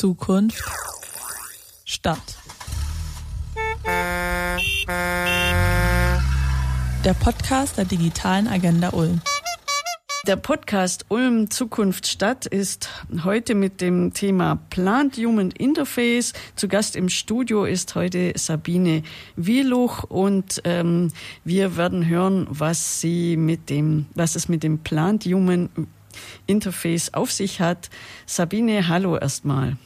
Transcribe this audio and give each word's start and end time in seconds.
Zukunft 0.00 0.64
Stadt. 1.84 2.38
Der 7.04 7.12
Podcast 7.12 7.76
der 7.76 7.84
digitalen 7.84 8.48
Agenda 8.48 8.94
Ulm. 8.94 9.20
Der 10.26 10.36
Podcast 10.36 11.04
Ulm 11.10 11.50
Zukunft 11.50 12.06
Stadt 12.06 12.46
ist 12.46 12.88
heute 13.24 13.54
mit 13.54 13.82
dem 13.82 14.14
Thema 14.14 14.58
Plant 14.70 15.18
Human 15.18 15.50
Interface. 15.50 16.32
Zu 16.56 16.68
Gast 16.68 16.96
im 16.96 17.10
Studio 17.10 17.66
ist 17.66 17.94
heute 17.94 18.32
Sabine 18.36 19.02
Wieluch 19.36 20.04
und 20.04 20.62
ähm, 20.64 21.12
wir 21.44 21.76
werden 21.76 22.08
hören, 22.08 22.46
was 22.48 23.02
sie 23.02 23.36
mit 23.36 23.68
dem, 23.68 24.06
was 24.14 24.34
es 24.34 24.48
mit 24.48 24.62
dem 24.62 24.78
Plant 24.78 25.26
Human 25.26 25.68
Interface 26.46 27.12
auf 27.12 27.30
sich 27.30 27.60
hat. 27.60 27.90
Sabine, 28.24 28.88
hallo 28.88 29.18
erstmal. 29.18 29.76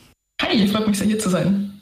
Hi, 0.42 0.68
freut 0.68 0.86
mich 0.88 0.98
sehr 0.98 1.06
hier 1.06 1.18
zu 1.18 1.30
sein. 1.30 1.80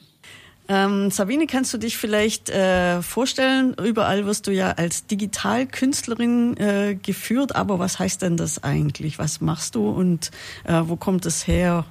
Ähm, 0.69 1.10
Sabine, 1.10 1.47
kannst 1.47 1.74
du 1.74 1.79
dich 1.79 1.97
vielleicht 1.97 2.48
äh, 2.48 3.02
vorstellen? 3.02 3.74
Überall 3.74 4.27
wirst 4.27 4.47
du 4.47 4.52
ja 4.52 4.70
als 4.70 5.06
Digitalkünstlerin 5.06 6.57
äh, 6.57 6.95
geführt, 6.95 7.57
aber 7.57 7.79
was 7.79 7.98
heißt 7.98 8.23
denn 8.23 8.37
das 8.37 8.62
eigentlich? 8.62 9.19
Was 9.19 9.41
machst 9.41 9.74
du 9.74 9.88
und 9.88 10.30
äh, 10.65 10.80
wo 10.84 10.96
kommt 10.96 11.27
es 11.27 11.46
her? 11.46 11.84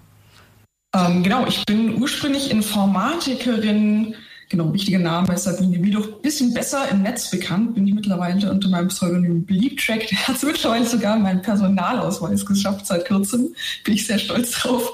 Ähm, 0.96 1.24
genau, 1.24 1.46
ich 1.48 1.66
bin 1.66 2.02
ursprünglich 2.02 2.50
Informatikerin. 2.50 4.16
Genau, 4.52 4.74
wichtiger 4.74 5.00
Name 5.00 5.34
ist 5.34 5.46
Sabine 5.46 5.82
Wiedoch. 5.82 6.20
Bisschen 6.22 6.54
besser 6.54 6.90
im 6.92 7.04
Netz 7.04 7.32
bekannt 7.32 7.74
bin 7.74 7.88
ich 7.88 7.94
mittlerweile 7.94 8.52
unter 8.52 8.68
meinem 8.68 8.90
Pseudonym 8.90 9.46
Bleeptrack. 9.46 10.06
Der 10.10 10.28
hat 10.28 10.44
mittlerweile 10.44 10.86
sogar 10.86 11.18
meinen 11.18 11.42
Personalausweis 11.42 12.46
geschafft 12.46 12.86
seit 12.86 13.08
kurzem. 13.08 13.56
Bin 13.86 13.94
ich 13.94 14.06
sehr 14.06 14.20
stolz 14.20 14.52
drauf. 14.52 14.92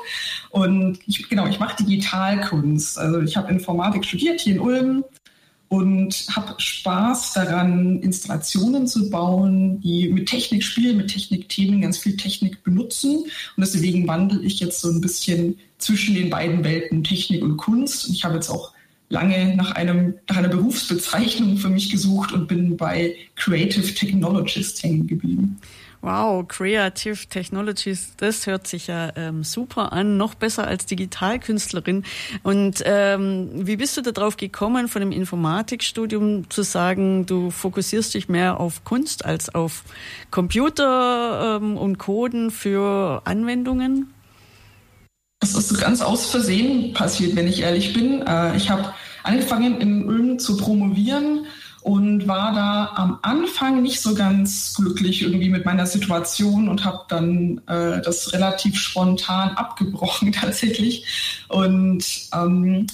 Und 0.51 0.99
ich, 1.07 1.27
genau, 1.27 1.47
ich 1.47 1.59
mache 1.59 1.83
Digitalkunst. 1.83 2.99
Also 2.99 3.19
ich 3.21 3.35
habe 3.35 3.51
Informatik 3.51 4.05
studiert 4.05 4.41
hier 4.41 4.53
in 4.53 4.59
Ulm 4.59 5.03
und 5.69 6.27
habe 6.35 6.53
Spaß 6.59 7.33
daran, 7.33 7.99
Installationen 8.03 8.85
zu 8.85 9.09
bauen, 9.09 9.81
die 9.81 10.09
mit 10.09 10.29
Technik 10.29 10.63
spielen, 10.63 10.97
mit 10.97 11.07
Technikthemen 11.07 11.81
ganz 11.81 11.97
viel 11.97 12.15
Technik 12.15 12.63
benutzen. 12.63 13.15
Und 13.15 13.31
deswegen 13.57 14.07
wandle 14.07 14.39
ich 14.43 14.59
jetzt 14.59 14.81
so 14.81 14.91
ein 14.91 15.01
bisschen 15.01 15.57
zwischen 15.79 16.13
den 16.13 16.29
beiden 16.29 16.63
Welten 16.63 17.03
Technik 17.03 17.41
und 17.41 17.57
Kunst. 17.57 18.07
Und 18.07 18.13
ich 18.13 18.23
habe 18.23 18.35
jetzt 18.35 18.51
auch 18.51 18.76
lange 19.09 19.55
nach, 19.55 19.71
einem, 19.71 20.15
nach 20.27 20.37
einer 20.37 20.49
Berufsbezeichnung 20.49 21.57
für 21.57 21.69
mich 21.69 21.89
gesucht 21.89 22.33
und 22.33 22.47
bin 22.47 22.77
bei 22.77 23.15
Creative 23.35 23.93
Technologist 23.93 24.83
hängen 24.83 25.07
geblieben. 25.07 25.59
Wow, 26.01 26.47
Creative 26.47 27.27
Technologies, 27.27 28.13
das 28.17 28.45
hört 28.45 28.67
sich 28.67 28.87
ja 28.87 29.11
ähm, 29.15 29.43
super 29.43 29.93
an, 29.93 30.15
noch 30.15 30.35
besser 30.35 30.67
als 30.67 30.85
Digitalkünstlerin. 30.85 32.03
Und 32.43 32.83
ähm, 32.85 33.49
wie 33.53 33.77
bist 33.77 33.97
du 33.97 34.01
darauf 34.01 34.37
gekommen, 34.37 34.89
von 34.89 35.01
dem 35.01 35.11
Informatikstudium 35.11 36.49
zu 36.51 36.61
sagen, 36.61 37.25
du 37.25 37.49
fokussierst 37.49 38.13
dich 38.13 38.29
mehr 38.29 38.59
auf 38.59 38.83
Kunst 38.83 39.25
als 39.25 39.53
auf 39.53 39.83
Computer 40.29 41.57
ähm, 41.59 41.77
und 41.77 41.97
Coden 41.97 42.51
für 42.51 43.23
Anwendungen? 43.25 44.13
Das 45.39 45.53
ist 45.53 45.79
ganz 45.79 46.01
aus 46.01 46.25
Versehen 46.25 46.93
passiert, 46.93 47.35
wenn 47.35 47.47
ich 47.47 47.61
ehrlich 47.61 47.93
bin. 47.93 48.25
Äh, 48.25 48.57
ich 48.57 48.69
habe 48.69 48.93
angefangen 49.23 49.79
in 49.79 50.05
Ulm 50.05 50.39
zu 50.39 50.57
promovieren 50.57 51.45
und 51.81 52.27
war 52.27 52.53
da 52.53 52.91
am 52.95 53.19
Anfang 53.21 53.81
nicht 53.81 54.01
so 54.01 54.15
ganz 54.15 54.73
glücklich 54.75 55.21
irgendwie 55.21 55.49
mit 55.49 55.65
meiner 55.65 55.85
Situation 55.85 56.67
und 56.67 56.83
habe 56.83 57.05
dann 57.07 57.61
äh, 57.67 58.01
das 58.01 58.33
relativ 58.33 58.77
spontan 58.77 59.51
abgebrochen 59.51 60.31
tatsächlich 60.33 61.05
und 61.49 62.03
ähm, 62.33 62.87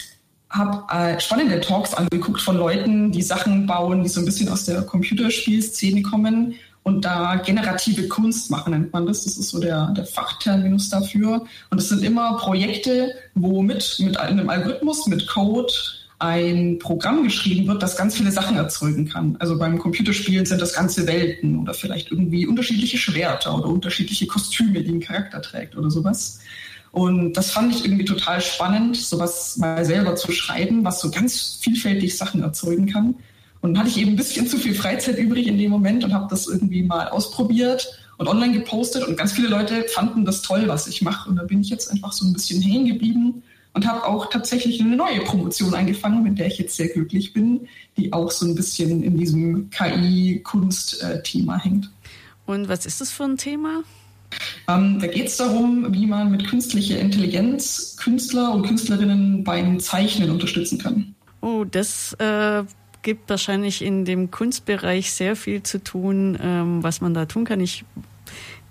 habe 0.50 0.83
äh, 0.94 1.19
spannende 1.19 1.61
Talks 1.61 1.94
angeguckt 1.94 2.41
von 2.41 2.57
Leuten, 2.57 3.11
die 3.11 3.23
Sachen 3.23 3.66
bauen, 3.66 4.03
die 4.03 4.09
so 4.09 4.19
ein 4.19 4.25
bisschen 4.25 4.50
aus 4.50 4.66
der 4.66 4.84
Computerspielszene 4.84 6.03
kommen 6.03 6.56
und 6.83 7.05
da 7.05 7.35
generative 7.38 8.07
Kunst 8.07 8.51
machen, 8.51 8.71
nennt 8.71 8.94
man 8.94 9.05
das. 9.05 9.23
Das 9.23 9.38
ist 9.38 9.49
so 9.49 9.59
der, 9.59 9.88
der 9.91 10.05
Fachterminus 10.05 10.89
dafür. 10.89 11.45
Und 11.69 11.77
es 11.79 11.89
sind 11.89 12.03
immer 12.03 12.38
Projekte, 12.38 13.16
wo 13.35 13.61
mit, 13.61 13.97
mit 13.99 14.17
einem 14.17 14.49
Algorithmus, 14.49 15.07
mit 15.07 15.27
Code, 15.27 15.73
ein 16.19 16.79
Programm 16.79 17.23
geschrieben 17.23 17.67
wird, 17.67 17.83
das 17.83 17.97
ganz 17.97 18.16
viele 18.16 18.31
Sachen 18.31 18.55
erzeugen 18.55 19.09
kann. 19.09 19.35
Also 19.39 19.57
beim 19.57 19.77
Computerspielen 19.77 20.45
sind 20.45 20.61
das 20.61 20.73
ganze 20.73 21.05
Welten 21.05 21.59
oder 21.59 21.73
vielleicht 21.73 22.11
irgendwie 22.11 22.45
unterschiedliche 22.45 22.97
Schwerter 22.97 23.57
oder 23.57 23.67
unterschiedliche 23.67 24.25
Kostüme, 24.25 24.81
die 24.83 24.91
ein 24.91 25.00
Charakter 25.01 25.41
trägt 25.41 25.75
oder 25.75 25.89
sowas. 25.89 26.39
Und 26.91 27.33
das 27.33 27.51
fand 27.51 27.75
ich 27.75 27.83
irgendwie 27.83 28.05
total 28.05 28.39
spannend, 28.39 28.95
sowas 28.95 29.57
mal 29.57 29.83
selber 29.83 30.15
zu 30.15 30.31
schreiben, 30.31 30.85
was 30.85 31.01
so 31.01 31.11
ganz 31.11 31.57
vielfältig 31.59 32.15
Sachen 32.15 32.41
erzeugen 32.41 32.85
kann. 32.85 33.15
Und 33.63 33.74
dann 33.74 33.79
hatte 33.79 33.91
ich 33.91 33.97
eben 33.97 34.12
ein 34.12 34.18
bisschen 34.18 34.46
zu 34.46 34.57
viel 34.57 34.75
Freizeit 34.75 35.18
übrig 35.18 35.47
in 35.47 35.57
dem 35.57 35.72
Moment 35.72 36.03
und 36.03 36.13
habe 36.13 36.28
das 36.29 36.47
irgendwie 36.47 36.84
mal 36.84 37.07
ausprobiert 37.07 37.97
und 38.18 38.28
online 38.28 38.51
gepostet. 38.51 39.07
Und 39.07 39.16
ganz 39.16 39.31
viele 39.31 39.47
Leute 39.47 39.85
fanden 39.88 40.25
das 40.25 40.41
toll, 40.41 40.66
was 40.68 40.85
ich 40.85 41.01
mache. 41.01 41.29
Und 41.29 41.38
da 41.38 41.44
bin 41.44 41.62
ich 41.62 41.69
jetzt 41.69 41.90
einfach 41.90 42.12
so 42.12 42.25
ein 42.25 42.34
bisschen 42.34 42.62
hängen 42.62 42.88
geblieben 42.88 43.41
und 43.74 43.88
habe 43.88 44.06
auch 44.06 44.29
tatsächlich 44.29 44.81
eine 44.81 44.97
neue 44.97 45.22
Promotion 45.22 45.74
angefangen, 45.75 46.24
mit 46.24 46.40
der 46.40 46.47
ich 46.47 46.57
jetzt 46.57 46.75
sehr 46.75 46.90
glücklich 46.90 47.31
bin, 47.31 47.69
die 47.96 48.12
auch 48.12 48.31
so 48.31 48.46
ein 48.46 48.53
bisschen 48.53 49.01
in 49.01 49.18
diesem 49.18 49.69
KI-Kunst-Thema 49.69 51.57
hängt. 51.57 51.90
Und 52.45 52.68
was 52.68 52.85
ist 52.85 53.00
das 53.00 53.12
für 53.12 53.24
ein 53.24 53.38
Thema? 53.38 53.84
Ähm, 54.68 55.00
da 55.00 55.07
geht 55.07 55.28
es 55.28 55.38
darum, 55.38 55.94
wie 55.94 56.06
man 56.06 56.31
mit 56.31 56.45
künstlicher 56.50 57.00
Intelligenz 57.00 57.95
Künstler 57.95 58.53
und 58.53 58.68
Künstlerinnen 58.68 59.45
beim 59.45 59.80
Zeichnen 59.80 60.31
unterstützen 60.31 60.80
kann. 60.80 61.16
Oh, 61.40 61.63
das 61.63 62.12
äh, 62.19 62.63
gibt 63.03 63.30
wahrscheinlich 63.30 63.84
in 63.84 64.06
dem 64.06 64.31
Kunstbereich 64.31 65.12
sehr 65.12 65.36
viel 65.36 65.62
zu 65.62 65.84
tun, 65.84 66.38
ähm, 66.41 66.81
was 66.81 67.02
man 67.02 67.14
da 67.14 67.25
tun 67.25 67.46
kann. 67.46 67.59
Ich 67.59 67.86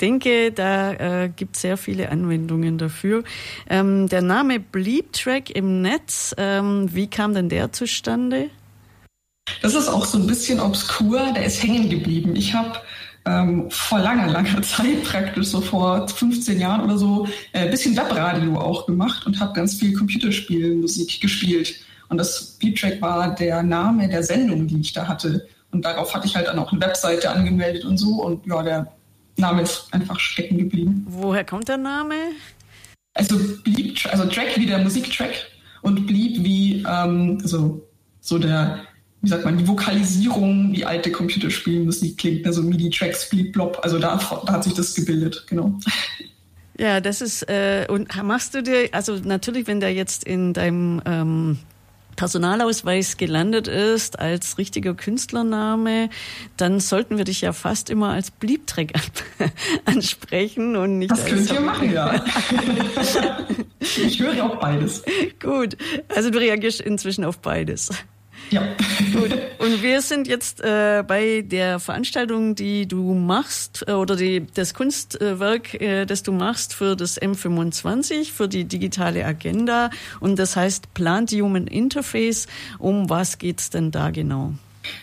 denke, 0.00 0.50
da 0.50 0.93
äh, 0.93 1.28
gibt 1.28 1.56
es 1.56 1.62
sehr 1.62 1.76
viele 1.76 2.10
Anwendungen 2.10 2.76
dafür. 2.76 3.22
Ähm, 3.71 4.09
der 4.09 4.22
Name 4.22 4.59
Bleep-Track 4.59 5.50
im 5.50 5.81
Netz, 5.81 6.34
ähm, 6.37 6.88
wie 6.92 7.06
kam 7.06 7.34
denn 7.34 7.48
der 7.48 7.72
zustande? 7.72 8.50
Das 9.60 9.75
ist 9.75 9.88
auch 9.88 10.04
so 10.04 10.19
ein 10.19 10.26
bisschen 10.26 10.60
obskur, 10.60 11.32
der 11.34 11.44
ist 11.44 11.62
hängen 11.62 11.88
geblieben. 11.88 12.34
Ich 12.34 12.54
habe 12.54 12.81
ähm, 13.25 13.71
vor 13.71 14.00
langer, 14.00 14.28
langer 14.28 14.62
Zeit, 14.62 15.04
praktisch 15.04 15.47
so 15.47 15.60
vor 15.60 16.09
15 16.09 16.60
Jahren 16.60 16.82
oder 16.82 16.98
so, 16.98 17.28
ein 17.53 17.69
äh, 17.69 17.71
bisschen 17.71 17.97
Webradio 17.97 18.59
auch 18.59 18.87
gemacht 18.87 19.26
und 19.26 19.38
habe 19.41 19.53
ganz 19.53 19.75
viel 19.75 19.92
Computerspielmusik 19.94 21.21
gespielt. 21.21 21.75
Und 22.12 22.18
das 22.18 22.58
Beattrack 22.60 23.00
war 23.00 23.34
der 23.34 23.62
Name 23.62 24.06
der 24.06 24.22
Sendung, 24.22 24.66
die 24.66 24.82
ich 24.82 24.92
da 24.92 25.08
hatte. 25.08 25.48
Und 25.70 25.86
darauf 25.86 26.14
hatte 26.14 26.26
ich 26.26 26.36
halt 26.36 26.46
dann 26.46 26.58
auch 26.58 26.70
eine 26.70 26.82
Webseite 26.82 27.30
angemeldet 27.30 27.86
und 27.86 27.96
so. 27.96 28.22
Und 28.22 28.46
ja, 28.46 28.62
der 28.62 28.92
Name 29.38 29.62
ist 29.62 29.88
einfach 29.92 30.20
stecken 30.20 30.58
geblieben. 30.58 31.06
Woher 31.08 31.42
kommt 31.42 31.68
der 31.68 31.78
Name? 31.78 32.16
Also 33.14 33.38
blieb, 33.64 33.98
also 34.10 34.26
Track 34.26 34.58
wie 34.58 34.66
der 34.66 34.80
Musiktrack 34.80 35.32
und 35.80 36.06
blieb 36.06 36.44
wie 36.44 36.84
ähm, 36.86 37.38
also 37.42 37.82
so 38.20 38.38
der, 38.38 38.80
wie 39.22 39.30
sagt 39.30 39.46
man, 39.46 39.56
die 39.56 39.66
Vokalisierung, 39.66 40.70
wie 40.70 40.84
alte 40.84 41.10
Computerspielmusik 41.10 42.18
klingt, 42.18 42.46
also 42.46 42.62
MIDI-Tracks, 42.62 43.30
blieb 43.30 43.54
blob, 43.54 43.80
also 43.82 43.98
da, 43.98 44.20
da 44.46 44.52
hat 44.52 44.64
sich 44.64 44.74
das 44.74 44.94
gebildet, 44.94 45.46
genau. 45.46 45.80
Ja, 46.78 47.00
das 47.00 47.22
ist, 47.22 47.48
äh, 47.48 47.86
und 47.88 48.14
machst 48.22 48.54
du 48.54 48.62
dir, 48.62 48.90
also 48.92 49.16
natürlich, 49.16 49.66
wenn 49.66 49.80
der 49.80 49.94
jetzt 49.94 50.24
in 50.24 50.52
deinem 50.52 51.00
ähm, 51.06 51.58
Personalausweis 52.16 53.16
gelandet 53.16 53.68
ist 53.68 54.18
als 54.18 54.58
richtiger 54.58 54.94
Künstlername, 54.94 56.10
dann 56.56 56.80
sollten 56.80 57.18
wir 57.18 57.24
dich 57.24 57.40
ja 57.40 57.52
fast 57.52 57.90
immer 57.90 58.10
als 58.10 58.30
Bliebtreck 58.30 58.92
ansprechen 59.84 60.76
und 60.76 60.98
nicht 60.98 61.10
das 61.10 61.24
als. 61.24 61.30
Das 61.30 61.48
könnt 61.48 61.52
ihr 61.52 61.60
machen, 61.60 61.92
ja. 61.92 62.24
ich 63.80 64.20
höre 64.20 64.44
auch 64.44 64.56
beides. 64.56 65.03
Gut, 65.41 65.76
also 66.09 66.30
du 66.30 66.38
reagierst 66.38 66.80
inzwischen 66.80 67.24
auf 67.24 67.38
beides. 67.38 67.91
Ja. 68.53 68.63
Gut. 69.15 69.33
Und 69.59 69.83
wir 69.83 70.03
sind 70.03 70.28
jetzt 70.28 70.60
äh, 70.60 71.03
bei 71.07 71.43
der 71.43 71.81
Veranstaltung, 71.81 72.54
die 72.54 72.87
du 72.87 73.15
machst, 73.15 73.84
äh, 73.89 73.93
oder 73.93 74.15
die, 74.15 74.47
das 74.53 74.75
Kunstwerk, 74.75 75.81
äh, 75.81 76.04
das 76.04 76.22
du 76.22 76.33
machst 76.33 76.75
für 76.75 76.95
das 76.95 77.21
M25, 77.21 78.31
für 78.31 78.49
die 78.49 78.65
digitale 78.65 79.25
Agenda. 79.25 79.89
Und 80.21 80.39
das 80.39 80.54
heißt 80.54 80.93
Plant 80.93 81.33
Human 81.33 81.66
Interface. 81.66 82.47
Um 82.78 83.09
was 83.09 83.39
geht's 83.39 83.71
denn 83.71 83.91
da 83.91 84.10
genau? 84.10 84.53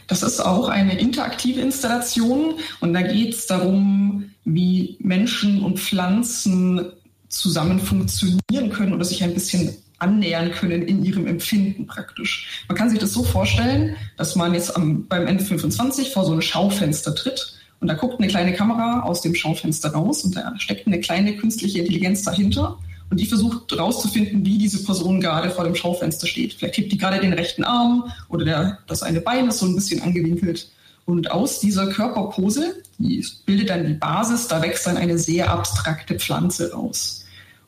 Das 0.07 0.21
ist 0.21 0.39
auch 0.39 0.67
eine 0.67 0.99
interaktive 0.99 1.61
Installation 1.61 2.55
und 2.81 2.93
da 2.93 3.01
geht 3.01 3.33
es 3.33 3.47
darum, 3.47 4.29
wie 4.45 4.97
Menschen 4.99 5.63
und 5.63 5.79
Pflanzen 5.79 6.91
zusammen 7.29 7.79
funktionieren 7.79 8.69
können 8.71 8.93
oder 8.93 9.05
sich 9.05 9.23
ein 9.23 9.33
bisschen 9.33 9.73
annähern 9.99 10.51
können 10.51 10.81
in 10.81 11.03
ihrem 11.03 11.27
Empfinden 11.27 11.85
praktisch. 11.87 12.63
Man 12.67 12.77
kann 12.77 12.89
sich 12.89 12.99
das 12.99 13.13
so 13.13 13.23
vorstellen, 13.23 13.95
dass 14.17 14.35
man 14.35 14.53
jetzt 14.53 14.75
am, 14.75 15.05
beim 15.07 15.27
N25 15.27 16.11
vor 16.11 16.25
so 16.25 16.33
ein 16.33 16.41
Schaufenster 16.41 17.13
tritt 17.13 17.53
und 17.79 17.87
da 17.87 17.93
guckt 17.93 18.19
eine 18.19 18.27
kleine 18.27 18.53
Kamera 18.53 19.01
aus 19.01 19.21
dem 19.21 19.35
Schaufenster 19.35 19.91
raus 19.91 20.23
und 20.23 20.35
da 20.35 20.53
steckt 20.57 20.87
eine 20.87 20.99
kleine 20.99 21.35
künstliche 21.37 21.79
Intelligenz 21.79 22.23
dahinter 22.23 22.77
Und 23.09 23.19
die 23.19 23.25
versucht 23.25 23.71
herauszufinden, 23.71 24.45
wie 24.45 24.57
diese 24.57 24.83
Person 24.83 25.19
gerade 25.19 25.49
vor 25.49 25.63
dem 25.63 25.75
Schaufenster 25.75 26.27
steht. 26.27 26.53
Vielleicht 26.53 26.77
hebt 26.77 26.91
die 26.91 26.97
gerade 26.97 27.19
den 27.19 27.33
rechten 27.33 27.63
Arm 27.63 28.11
oder 28.27 28.45
der, 28.45 28.79
das 28.87 29.01
eine 29.01 29.21
Bein 29.21 29.47
ist 29.47 29.59
so 29.59 29.65
ein 29.65 29.75
bisschen 29.75 30.01
angewinkelt. 30.01 30.69
Und 31.05 31.31
aus 31.31 31.59
dieser 31.59 31.87
Körperpose, 31.87 32.83
die 32.99 33.25
bildet 33.45 33.69
dann 33.69 33.87
die 33.87 33.93
Basis, 33.93 34.47
da 34.47 34.61
wächst 34.61 34.85
dann 34.85 34.97
eine 34.97 35.17
sehr 35.17 35.49
abstrakte 35.49 36.19
Pflanze 36.19 36.71
raus. 36.71 37.18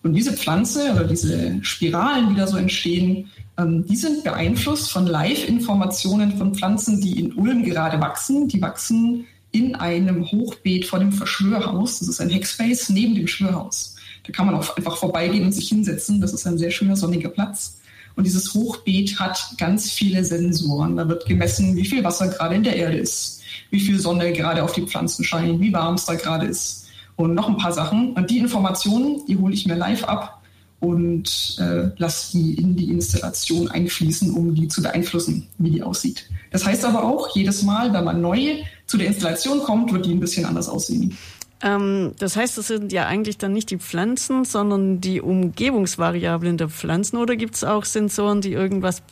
Und 0.03 0.13
diese 0.13 0.33
Pflanze 0.33 0.91
oder 0.93 1.03
diese 1.03 1.59
Spiralen, 1.61 2.29
die 2.29 2.35
da 2.35 2.47
so 2.47 2.57
entstehen, 2.57 3.29
ähm, 3.57 3.85
die 3.85 3.95
sind 3.95 4.23
beeinflusst 4.23 4.91
von 4.91 5.05
Live-Informationen 5.05 6.37
von 6.37 6.55
Pflanzen, 6.55 7.01
die 7.01 7.19
in 7.19 7.33
Ulm 7.33 7.63
gerade 7.63 8.01
wachsen. 8.01 8.47
Die 8.47 8.61
wachsen 8.61 9.25
in 9.51 9.75
einem 9.75 10.31
Hochbeet 10.31 10.85
vor 10.85 10.99
dem 10.99 11.11
Verschwörhaus. 11.11 11.99
Das 11.99 12.07
ist 12.07 12.21
ein 12.21 12.33
Hackspace 12.33 12.89
neben 12.89 13.15
dem 13.15 13.27
Schwörhaus. 13.27 13.95
Da 14.25 14.31
kann 14.31 14.47
man 14.47 14.55
auch 14.55 14.75
einfach 14.75 14.97
vorbeigehen 14.97 15.45
und 15.45 15.51
sich 15.51 15.67
hinsetzen. 15.69 16.19
Das 16.19 16.33
ist 16.33 16.47
ein 16.47 16.57
sehr 16.57 16.71
schöner 16.71 16.95
sonniger 16.95 17.29
Platz. 17.29 17.77
Und 18.15 18.25
dieses 18.25 18.53
Hochbeet 18.53 19.19
hat 19.19 19.53
ganz 19.57 19.91
viele 19.91 20.23
Sensoren. 20.23 20.97
Da 20.97 21.07
wird 21.07 21.27
gemessen, 21.27 21.75
wie 21.75 21.85
viel 21.85 22.03
Wasser 22.03 22.27
gerade 22.27 22.55
in 22.55 22.63
der 22.63 22.75
Erde 22.75 22.97
ist, 22.97 23.41
wie 23.69 23.79
viel 23.79 23.99
Sonne 23.99 24.33
gerade 24.33 24.63
auf 24.63 24.73
die 24.73 24.81
Pflanzen 24.81 25.23
scheint, 25.23 25.59
wie 25.61 25.71
warm 25.71 25.95
es 25.95 26.05
da 26.05 26.15
gerade 26.15 26.47
ist 26.47 26.80
und 27.21 27.33
noch 27.33 27.47
ein 27.47 27.57
paar 27.57 27.73
Sachen. 27.73 28.13
Und 28.13 28.29
die 28.29 28.39
Informationen, 28.39 29.21
die 29.27 29.37
hole 29.37 29.53
ich 29.53 29.65
mir 29.65 29.75
live 29.75 30.03
ab 30.05 30.41
und 30.79 31.57
äh, 31.59 31.91
lasse 31.97 32.37
die 32.37 32.55
in 32.55 32.75
die 32.75 32.89
Installation 32.91 33.69
einfließen, 33.69 34.33
um 34.33 34.55
die 34.55 34.67
zu 34.67 34.81
beeinflussen, 34.81 35.47
wie 35.59 35.69
die 35.69 35.83
aussieht. 35.83 36.27
Das 36.49 36.65
heißt 36.65 36.83
aber 36.85 37.03
auch, 37.03 37.35
jedes 37.35 37.61
Mal, 37.63 37.93
wenn 37.93 38.03
man 38.03 38.19
neu 38.19 38.63
zu 38.87 38.97
der 38.97 39.07
Installation 39.07 39.59
kommt, 39.59 39.93
wird 39.93 40.05
die 40.05 40.11
ein 40.11 40.19
bisschen 40.19 40.45
anders 40.45 40.67
aussehen. 40.67 41.17
Ähm, 41.61 42.13
das 42.17 42.35
heißt, 42.35 42.57
das 42.57 42.67
sind 42.67 42.91
ja 42.91 43.05
eigentlich 43.05 43.37
dann 43.37 43.53
nicht 43.53 43.69
die 43.69 43.77
Pflanzen, 43.77 44.43
sondern 44.43 44.99
die 44.99 45.21
Umgebungsvariablen 45.21 46.57
der 46.57 46.69
Pflanzen 46.69 47.17
oder 47.17 47.35
gibt 47.35 47.55
es 47.55 47.63
auch 47.63 47.85
Sensoren, 47.85 48.41
die 48.41 48.53
irgendwas 48.53 49.03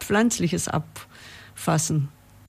Pflanzliches 0.00 0.68
abfassen? 0.68 2.08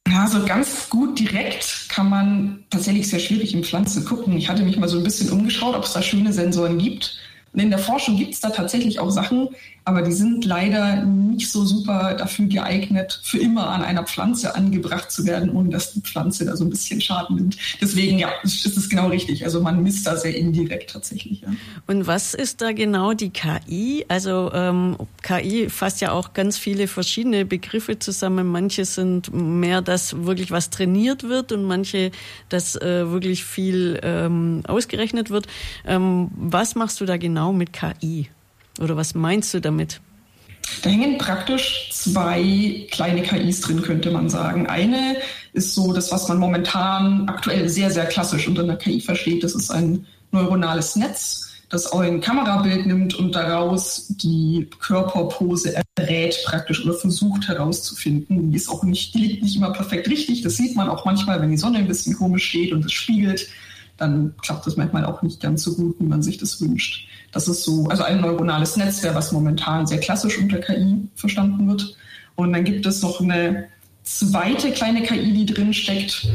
Ja, 0.09 0.27
so 0.27 0.45
ganz 0.45 0.89
gut 0.89 1.19
direkt 1.19 1.89
kann 1.89 2.09
man 2.09 2.63
tatsächlich 2.69 3.09
sehr 3.09 3.19
schwierig 3.19 3.53
in 3.53 3.63
Pflanzen 3.63 4.05
gucken. 4.05 4.37
Ich 4.37 4.47
hatte 4.49 4.63
mich 4.63 4.77
mal 4.77 4.87
so 4.87 4.97
ein 4.97 5.03
bisschen 5.03 5.29
umgeschaut, 5.31 5.75
ob 5.75 5.83
es 5.83 5.93
da 5.93 6.01
schöne 6.01 6.31
Sensoren 6.31 6.77
gibt. 6.77 7.19
Und 7.53 7.59
in 7.59 7.69
der 7.69 7.79
Forschung 7.79 8.17
gibt 8.17 8.33
es 8.33 8.39
da 8.39 8.49
tatsächlich 8.49 8.99
auch 8.99 9.09
Sachen, 9.09 9.49
aber 9.87 10.01
die 10.01 10.11
sind 10.11 10.43
leider 10.43 11.05
nicht 11.05 11.49
so 11.49 11.63
super 11.63 12.15
dafür 12.15 12.47
geeignet, 12.47 13.21
für 13.23 13.37
immer 13.37 13.69
an 13.69 13.81
einer 13.81 14.03
Pflanze 14.03 14.53
angebracht 14.53 15.09
zu 15.09 15.25
werden, 15.25 15.49
ohne 15.49 15.69
dass 15.69 15.93
die 15.93 16.01
Pflanze 16.01 16.43
da 16.43 16.57
so 16.57 16.65
ein 16.65 16.69
bisschen 16.69 16.99
Schaden 16.99 17.37
nimmt. 17.37 17.57
Deswegen, 17.79 18.19
ja, 18.19 18.27
ist 18.43 18.65
es 18.65 18.89
genau 18.89 19.07
richtig. 19.07 19.45
Also 19.45 19.61
man 19.61 19.81
misst 19.81 20.05
da 20.05 20.17
sehr 20.17 20.35
indirekt 20.35 20.89
tatsächlich. 20.91 21.39
Ja. 21.39 21.47
Und 21.87 22.05
was 22.05 22.33
ist 22.33 22.59
da 22.59 22.73
genau 22.73 23.13
die 23.13 23.29
KI? 23.29 24.03
Also 24.09 24.51
ähm, 24.53 24.97
KI 25.23 25.69
fasst 25.69 26.01
ja 26.01 26.11
auch 26.11 26.33
ganz 26.33 26.57
viele 26.57 26.89
verschiedene 26.89 27.45
Begriffe 27.45 27.97
zusammen. 27.97 28.47
Manche 28.47 28.83
sind 28.83 29.33
mehr, 29.33 29.81
dass 29.81 30.25
wirklich 30.25 30.51
was 30.51 30.69
trainiert 30.69 31.23
wird 31.23 31.53
und 31.53 31.63
manche, 31.63 32.11
dass 32.49 32.75
äh, 32.75 33.09
wirklich 33.09 33.45
viel 33.45 34.01
ähm, 34.03 34.63
ausgerechnet 34.67 35.29
wird. 35.29 35.47
Ähm, 35.85 36.29
was 36.35 36.75
machst 36.75 36.99
du 36.99 37.05
da 37.05 37.15
genau 37.15 37.53
mit 37.53 37.71
KI? 37.71 38.27
Oder 38.79 38.95
was 38.95 39.15
meinst 39.15 39.53
du 39.53 39.61
damit? 39.61 40.01
Da 40.81 40.89
hängen 40.89 41.17
praktisch 41.17 41.89
zwei 41.93 42.87
kleine 42.91 43.21
KIs 43.21 43.61
drin, 43.61 43.81
könnte 43.81 44.11
man 44.11 44.29
sagen. 44.29 44.67
Eine 44.67 45.17
ist 45.53 45.73
so 45.73 45.93
das, 45.93 46.11
was 46.11 46.27
man 46.27 46.37
momentan 46.37 47.27
aktuell 47.29 47.69
sehr, 47.69 47.89
sehr 47.89 48.05
klassisch 48.05 48.47
unter 48.47 48.63
einer 48.63 48.75
KI 48.75 48.99
versteht. 48.99 49.43
Das 49.43 49.55
ist 49.55 49.71
ein 49.71 50.05
neuronales 50.31 50.95
Netz, 50.95 51.49
das 51.69 51.91
ein 51.91 52.21
Kamerabild 52.21 52.85
nimmt 52.85 53.15
und 53.15 53.33
daraus 53.33 54.07
die 54.09 54.69
Körperpose 54.79 55.75
errät 55.95 56.37
praktisch 56.45 56.85
oder 56.85 56.93
versucht 56.93 57.47
herauszufinden. 57.47 58.51
Die 58.51 58.57
ist 58.57 58.69
auch 58.69 58.83
nicht, 58.83 59.13
die 59.15 59.19
liegt 59.19 59.43
nicht 59.43 59.55
immer 59.55 59.71
perfekt 59.71 60.09
richtig. 60.09 60.41
Das 60.41 60.57
sieht 60.57 60.75
man 60.75 60.89
auch 60.89 61.05
manchmal, 61.05 61.41
wenn 61.41 61.51
die 61.51 61.57
Sonne 61.57 61.79
ein 61.79 61.87
bisschen 61.87 62.15
komisch 62.15 62.45
steht 62.49 62.73
und 62.73 62.85
es 62.85 62.91
spiegelt 62.91 63.47
dann 63.97 64.33
klappt 64.41 64.65
das 64.67 64.77
manchmal 64.77 65.05
auch 65.05 65.21
nicht 65.21 65.41
ganz 65.41 65.63
so 65.63 65.75
gut, 65.75 65.95
wie 65.99 66.05
man 66.05 66.21
sich 66.21 66.37
das 66.37 66.61
wünscht. 66.61 67.07
Das 67.31 67.47
ist 67.47 67.63
so, 67.63 67.87
also 67.87 68.03
ein 68.03 68.21
neuronales 68.21 68.77
Netzwerk, 68.77 69.15
was 69.15 69.31
momentan 69.31 69.87
sehr 69.87 69.99
klassisch 69.99 70.37
unter 70.37 70.59
KI 70.59 71.07
verstanden 71.15 71.67
wird. 71.67 71.95
Und 72.35 72.53
dann 72.53 72.63
gibt 72.63 72.85
es 72.85 73.01
noch 73.01 73.19
eine 73.19 73.67
zweite 74.03 74.71
kleine 74.71 75.03
KI, 75.03 75.33
die 75.33 75.45
drin 75.45 75.73
steckt. 75.73 76.27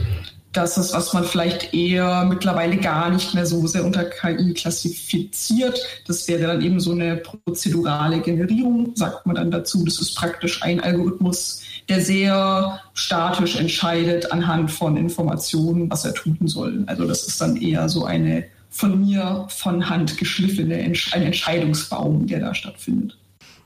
Das 0.52 0.76
ist, 0.76 0.92
was 0.92 1.14
man 1.14 1.24
vielleicht 1.24 1.72
eher 1.72 2.26
mittlerweile 2.26 2.76
gar 2.76 3.08
nicht 3.08 3.32
mehr 3.32 3.46
so 3.46 3.66
sehr 3.66 3.86
unter 3.86 4.04
KI 4.04 4.52
klassifiziert. 4.52 5.80
Das 6.06 6.28
wäre 6.28 6.46
dann 6.46 6.60
eben 6.60 6.78
so 6.78 6.92
eine 6.92 7.16
prozedurale 7.16 8.20
Generierung, 8.20 8.94
sagt 8.94 9.24
man 9.24 9.36
dann 9.36 9.50
dazu. 9.50 9.82
Das 9.84 9.98
ist 9.98 10.14
praktisch 10.14 10.62
ein 10.62 10.80
Algorithmus, 10.80 11.62
der 11.88 12.02
sehr 12.02 12.80
statisch 12.92 13.56
entscheidet 13.56 14.30
anhand 14.30 14.70
von 14.70 14.98
Informationen, 14.98 15.90
was 15.90 16.04
er 16.04 16.12
tun 16.12 16.38
soll. 16.44 16.84
Also 16.86 17.06
das 17.06 17.26
ist 17.26 17.40
dann 17.40 17.56
eher 17.56 17.88
so 17.88 18.04
eine 18.04 18.44
von 18.68 19.00
mir 19.00 19.46
von 19.48 19.88
Hand 19.88 20.18
geschliffene 20.18 20.76
ein 20.76 21.22
Entscheidungsbaum, 21.22 22.26
der 22.26 22.40
da 22.40 22.54
stattfindet. 22.54 23.16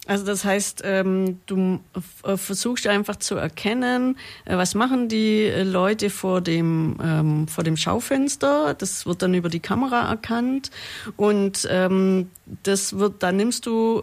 Also 0.06 0.24
das 0.24 0.44
heißt, 0.44 0.82
ähm, 0.84 1.40
du 1.46 1.80
äh, 2.24 2.36
versuchst 2.36 2.86
einfach 2.86 3.16
zu 3.16 3.34
erkennen, 3.34 4.16
äh, 4.44 4.56
was 4.56 4.74
machen 4.74 5.08
die 5.08 5.50
Leute 5.64 6.10
vor 6.10 6.40
dem 6.40 6.96
ähm, 7.02 7.48
vor 7.48 7.64
dem 7.64 7.76
Schaufenster. 7.76 8.74
Das 8.74 9.06
wird 9.06 9.22
dann 9.22 9.34
über 9.34 9.48
die 9.48 9.60
Kamera 9.60 10.08
erkannt 10.08 10.70
und 11.16 11.66
ähm, 11.70 12.30
das 12.62 12.98
wird 12.98 13.22
dann 13.22 13.36
nimmst 13.36 13.66
du 13.66 14.00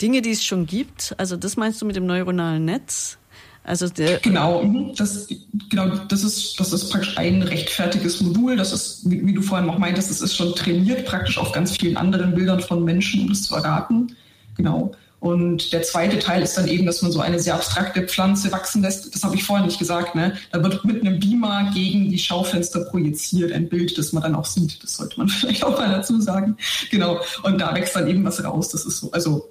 Dinge, 0.00 0.22
die 0.22 0.30
es 0.30 0.44
schon 0.44 0.66
gibt. 0.66 1.14
Also 1.18 1.36
das 1.36 1.56
meinst 1.56 1.80
du 1.80 1.86
mit 1.86 1.96
dem 1.96 2.06
neuronalen 2.06 2.64
Netz? 2.64 3.18
Also 3.66 3.88
der 3.88 4.18
genau, 4.18 4.62
mhm. 4.62 4.94
das, 4.94 5.26
genau, 5.70 5.88
das 5.88 6.22
ist, 6.22 6.60
das 6.60 6.72
ist 6.72 6.88
praktisch 6.88 7.18
ein 7.18 7.42
rechtfertiges 7.42 8.20
Modul. 8.20 8.56
Das 8.56 8.72
ist, 8.72 9.10
wie, 9.10 9.26
wie 9.26 9.32
du 9.32 9.42
vorhin 9.42 9.68
auch 9.68 9.78
meintest, 9.78 10.08
das 10.08 10.20
ist 10.20 10.36
schon 10.36 10.54
trainiert 10.54 11.04
praktisch 11.04 11.36
auf 11.36 11.50
ganz 11.50 11.76
vielen 11.76 11.96
anderen 11.96 12.32
Bildern 12.32 12.60
von 12.60 12.84
Menschen, 12.84 13.22
um 13.22 13.28
das 13.28 13.42
zu 13.42 13.56
erraten. 13.56 14.14
Genau. 14.56 14.92
Und 15.18 15.72
der 15.72 15.82
zweite 15.82 16.18
Teil 16.18 16.42
ist 16.42 16.56
dann 16.56 16.68
eben, 16.68 16.84
dass 16.86 17.02
man 17.02 17.10
so 17.10 17.20
eine 17.20 17.40
sehr 17.40 17.54
abstrakte 17.54 18.02
Pflanze 18.02 18.52
wachsen 18.52 18.82
lässt. 18.82 19.14
Das 19.14 19.24
habe 19.24 19.34
ich 19.34 19.44
vorhin 19.44 19.66
nicht 19.66 19.78
gesagt. 19.78 20.14
Ne? 20.14 20.36
Da 20.52 20.62
wird 20.62 20.84
mit 20.84 21.00
einem 21.00 21.18
Beamer 21.18 21.70
gegen 21.74 22.10
die 22.10 22.18
Schaufenster 22.18 22.80
projiziert 22.84 23.50
ein 23.52 23.68
Bild, 23.68 23.96
das 23.96 24.12
man 24.12 24.22
dann 24.22 24.34
auch 24.34 24.44
sieht. 24.44 24.82
Das 24.82 24.96
sollte 24.96 25.18
man 25.18 25.28
vielleicht 25.30 25.64
auch 25.64 25.78
mal 25.78 25.90
dazu 25.90 26.20
sagen. 26.20 26.56
Genau. 26.90 27.20
Und 27.42 27.60
da 27.60 27.74
wächst 27.74 27.96
dann 27.96 28.06
eben 28.06 28.24
was 28.24 28.44
raus. 28.44 28.68
Das 28.68 28.84
ist 28.84 28.98
so, 28.98 29.10
also 29.10 29.48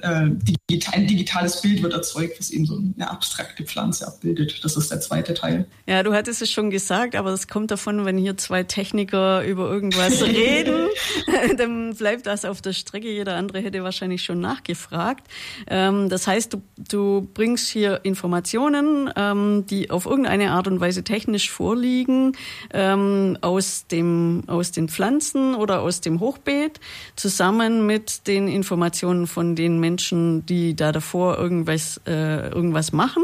äh, 0.00 0.06
ein 0.06 1.06
digitales 1.06 1.60
Bild 1.60 1.82
wird 1.82 1.92
erzeugt, 1.92 2.38
was 2.38 2.50
eben 2.50 2.64
so 2.64 2.76
eine 2.76 3.10
abstrakte 3.10 3.64
Pflanze 3.64 4.06
abbildet. 4.06 4.64
Das 4.64 4.76
ist 4.76 4.90
der 4.90 5.00
zweite 5.00 5.34
Teil. 5.34 5.66
Ja, 5.86 6.02
du 6.02 6.14
hattest 6.14 6.40
es 6.40 6.50
schon 6.50 6.70
gesagt, 6.70 7.14
aber 7.14 7.30
es 7.30 7.46
kommt 7.48 7.70
davon, 7.70 8.04
wenn 8.04 8.16
hier 8.16 8.36
zwei 8.36 8.62
Techniker 8.62 9.44
über 9.44 9.70
irgendwas 9.70 10.22
reden, 10.26 10.88
dann 11.56 11.94
bleibt 11.94 12.26
das 12.26 12.44
auf 12.44 12.62
der 12.62 12.72
Strecke. 12.72 13.10
Jeder 13.10 13.36
andere 13.36 13.60
hätte 13.60 13.82
wahrscheinlich 13.82 14.22
schon 14.22 14.40
nachgefragt. 14.40 15.26
Ähm, 15.66 16.08
das 16.08 16.26
heißt, 16.26 16.54
du, 16.54 16.62
du 16.76 17.28
bringst 17.34 17.68
hier 17.68 18.00
Informationen, 18.02 19.10
ähm, 19.16 19.66
die 19.68 19.90
auf 19.90 20.06
irgendeine 20.06 20.52
Art 20.52 20.68
und 20.68 20.80
Weise 20.80 21.04
technisch 21.04 21.50
vorliegen, 21.50 22.32
ähm, 22.72 23.36
aus, 23.42 23.86
dem, 23.88 24.44
aus 24.46 24.72
den 24.72 24.88
Pflanzen 24.88 25.54
oder 25.54 25.82
aus 25.82 26.00
dem 26.00 26.20
Hochbeet, 26.20 26.80
zusammen 27.14 27.86
mit 27.86 28.26
den 28.26 28.48
Informationen 28.48 29.26
von 29.26 29.54
den 29.54 29.65
den 29.66 29.80
Menschen, 29.80 30.46
die 30.46 30.74
da 30.74 30.92
davor 30.92 31.38
irgendwas, 31.38 32.00
äh, 32.06 32.48
irgendwas 32.48 32.92
machen 32.92 33.22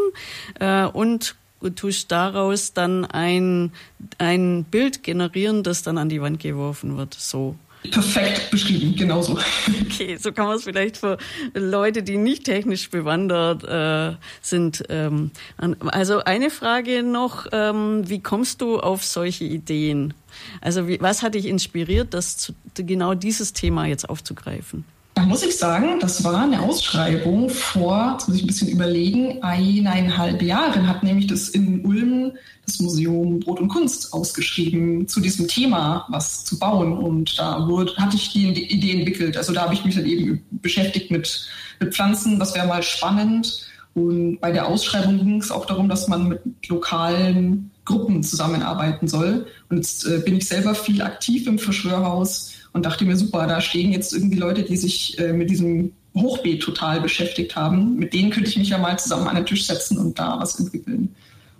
äh, 0.58 0.84
und 0.84 1.37
tust 1.76 2.11
daraus 2.11 2.72
dann 2.72 3.04
ein, 3.04 3.72
ein 4.18 4.64
Bild 4.64 5.02
generieren, 5.02 5.62
das 5.62 5.82
dann 5.82 5.96
an 5.99 6.08
die 6.08 6.20
Wand 6.20 6.40
geworfen 6.40 6.96
wird. 6.96 7.14
So. 7.14 7.56
Perfekt 7.90 8.50
beschrieben, 8.50 8.94
genauso. 8.96 9.38
Okay, 9.82 10.16
so 10.16 10.32
kann 10.32 10.46
man 10.46 10.56
es 10.56 10.64
vielleicht 10.64 10.96
für 10.96 11.18
Leute, 11.52 12.02
die 12.02 12.16
nicht 12.16 12.44
technisch 12.44 12.90
bewandert 12.90 13.62
äh, 13.62 14.16
sind. 14.40 14.84
Ähm, 14.88 15.30
also 15.58 16.20
eine 16.25 16.50
Frage 16.50 17.02
noch, 17.02 17.46
ähm, 17.52 18.08
wie 18.08 18.20
kommst 18.20 18.62
du 18.62 18.80
auf 18.80 19.04
solche 19.04 19.44
Ideen? 19.44 20.14
Also 20.61 20.88
wie, 20.88 21.00
was 21.00 21.22
hat 21.22 21.34
dich 21.34 21.46
inspiriert, 21.46 22.14
das 22.14 22.38
zu, 22.38 22.54
genau 22.75 23.14
dieses 23.14 23.52
Thema 23.52 23.87
jetzt 23.87 24.08
aufzugreifen? 24.08 24.84
Da 25.14 25.26
muss 25.26 25.42
ich 25.42 25.57
sagen, 25.57 26.00
das 26.00 26.25
war 26.25 26.42
eine 26.42 26.62
Ausschreibung 26.62 27.50
vor, 27.50 28.12
jetzt 28.12 28.28
muss 28.28 28.38
ich 28.38 28.45
ein 28.45 28.47
bisschen 28.47 28.69
überlegen, 28.69 29.42
eineinhalb 29.42 30.40
Jahren 30.40 30.88
hat 30.88 31.02
nämlich 31.02 31.26
das 31.26 31.50
in 31.50 31.85
Ulm 31.85 32.33
das 32.66 32.78
Museum 32.78 33.40
Brot 33.40 33.61
und 33.61 33.69
Kunst 33.69 34.12
ausgeschrieben 34.12 35.09
zu 35.09 35.21
diesem 35.21 35.49
Thema, 35.49 36.07
was 36.09 36.45
zu 36.45 36.59
bauen. 36.59 36.92
Und 36.92 37.38
da 37.38 37.66
wurde, 37.69 37.95
hatte 37.97 38.16
ich 38.16 38.31
die 38.31 38.49
Idee 38.73 39.00
entwickelt. 39.00 39.37
Also 39.37 39.52
da 39.52 39.62
habe 39.62 39.75
ich 39.75 39.85
mich 39.85 39.97
dann 39.97 40.07
eben 40.07 40.42
beschäftigt 40.50 41.11
mit, 41.11 41.49
mit 41.81 41.95
Pflanzen. 41.95 42.38
Das 42.38 42.54
wäre 42.54 42.66
mal 42.66 42.83
spannend. 42.83 43.66
Und 43.95 44.38
bei 44.40 44.52
der 44.52 44.69
Ausschreibung 44.69 45.19
ging 45.19 45.40
es 45.40 45.50
auch 45.50 45.66
darum, 45.66 45.88
dass 45.88 46.09
man 46.09 46.28
mit 46.28 46.40
lokalen 46.69 47.71
Gruppen 47.85 48.23
zusammenarbeiten 48.23 49.09
soll. 49.09 49.47
Und 49.69 49.78
jetzt 49.78 50.07
äh, 50.07 50.19
bin 50.25 50.37
ich 50.37 50.47
selber 50.47 50.75
viel 50.75 51.02
aktiv 51.02 51.47
im 51.47 51.59
Verschwörhaus 51.59 52.52
und 52.72 52.86
dachte 52.86 53.04
mir, 53.04 53.16
super, 53.16 53.46
da 53.46 53.60
stehen 53.60 53.92
jetzt 53.92 54.12
irgendwie 54.12 54.38
Leute, 54.38 54.62
die 54.62 54.76
sich 54.76 55.18
äh, 55.18 55.32
mit 55.32 55.50
diesem 55.50 55.92
Hochbeet 56.16 56.62
total 56.62 57.00
beschäftigt 57.00 57.56
haben. 57.56 57.96
Mit 57.96 58.12
denen 58.12 58.30
könnte 58.30 58.48
ich 58.48 58.56
mich 58.56 58.68
ja 58.68 58.78
mal 58.78 58.98
zusammen 58.98 59.28
an 59.28 59.36
den 59.36 59.46
Tisch 59.46 59.66
setzen 59.66 59.98
und 59.98 60.18
da 60.18 60.38
was 60.40 60.58
entwickeln. 60.58 61.14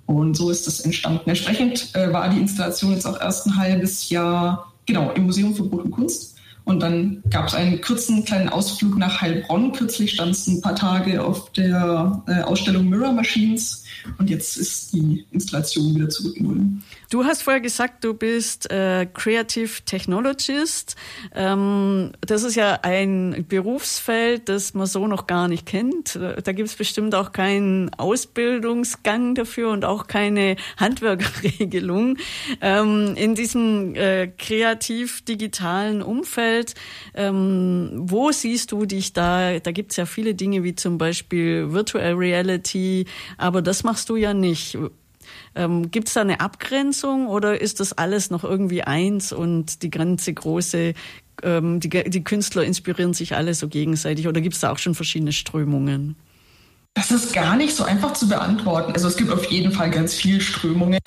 Und 0.07 0.37
so 0.37 0.50
ist 0.50 0.66
das 0.66 0.81
entstanden. 0.81 1.28
Entsprechend 1.28 1.95
äh, 1.95 2.12
war 2.12 2.28
die 2.28 2.40
Installation 2.40 2.92
jetzt 2.92 3.07
auch 3.07 3.21
erst 3.21 3.47
ein 3.47 3.57
halbes 3.57 4.11
Jahr 4.11 4.73
genau 4.87 5.11
im 5.12 5.25
Museum 5.25 5.54
für 5.54 5.64
Brot 5.64 5.85
und 5.85 5.90
Kunst. 5.90 6.37
Und 6.64 6.81
dann 6.81 7.23
gab 7.31 7.49
es 7.49 7.54
einen 7.54 7.81
kurzen 7.81 8.25
kleinen 8.25 8.49
Ausflug 8.49 8.97
nach 8.97 9.21
Heilbronn. 9.21 9.73
Kürzlich 9.73 10.12
stand 10.12 10.33
es 10.33 10.47
ein 10.47 10.61
paar 10.61 10.76
Tage 10.76 11.25
auf 11.25 11.50
der 11.52 12.23
äh, 12.28 12.42
Ausstellung 12.42 12.88
Mirror 12.88 13.12
Machines 13.12 13.82
und 14.19 14.31
jetzt 14.31 14.57
ist 14.57 14.93
die 14.93 15.27
Installation 15.31 15.95
wieder 15.95 16.09
zurück 16.09 16.37
in 16.37 16.47
Ulm. 16.47 16.83
Du 17.11 17.25
hast 17.25 17.43
vorher 17.43 17.61
gesagt, 17.61 18.05
du 18.05 18.15
bist 18.15 18.71
äh, 18.71 19.07
Creative 19.13 19.71
Technologist. 19.85 20.97
Ähm, 21.35 22.13
das 22.23 22.43
ist 22.43 22.55
ja 22.55 22.79
ein 22.83 23.45
Berufsfeld, 23.49 24.49
das 24.49 24.73
man 24.73 24.87
so 24.87 25.07
noch 25.07 25.27
gar 25.27 25.47
nicht 25.47 25.67
kennt. 25.67 26.17
Da 26.17 26.53
gibt 26.53 26.71
es 26.71 26.75
bestimmt 26.75 27.15
auch 27.15 27.33
keinen 27.33 27.93
Ausbildungsgang 27.95 29.35
dafür 29.35 29.71
und 29.71 29.85
auch 29.85 30.07
keine 30.07 30.57
Handwerkerregelung. 30.79 32.17
Ähm, 32.61 33.15
in 33.17 33.35
diesem 33.35 33.95
äh, 33.95 34.29
kreativ-digitalen 34.29 36.03
Umfeld, 36.03 36.75
ähm, 37.15 37.91
wo 37.95 38.33
siehst 38.33 38.73
du 38.73 38.87
dich 38.87 39.13
da? 39.13 39.59
Da 39.59 39.71
gibt 39.73 39.91
es 39.91 39.97
ja 39.99 40.07
viele 40.07 40.35
Dinge 40.35 40.63
wie 40.63 40.75
zum 40.75 40.97
Beispiel 40.97 41.73
Virtual 41.73 42.15
Reality, 42.15 43.05
aber 43.37 43.61
das 43.61 43.82
machst 43.85 44.09
du 44.09 44.17
ja 44.17 44.35
nicht. 44.35 44.79
Ähm, 45.55 45.91
Gibt 45.91 46.09
es 46.09 46.15
da 46.15 46.23
eine 46.23 46.41
Abgrenzung 46.41 47.27
oder 47.27 47.61
ist 47.61 47.81
das 47.81 47.93
alles 47.93 48.31
noch 48.31 48.45
irgendwie 48.45 48.83
eins 48.83 49.33
und 49.33 49.83
die 49.83 49.91
ganze 49.91 50.33
große, 50.33 50.95
ähm, 51.43 51.81
die, 51.81 51.89
die 51.89 52.25
Künstler 52.25 52.65
inspirieren 52.65 53.15
sich 53.15 53.35
alle 53.35 53.55
so 53.55 53.69
gegenseitig 53.69 54.29
oder 54.29 54.41
gibt 54.41 54.55
es 54.55 54.61
da 54.61 54.73
auch 54.73 54.79
schon 54.79 54.95
verschiedene 54.95 55.33
Strömungen? 55.33 56.17
Das 56.95 57.11
ist 57.11 57.33
gar 57.33 57.57
nicht 57.57 57.75
so 57.75 57.85
einfach 57.85 58.12
zu 58.12 58.29
beantworten. 58.29 58.93
Also 58.93 59.09
es 59.09 59.17
gibt 59.17 59.31
auf 59.31 59.51
jeden 59.51 59.73
Fall 59.73 59.91
ganz 59.91 60.15
viele 60.15 60.43
Strömungen 60.43 61.01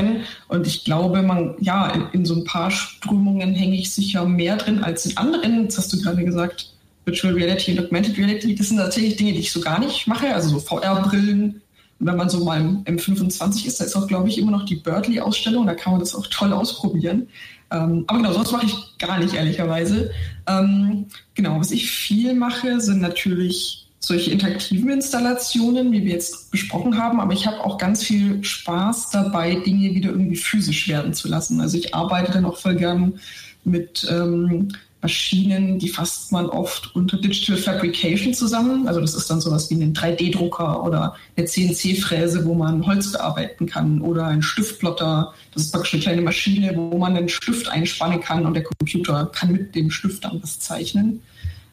und 0.47 0.65
ich 0.65 0.83
glaube, 0.83 1.21
man, 1.21 1.55
ja, 1.59 1.89
in, 1.89 2.07
in, 2.11 2.25
so 2.25 2.35
ein 2.35 2.43
paar 2.43 2.71
Strömungen 2.71 3.53
hänge 3.53 3.75
ich 3.75 3.91
sicher 3.91 4.25
mehr 4.25 4.57
drin 4.57 4.83
als 4.83 5.05
in 5.05 5.15
anderen. 5.17 5.63
Jetzt 5.63 5.77
hast 5.77 5.93
du 5.93 6.01
gerade 6.01 6.25
gesagt, 6.25 6.73
Virtual 7.05 7.35
Reality 7.35 7.73
und 7.73 7.85
Augmented 7.85 8.17
Reality, 8.17 8.55
das 8.55 8.69
sind 8.69 8.77
tatsächlich 8.77 9.15
Dinge, 9.15 9.33
die 9.33 9.39
ich 9.39 9.51
so 9.51 9.61
gar 9.61 9.79
nicht 9.79 10.07
mache. 10.07 10.33
Also 10.33 10.49
so 10.49 10.59
VR-Brillen, 10.59 11.61
wenn 11.99 12.17
man 12.17 12.29
so 12.29 12.43
mal 12.43 12.59
im, 12.59 12.81
im 12.85 12.99
25 12.99 13.65
ist, 13.65 13.79
da 13.79 13.85
ist 13.85 13.95
auch, 13.95 14.07
glaube 14.07 14.29
ich, 14.29 14.37
immer 14.37 14.51
noch 14.51 14.65
die 14.65 14.75
Birdly-Ausstellung, 14.75 15.65
da 15.65 15.75
kann 15.75 15.93
man 15.93 15.99
das 15.99 16.15
auch 16.15 16.27
toll 16.27 16.51
ausprobieren. 16.53 17.27
Ähm, 17.71 18.03
aber 18.07 18.19
genau, 18.19 18.33
sonst 18.33 18.51
mache 18.51 18.65
ich 18.65 18.97
gar 18.97 19.19
nicht, 19.19 19.33
ehrlicherweise. 19.33 20.11
Ähm, 20.47 21.07
genau, 21.33 21.59
was 21.59 21.71
ich 21.71 21.89
viel 21.89 22.33
mache, 22.33 22.79
sind 22.81 23.01
natürlich 23.01 23.87
solche 23.99 24.31
interaktiven 24.31 24.89
Installationen, 24.89 25.91
wie 25.91 26.03
wir 26.03 26.11
jetzt 26.11 26.51
besprochen 26.51 26.97
haben, 26.97 27.19
aber 27.19 27.33
ich 27.33 27.47
habe 27.47 27.63
auch 27.63 27.77
ganz 27.77 28.03
viel 28.03 28.43
Spaß 28.43 29.09
dabei, 29.09 29.55
Dinge 29.55 29.95
wieder 29.95 30.11
irgendwie 30.11 30.35
physisch 30.35 30.87
werden 30.87 31.13
zu 31.13 31.27
lassen. 31.27 31.59
Also 31.59 31.77
ich 31.77 31.95
arbeite 31.95 32.31
dann 32.31 32.45
auch 32.45 32.57
voll 32.57 32.75
gern 32.75 33.19
mit 33.63 34.07
ähm, 34.11 34.69
Maschinen, 35.05 35.77
die 35.77 35.89
fasst 35.89 36.31
man 36.31 36.47
oft 36.47 36.95
unter 36.95 37.17
Digital 37.17 37.57
Fabrication 37.57 38.33
zusammen. 38.33 38.87
Also 38.87 38.99
das 39.01 39.13
ist 39.13 39.29
dann 39.29 39.39
sowas 39.39 39.69
wie 39.69 39.75
ein 39.75 39.93
3D-Drucker 39.93 40.83
oder 40.83 41.15
eine 41.37 41.45
CNC-Fräse, 41.45 42.43
wo 42.43 42.55
man 42.55 42.83
Holz 42.87 43.11
bearbeiten 43.11 43.67
kann 43.67 44.01
oder 44.01 44.25
ein 44.25 44.41
Stiftplotter. 44.41 45.31
Das 45.53 45.61
ist 45.61 45.71
praktisch 45.71 45.93
eine 45.93 46.01
kleine 46.01 46.21
Maschine, 46.23 46.75
wo 46.75 46.97
man 46.97 47.15
einen 47.15 47.29
Stift 47.29 47.67
einspannen 47.67 48.19
kann 48.19 48.47
und 48.47 48.55
der 48.55 48.63
Computer 48.63 49.27
kann 49.27 49.51
mit 49.51 49.75
dem 49.75 49.91
Stift 49.91 50.23
dann 50.23 50.41
was 50.41 50.57
zeichnen. 50.57 51.21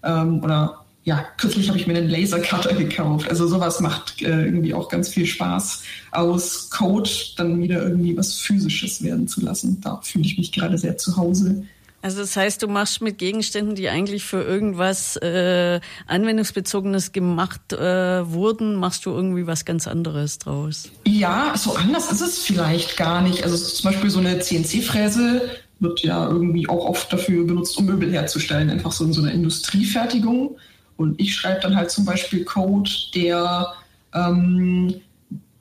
Ähm, 0.03 0.45
oder 0.45 0.85
ja, 1.05 1.25
kürzlich 1.39 1.69
habe 1.69 1.79
ich 1.79 1.87
mir 1.87 1.97
einen 1.97 2.11
Lasercutter 2.11 2.75
gekauft. 2.75 3.31
Also 3.31 3.49
sowas 3.49 3.81
macht 3.81 4.21
äh, 4.21 4.45
irgendwie 4.45 4.75
auch 4.75 4.91
ganz 4.91 5.09
viel 5.09 5.25
Spaß, 5.25 5.85
aus 6.11 6.69
Code 6.69 7.11
dann 7.39 7.63
wieder 7.63 7.83
irgendwie 7.83 8.15
was 8.15 8.35
Physisches 8.35 9.03
werden 9.03 9.27
zu 9.27 9.41
lassen. 9.41 9.81
Da 9.81 10.01
fühle 10.03 10.27
ich 10.27 10.37
mich 10.37 10.53
gerade 10.53 10.77
sehr 10.77 10.99
zu 10.99 11.17
Hause. 11.17 11.65
Also 12.03 12.21
das 12.21 12.37
heißt, 12.37 12.61
du 12.63 12.67
machst 12.67 13.01
mit 13.01 13.19
Gegenständen, 13.19 13.77
die 13.77 13.89
eigentlich 13.89 14.25
für 14.25 14.43
irgendwas 14.43 15.17
äh, 15.17 15.81
anwendungsbezogenes 16.09 17.13
gemacht 17.13 17.73
äh, 17.73 18.29
wurden, 18.29 18.75
machst 18.75 19.07
du 19.07 19.11
irgendwie 19.11 19.47
was 19.47 19.65
ganz 19.65 19.87
anderes 19.87 20.39
draus? 20.39 20.91
Ja, 21.07 21.55
so 21.57 21.77
anders 21.77 22.11
ist 22.11 22.21
es 22.21 22.39
vielleicht 22.41 22.97
gar 22.97 23.23
nicht. 23.23 23.45
Also 23.45 23.57
zum 23.57 23.91
Beispiel 23.91 24.11
so 24.11 24.19
eine 24.19 24.41
CNC-Fräse 24.41 25.49
wird 25.79 26.01
ja 26.01 26.29
irgendwie 26.29 26.69
auch 26.69 26.85
oft 26.87 27.13
dafür 27.13 27.47
benutzt, 27.47 27.77
um 27.79 27.87
Möbel 27.87 28.13
herzustellen, 28.13 28.69
einfach 28.69 28.93
so 28.93 29.05
in 29.05 29.13
so 29.13 29.23
einer 29.23 29.33
Industriefertigung. 29.33 30.57
Und 30.97 31.21
ich 31.21 31.35
schreibe 31.35 31.61
dann 31.61 31.77
halt 31.77 31.91
zum 31.91 32.05
Beispiel 32.05 32.45
Code, 32.45 32.91
der 33.15 33.73
ähm, 34.13 35.01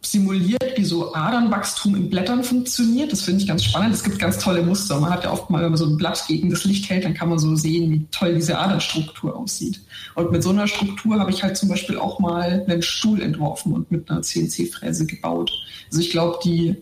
simuliert, 0.04 0.78
wie 0.78 0.84
so 0.84 1.14
Adernwachstum 1.14 1.96
in 1.96 2.10
Blättern 2.10 2.44
funktioniert. 2.44 3.12
Das 3.12 3.22
finde 3.22 3.42
ich 3.42 3.48
ganz 3.48 3.64
spannend. 3.64 3.94
Es 3.94 4.04
gibt 4.04 4.18
ganz 4.18 4.40
tolle 4.40 4.64
Muster. 4.64 5.00
Man 5.00 5.12
hat 5.12 5.24
ja 5.24 5.32
oft 5.32 5.50
mal, 5.50 5.62
wenn 5.62 5.70
man 5.70 5.78
so 5.78 5.86
ein 5.86 5.98
Blatt 5.98 6.24
gegen 6.28 6.50
das 6.50 6.64
Licht 6.66 6.90
hält, 6.90 7.06
dann 7.06 7.14
kann 7.14 7.30
man 7.30 7.38
so 7.38 7.56
sehen, 7.56 7.92
wie 7.92 8.06
toll 8.12 8.34
diese 8.34 8.58
Adernstruktur 8.58 9.36
aussieht. 9.36 9.80
Und 10.16 10.32
mit 10.32 10.42
so 10.42 10.50
einer 10.50 10.68
Struktur 10.68 11.20
habe 11.20 11.30
ich 11.30 11.44
halt 11.44 11.56
zum 11.56 11.70
Beispiel 11.70 11.98
auch 11.98 12.20
mal 12.20 12.66
einen 12.68 12.82
Stuhl 12.82 13.22
entworfen 13.22 13.74
und 13.74 13.92
mit 13.92 14.10
einer 14.10 14.24
CNC-Fräse 14.24 15.06
gebaut. 15.06 15.52
Also 15.90 16.02
ich 16.02 16.10
glaube, 16.10 16.40
die, 16.44 16.78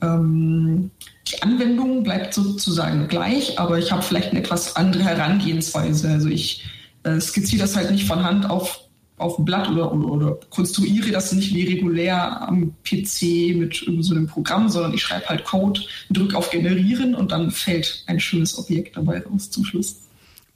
ähm, 0.00 0.90
die 1.28 1.42
Anwendung 1.42 2.04
bleibt 2.04 2.32
sozusagen 2.32 3.06
gleich, 3.08 3.58
aber 3.58 3.78
ich 3.78 3.92
habe 3.92 4.02
vielleicht 4.02 4.30
eine 4.30 4.40
etwas 4.40 4.76
andere 4.76 5.04
Herangehensweise. 5.04 6.08
Also 6.08 6.28
ich 6.28 6.64
äh, 7.02 7.20
skizziere 7.20 7.62
das 7.62 7.76
halt 7.76 7.90
nicht 7.90 8.06
von 8.06 8.24
Hand 8.24 8.48
auf 8.48 8.85
auf 9.18 9.36
dem 9.36 9.44
Blatt 9.44 9.68
oder, 9.70 9.92
oder, 9.92 10.08
oder, 10.08 10.38
konstruiere 10.50 11.10
das 11.10 11.32
nicht 11.32 11.54
wie 11.54 11.64
regulär 11.64 12.42
am 12.42 12.74
PC 12.84 13.56
mit 13.56 13.84
so 14.00 14.14
einem 14.14 14.26
Programm, 14.26 14.68
sondern 14.68 14.92
ich 14.92 15.02
schreibe 15.02 15.26
halt 15.26 15.44
Code, 15.44 15.80
drücke 16.10 16.36
auf 16.36 16.50
Generieren 16.50 17.14
und 17.14 17.32
dann 17.32 17.50
fällt 17.50 18.04
ein 18.06 18.20
schönes 18.20 18.58
Objekt 18.58 18.96
dabei 18.96 19.22
raus 19.22 19.50
zum 19.50 19.64
Schluss. 19.64 19.96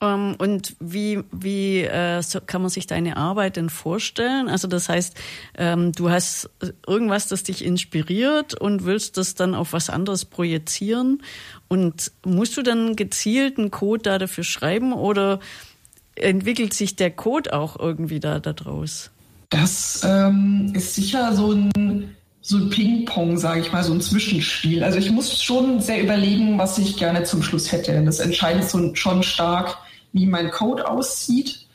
Um, 0.02 0.08
ähm, 0.08 0.34
und 0.38 0.76
wie, 0.80 1.20
wie 1.30 1.82
äh, 1.82 2.22
so 2.22 2.40
kann 2.40 2.62
man 2.62 2.70
sich 2.70 2.86
deine 2.86 3.18
Arbeit 3.18 3.56
denn 3.56 3.68
vorstellen? 3.68 4.48
Also 4.48 4.66
das 4.66 4.88
heißt, 4.88 5.14
ähm, 5.58 5.92
du 5.92 6.08
hast 6.08 6.48
irgendwas, 6.86 7.28
das 7.28 7.42
dich 7.42 7.62
inspiriert 7.62 8.54
und 8.54 8.86
willst 8.86 9.18
das 9.18 9.34
dann 9.34 9.54
auf 9.54 9.74
was 9.74 9.90
anderes 9.90 10.24
projizieren. 10.24 11.22
Und 11.68 12.12
musst 12.24 12.56
du 12.56 12.62
dann 12.62 12.96
gezielten 12.96 13.70
Code 13.70 14.02
da 14.02 14.18
dafür 14.18 14.42
schreiben 14.42 14.94
oder 14.94 15.38
entwickelt 16.22 16.74
sich 16.74 16.96
der 16.96 17.10
Code 17.10 17.52
auch 17.52 17.78
irgendwie 17.78 18.20
da 18.20 18.40
daraus? 18.40 19.10
Das 19.50 20.02
ähm, 20.04 20.72
ist 20.74 20.94
sicher 20.94 21.34
so 21.34 21.52
ein, 21.52 22.14
so 22.40 22.56
ein 22.56 22.70
Ping-Pong, 22.70 23.36
sage 23.36 23.60
ich 23.60 23.72
mal, 23.72 23.82
so 23.82 23.92
ein 23.92 24.00
Zwischenspiel. 24.00 24.84
Also 24.84 24.98
ich 24.98 25.10
muss 25.10 25.42
schon 25.42 25.80
sehr 25.80 26.02
überlegen, 26.02 26.56
was 26.56 26.78
ich 26.78 26.96
gerne 26.96 27.24
zum 27.24 27.42
Schluss 27.42 27.72
hätte. 27.72 28.02
Das 28.04 28.20
entscheidet 28.20 28.70
so 28.70 28.94
schon 28.94 29.22
stark, 29.22 29.76
wie 30.12 30.26
mein 30.26 30.50
Code 30.50 30.88
aussieht 30.88 31.66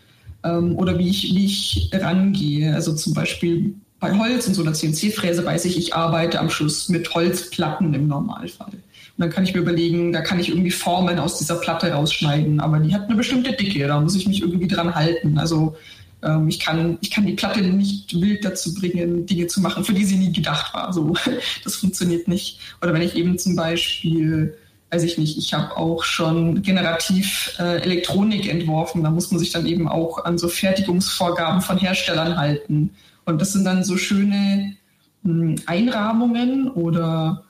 ähm, 0.44 0.78
oder 0.78 0.98
wie 0.98 1.10
ich, 1.10 1.36
wie 1.36 1.46
ich 1.46 1.90
rangehe. 1.94 2.74
Also 2.74 2.96
zum 2.96 3.14
Beispiel 3.14 3.76
bei 4.00 4.18
Holz 4.18 4.48
und 4.48 4.54
so 4.54 4.62
einer 4.62 4.74
CNC-Fräse 4.74 5.46
weiß 5.46 5.66
ich, 5.66 5.78
ich 5.78 5.96
arbeite 5.96 6.40
am 6.40 6.50
Schluss 6.50 6.90
mit 6.90 7.14
Holzplatten 7.14 7.94
im 7.94 8.08
Normalfall. 8.08 8.74
Und 9.18 9.22
dann 9.22 9.30
kann 9.30 9.44
ich 9.44 9.54
mir 9.54 9.62
überlegen, 9.62 10.12
da 10.12 10.22
kann 10.22 10.40
ich 10.40 10.50
irgendwie 10.50 10.72
Formen 10.72 11.20
aus 11.20 11.38
dieser 11.38 11.56
Platte 11.56 11.92
rausschneiden, 11.92 12.60
aber 12.60 12.80
die 12.80 12.94
hat 12.94 13.06
eine 13.06 13.16
bestimmte 13.16 13.54
Dicke, 13.54 13.88
da 13.88 14.00
muss 14.00 14.16
ich 14.16 14.28
mich 14.28 14.42
irgendwie 14.42 14.68
dran 14.68 14.94
halten. 14.94 15.38
Also 15.38 15.76
ähm, 16.22 16.50
ich, 16.50 16.60
kann, 16.60 16.98
ich 17.02 17.12
kann 17.12 17.26
die 17.26 17.34
Platte 17.34 17.62
nicht 17.62 18.20
wild 18.20 18.44
dazu 18.44 18.74
bringen, 18.74 19.26
Dinge 19.26 19.48
zu 19.48 19.62
machen, 19.62 19.86
für 19.86 19.94
die 19.94 20.04
sie 20.04 20.18
nie 20.18 20.34
gedacht 20.34 20.74
war. 20.74 20.92
So, 20.92 21.14
das 21.64 21.76
funktioniert 21.76 22.28
nicht. 22.28 22.60
Oder 22.82 22.94
wenn 22.94 23.02
ich 23.02 23.16
eben 23.16 23.38
zum 23.38 23.56
Beispiel 23.56 24.58
weiß 24.92 25.04
ich 25.04 25.18
nicht, 25.18 25.38
ich 25.38 25.54
habe 25.54 25.76
auch 25.76 26.04
schon 26.04 26.62
generativ 26.62 27.56
äh, 27.60 27.82
Elektronik 27.82 28.48
entworfen. 28.48 29.04
Da 29.04 29.10
muss 29.10 29.32
man 29.32 29.40
sich 29.40 29.52
dann 29.52 29.66
eben 29.66 29.88
auch 29.88 30.24
an 30.24 30.38
so 30.38 30.48
Fertigungsvorgaben 30.48 31.62
von 31.62 31.78
Herstellern 31.78 32.38
halten. 32.38 32.92
Und 33.26 33.42
das 33.42 33.52
sind 33.54 33.66
dann 33.66 33.84
so 33.84 33.98
schöne 33.98 34.78
mh, 35.24 35.32
hm, 35.32 35.56
Einrahmungen 35.66 36.70
oder 36.70 37.44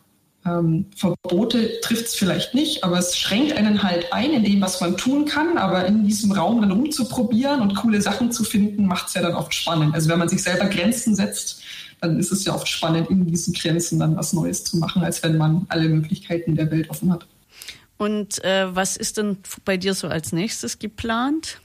ähm, 0.46 0.86
Verbote 0.96 1.80
trifft 1.82 2.06
es 2.06 2.16
vielleicht 2.16 2.54
nicht, 2.54 2.84
aber 2.84 3.00
es 3.00 3.18
schränkt 3.18 3.54
einen 3.54 3.82
halt 3.82 4.14
ein 4.14 4.32
in 4.32 4.44
dem, 4.44 4.62
was 4.62 4.80
man 4.80 4.96
tun 4.96 5.26
kann. 5.26 5.58
Aber 5.58 5.86
in 5.86 6.06
diesem 6.06 6.32
Raum 6.32 6.62
dann 6.62 6.72
rumzuprobieren 6.72 7.62
und 7.62 7.76
coole 7.76 8.02
Sachen 8.02 8.32
zu 8.32 8.44
finden, 8.44 8.86
macht 8.86 9.08
es 9.08 9.16
ja 9.16 9.22
dann 9.22 9.34
oft 9.34 9.54
spannend. 9.54 9.96
Also 9.96 10.10
wenn 10.10 10.20
man 10.20 10.30
sich 10.30 10.44
selber 10.44 10.66
Grenzen 10.66 11.16
setzt, 11.16 11.64
dann 12.02 12.20
ist 12.20 12.32
es 12.32 12.46
ja 12.46 12.54
oft 12.54 12.68
spannend, 12.68 13.10
in 13.10 13.26
diesen 13.26 13.54
Grenzen 13.54 14.00
dann 14.00 14.16
was 14.16 14.34
Neues 14.34 14.64
zu 14.64 14.78
machen, 14.78 15.04
als 15.04 15.24
wenn 15.24 15.38
man 15.38 15.66
alle 15.70 15.90
Möglichkeiten 15.90 16.56
der 16.56 16.70
Welt 16.70 16.90
offen 16.90 17.12
hat. 17.12 17.26
Und 17.98 18.44
äh, 18.44 18.76
was 18.76 18.98
ist 18.98 19.18
denn 19.18 19.38
bei 19.64 19.78
dir 19.78 19.94
so 19.94 20.08
als 20.08 20.32
nächstes 20.32 20.78
geplant? 20.80 21.60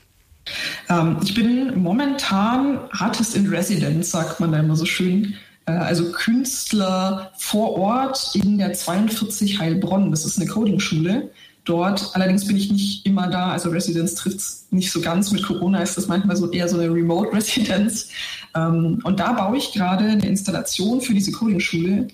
Ähm, 0.88 1.18
ich 1.22 1.34
bin 1.34 1.82
momentan 1.82 2.78
Artist 2.92 3.36
in 3.36 3.48
Residence, 3.48 4.12
sagt 4.12 4.40
man 4.40 4.52
da 4.52 4.60
immer 4.60 4.76
so 4.76 4.86
schön. 4.86 5.34
Äh, 5.70 5.78
also 5.78 6.10
Künstler 6.12 7.32
vor 7.36 7.76
Ort 7.76 8.34
in 8.34 8.58
der 8.58 8.72
42 8.72 9.58
Heilbronn. 9.58 10.10
Das 10.10 10.24
ist 10.24 10.38
eine 10.38 10.48
Coding-Schule. 10.48 11.30
dort. 11.64 12.10
Allerdings 12.14 12.46
bin 12.46 12.56
ich 12.56 12.72
nicht 12.72 13.06
immer 13.06 13.28
da. 13.28 13.52
Also 13.52 13.68
Residenz 13.68 14.14
trifft 14.14 14.38
es 14.38 14.66
nicht 14.70 14.90
so 14.90 15.00
ganz. 15.00 15.30
Mit 15.30 15.44
Corona 15.44 15.82
ist 15.82 15.96
das 15.96 16.08
manchmal 16.08 16.34
so 16.36 16.50
eher 16.50 16.68
so 16.68 16.78
eine 16.78 16.92
Remote-Residenz. 16.92 18.08
Ähm, 18.52 18.98
und 19.04 19.20
da 19.20 19.34
baue 19.34 19.58
ich 19.58 19.70
gerade 19.70 20.06
eine 20.06 20.26
Installation 20.26 21.00
für 21.00 21.14
diese 21.14 21.30
Coding-Schule, 21.30 22.08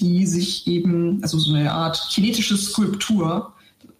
die 0.00 0.24
sich 0.24 0.66
eben, 0.66 1.22
also 1.22 1.38
so 1.38 1.52
eine 1.52 1.70
Art 1.70 2.08
kinetische 2.10 2.56
Skulptur, 2.56 3.52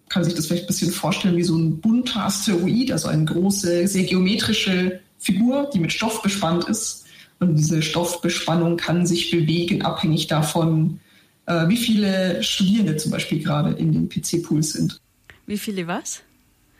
kann 0.09 0.23
sich 0.23 0.33
das 0.33 0.47
vielleicht 0.47 0.63
ein 0.63 0.67
bisschen 0.67 0.89
vorstellen 0.89 1.37
wie 1.37 1.43
so 1.43 1.55
ein 1.55 1.79
bunter 1.79 2.25
Asteroid, 2.25 2.91
also 2.91 3.09
eine 3.09 3.25
große, 3.25 3.87
sehr 3.87 4.05
geometrische 4.05 5.01
Figur, 5.19 5.69
die 5.71 5.79
mit 5.79 5.93
Stoff 5.93 6.23
bespannt 6.23 6.63
ist. 6.63 7.02
Und 7.39 7.55
diese 7.55 7.81
Stoffbespannung 7.81 8.77
kann 8.77 9.05
sich 9.05 9.31
bewegen, 9.31 9.81
abhängig 9.81 10.27
davon, 10.27 10.99
äh, 11.45 11.67
wie 11.67 11.77
viele 11.77 12.41
Studierende 12.41 12.97
zum 12.97 13.11
Beispiel 13.11 13.43
gerade 13.43 13.71
in 13.71 13.91
den 13.91 14.09
PC-Pools 14.09 14.73
sind. 14.73 14.99
Wie 15.45 15.57
viele 15.57 15.87
was? 15.87 16.21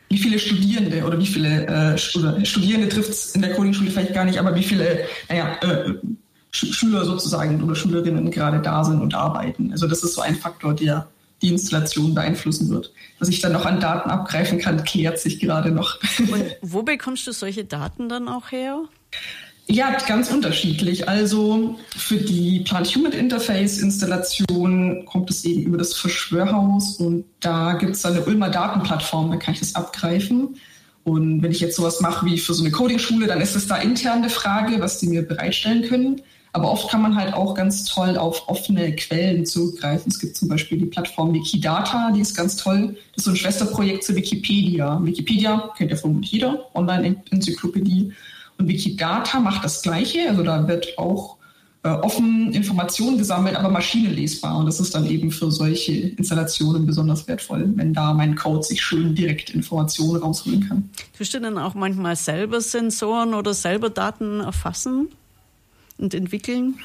Wie 0.08 0.18
viele 0.18 0.38
Studierende 0.38 1.04
oder 1.04 1.18
wie 1.18 1.26
viele 1.26 1.66
äh, 1.66 1.98
Studierende 1.98 2.88
trifft 2.88 3.10
es 3.10 3.34
in 3.34 3.42
der 3.42 3.54
Coding-Schule 3.54 3.90
vielleicht 3.90 4.14
gar 4.14 4.24
nicht, 4.24 4.38
aber 4.38 4.54
wie 4.54 4.62
viele 4.62 5.06
naja, 5.28 5.56
äh, 5.62 5.94
Schüler 6.50 7.04
sozusagen 7.04 7.62
oder 7.62 7.74
Schülerinnen 7.74 8.30
gerade 8.30 8.60
da 8.60 8.84
sind 8.84 9.00
und 9.00 9.14
arbeiten. 9.14 9.72
Also 9.72 9.88
das 9.88 10.02
ist 10.02 10.14
so 10.14 10.20
ein 10.20 10.36
Faktor, 10.36 10.74
der 10.74 11.08
die 11.42 11.48
Installation 11.48 12.14
beeinflussen 12.14 12.70
wird. 12.70 12.92
Was 13.18 13.28
ich 13.28 13.40
dann 13.40 13.52
noch 13.52 13.66
an 13.66 13.80
Daten 13.80 14.08
abgreifen 14.08 14.58
kann, 14.58 14.84
klärt 14.84 15.18
sich 15.18 15.40
gerade 15.40 15.70
noch. 15.70 15.98
Und 16.18 16.44
wo 16.62 16.82
bekommst 16.82 17.26
du 17.26 17.32
solche 17.32 17.64
Daten 17.64 18.08
dann 18.08 18.28
auch 18.28 18.52
her? 18.52 18.84
Ja, 19.66 19.96
ganz 20.06 20.30
unterschiedlich. 20.30 21.08
Also 21.08 21.76
für 21.96 22.18
die 22.18 22.60
Plant 22.60 22.86
Human 22.94 23.12
Interface 23.12 23.78
Installation 23.78 25.06
kommt 25.06 25.30
es 25.30 25.44
eben 25.44 25.62
über 25.62 25.78
das 25.78 25.94
Verschwörhaus 25.94 26.96
und 26.96 27.24
da 27.40 27.72
gibt 27.74 27.96
es 27.96 28.04
eine 28.04 28.24
Ulmer 28.24 28.50
Datenplattform, 28.50 29.30
da 29.30 29.36
kann 29.36 29.54
ich 29.54 29.60
das 29.60 29.74
abgreifen. 29.74 30.56
Und 31.02 31.42
wenn 31.42 31.50
ich 31.50 31.60
jetzt 31.60 31.76
sowas 31.76 32.00
mache 32.00 32.26
wie 32.26 32.38
für 32.38 32.54
so 32.54 32.62
eine 32.62 32.72
Coding-Schule, 32.72 33.26
dann 33.26 33.40
ist 33.40 33.56
es 33.56 33.66
da 33.66 33.76
intern 33.76 34.18
eine 34.18 34.30
Frage, 34.30 34.80
was 34.80 34.98
die 34.98 35.06
mir 35.06 35.22
bereitstellen 35.22 35.82
können. 35.82 36.20
Aber 36.52 36.70
oft 36.70 36.88
kann 36.90 37.02
man 37.02 37.16
halt 37.16 37.34
auch 37.34 37.54
ganz 37.54 37.84
toll 37.84 38.16
auf 38.16 38.48
offene 38.48 38.94
Quellen 38.94 39.44
zugreifen. 39.44 40.10
Es 40.10 40.20
gibt 40.20 40.36
zum 40.36 40.48
Beispiel 40.48 40.78
die 40.78 40.86
Plattform 40.86 41.34
Wikidata, 41.34 42.12
die 42.12 42.20
ist 42.20 42.36
ganz 42.36 42.56
toll. 42.56 42.96
Das 43.14 43.18
ist 43.18 43.24
so 43.24 43.30
ein 43.30 43.36
Schwesterprojekt 43.36 44.04
zu 44.04 44.14
Wikipedia. 44.14 45.00
Wikipedia 45.02 45.70
kennt 45.76 45.90
ja 45.90 45.96
vermutlich 45.96 46.32
jeder, 46.32 46.70
Online-Enzyklopädie. 46.74 48.12
Und 48.58 48.68
Wikidata 48.68 49.40
macht 49.40 49.64
das 49.64 49.82
Gleiche. 49.82 50.28
Also 50.28 50.42
da 50.42 50.66
wird 50.68 50.98
auch 50.98 51.36
äh, 51.84 51.88
offen 51.88 52.52
Informationen 52.52 53.18
gesammelt, 53.18 53.56
aber 53.56 53.68
maschinenlesbar. 53.68 54.56
Und 54.56 54.66
das 54.66 54.80
ist 54.80 54.94
dann 54.94 55.06
eben 55.06 55.30
für 55.30 55.50
solche 55.50 55.92
Installationen 55.92 56.86
besonders 56.86 57.28
wertvoll, 57.28 57.70
wenn 57.76 57.92
da 57.92 58.14
mein 58.14 58.36
Code 58.36 58.62
sich 58.62 58.80
schön 58.80 59.14
direkt 59.14 59.50
Informationen 59.50 60.22
rausholen 60.22 60.66
kann. 60.68 60.90
Tust 61.16 61.34
du 61.34 61.40
dann 61.40 61.58
auch 61.58 61.74
manchmal 61.74 62.16
selber 62.16 62.60
Sensoren 62.60 63.34
oder 63.34 63.52
selber 63.52 63.90
Daten 63.90 64.40
erfassen 64.40 65.08
und 65.98 66.14
entwickeln? 66.14 66.76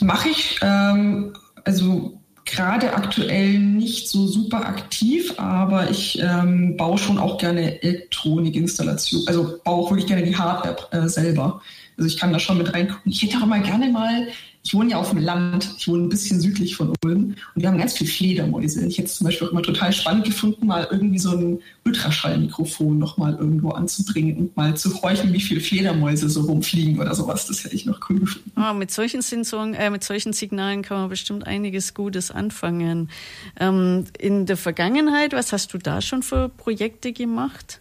Mache 0.00 0.30
ich. 0.30 0.58
Ähm, 0.62 1.34
also 1.64 2.18
gerade 2.44 2.94
aktuell 2.94 3.58
nicht 3.58 4.08
so 4.08 4.26
super 4.26 4.66
aktiv, 4.66 5.34
aber 5.38 5.90
ich 5.90 6.20
ähm, 6.20 6.76
baue 6.76 6.98
schon 6.98 7.18
auch 7.18 7.38
gerne 7.38 7.82
Elektronikinstallation, 7.82 9.22
also 9.26 9.58
baue 9.64 9.84
auch 9.84 9.90
wirklich 9.90 10.08
gerne 10.08 10.24
die 10.24 10.36
Hardware 10.36 10.76
äh, 10.90 11.08
selber. 11.08 11.60
Also 11.96 12.08
ich 12.08 12.18
kann 12.18 12.32
da 12.32 12.38
schon 12.38 12.58
mit 12.58 12.72
reingucken. 12.72 13.12
Ich 13.12 13.22
hätte 13.22 13.38
auch 13.38 13.46
mal 13.46 13.62
gerne 13.62 13.88
mal 13.90 14.28
ich 14.64 14.74
wohne 14.74 14.90
ja 14.90 14.96
auf 14.98 15.10
dem 15.10 15.18
Land, 15.18 15.74
ich 15.76 15.88
wohne 15.88 16.04
ein 16.04 16.08
bisschen 16.08 16.40
südlich 16.40 16.76
von 16.76 16.94
Ulm 17.04 17.34
und 17.54 17.62
wir 17.62 17.68
haben 17.68 17.78
ganz 17.78 17.94
viel 17.94 18.06
Fledermäuse. 18.06 18.86
Ich 18.86 18.98
hätte 18.98 19.08
es 19.08 19.16
zum 19.16 19.24
Beispiel 19.24 19.48
auch 19.48 19.52
immer 19.52 19.62
total 19.62 19.92
spannend 19.92 20.24
gefunden, 20.24 20.66
mal 20.66 20.86
irgendwie 20.90 21.18
so 21.18 21.36
ein 21.36 21.58
Ultraschallmikrofon 21.84 22.96
nochmal 22.98 23.34
irgendwo 23.34 23.70
anzubringen 23.70 24.36
und 24.36 24.56
mal 24.56 24.76
zu 24.76 25.02
horchen, 25.02 25.32
wie 25.32 25.40
viele 25.40 25.60
Fledermäuse 25.60 26.28
so 26.28 26.42
rumfliegen 26.42 27.00
oder 27.00 27.14
sowas. 27.14 27.46
Das 27.46 27.64
hätte 27.64 27.74
ich 27.74 27.86
noch 27.86 27.98
cool 28.08 28.20
gefunden. 28.20 28.52
Oh, 28.56 28.72
mit 28.72 28.92
solchen 28.92 29.20
Sensoren, 29.20 29.74
äh, 29.74 29.90
mit 29.90 30.04
solchen 30.04 30.32
Signalen 30.32 30.82
kann 30.82 30.96
man 30.96 31.08
bestimmt 31.08 31.46
einiges 31.46 31.94
Gutes 31.94 32.30
anfangen. 32.30 33.10
Ähm, 33.58 34.04
in 34.18 34.46
der 34.46 34.56
Vergangenheit, 34.56 35.32
was 35.32 35.52
hast 35.52 35.74
du 35.74 35.78
da 35.78 36.00
schon 36.00 36.22
für 36.22 36.48
Projekte 36.48 37.12
gemacht? 37.12 37.80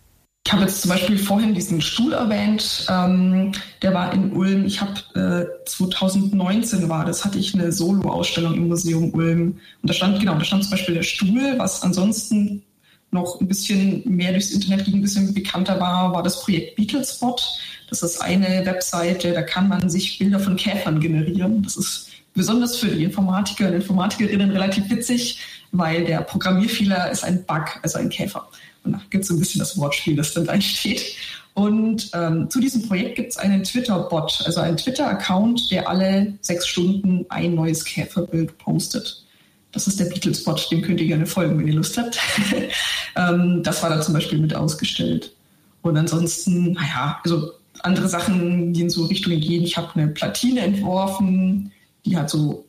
Ich 0.51 0.53
habe 0.53 0.65
jetzt 0.65 0.81
zum 0.81 0.89
Beispiel 0.91 1.17
vorhin 1.17 1.53
diesen 1.53 1.79
Stuhl 1.79 2.11
erwähnt, 2.11 2.85
ähm, 2.89 3.53
der 3.81 3.93
war 3.93 4.11
in 4.11 4.33
Ulm. 4.33 4.65
Ich 4.65 4.81
habe 4.81 5.47
äh, 5.63 5.65
2019 5.65 6.89
war 6.89 7.05
das, 7.05 7.23
hatte 7.23 7.39
ich 7.39 7.53
eine 7.53 7.71
Solo-Ausstellung 7.71 8.55
im 8.55 8.67
Museum 8.67 9.13
Ulm. 9.13 9.61
Und 9.81 9.89
da 9.89 9.93
stand, 9.93 10.19
genau, 10.19 10.35
da 10.35 10.43
stand 10.43 10.65
zum 10.65 10.71
Beispiel 10.71 10.95
der 10.95 11.03
Stuhl, 11.03 11.53
was 11.57 11.83
ansonsten 11.83 12.63
noch 13.11 13.39
ein 13.39 13.47
bisschen 13.47 14.03
mehr 14.03 14.33
durchs 14.33 14.51
Internet 14.51 14.83
ging, 14.83 14.95
ein 14.95 15.01
bisschen 15.01 15.33
bekannter 15.33 15.79
war, 15.79 16.11
war 16.11 16.21
das 16.21 16.41
Projekt 16.41 16.75
Beetlespot. 16.75 17.41
Das 17.89 18.03
ist 18.03 18.21
eine 18.21 18.65
Webseite, 18.65 19.31
da 19.31 19.43
kann 19.43 19.69
man 19.69 19.89
sich 19.89 20.19
Bilder 20.19 20.41
von 20.41 20.57
Käfern 20.57 20.99
generieren. 20.99 21.63
Das 21.63 21.77
ist 21.77 22.09
besonders 22.33 22.75
für 22.75 22.87
die 22.87 23.05
Informatiker 23.05 23.69
und 23.69 23.75
Informatikerinnen 23.75 24.51
relativ 24.51 24.89
witzig, 24.89 25.39
weil 25.71 26.03
der 26.03 26.23
Programmierfehler 26.23 27.09
ist 27.09 27.23
ein 27.23 27.45
Bug, 27.45 27.79
also 27.83 27.99
ein 27.99 28.09
Käfer. 28.09 28.49
Und 28.83 28.93
da 28.93 29.01
gibt 29.09 29.23
es 29.23 29.27
so 29.29 29.35
ein 29.35 29.39
bisschen 29.39 29.59
das 29.59 29.77
Wortspiel, 29.77 30.15
das 30.15 30.33
dann 30.33 30.47
entsteht. 30.47 31.15
Und 31.53 32.09
ähm, 32.13 32.49
zu 32.49 32.59
diesem 32.59 32.87
Projekt 32.87 33.15
gibt 33.15 33.31
es 33.31 33.37
einen 33.37 33.63
Twitter-Bot, 33.63 34.43
also 34.45 34.61
einen 34.61 34.77
Twitter-Account, 34.77 35.69
der 35.69 35.89
alle 35.89 36.33
sechs 36.41 36.67
Stunden 36.67 37.25
ein 37.29 37.55
neues 37.55 37.83
Käferbild 37.83 38.57
postet. 38.57 39.25
Das 39.71 39.87
ist 39.87 39.99
der 39.99 40.05
Beatles-Bot, 40.05 40.71
dem 40.71 40.81
könnt 40.81 41.01
ihr 41.01 41.07
gerne 41.07 41.25
folgen, 41.25 41.59
wenn 41.59 41.67
ihr 41.67 41.73
Lust 41.73 41.97
habt. 41.97 42.17
ähm, 43.15 43.61
das 43.63 43.83
war 43.83 43.89
da 43.89 44.01
zum 44.01 44.13
Beispiel 44.13 44.39
mit 44.39 44.55
ausgestellt. 44.55 45.33
Und 45.81 45.97
ansonsten, 45.97 46.73
naja, 46.73 47.19
also 47.23 47.51
andere 47.83 48.07
Sachen, 48.07 48.73
die 48.73 48.81
in 48.81 48.89
so 48.89 49.05
Richtungen 49.05 49.39
gehen. 49.39 49.63
Ich 49.63 49.77
habe 49.77 49.93
eine 49.95 50.07
Platine 50.07 50.61
entworfen, 50.61 51.71
die 52.05 52.17
hat 52.17 52.29
so 52.29 52.65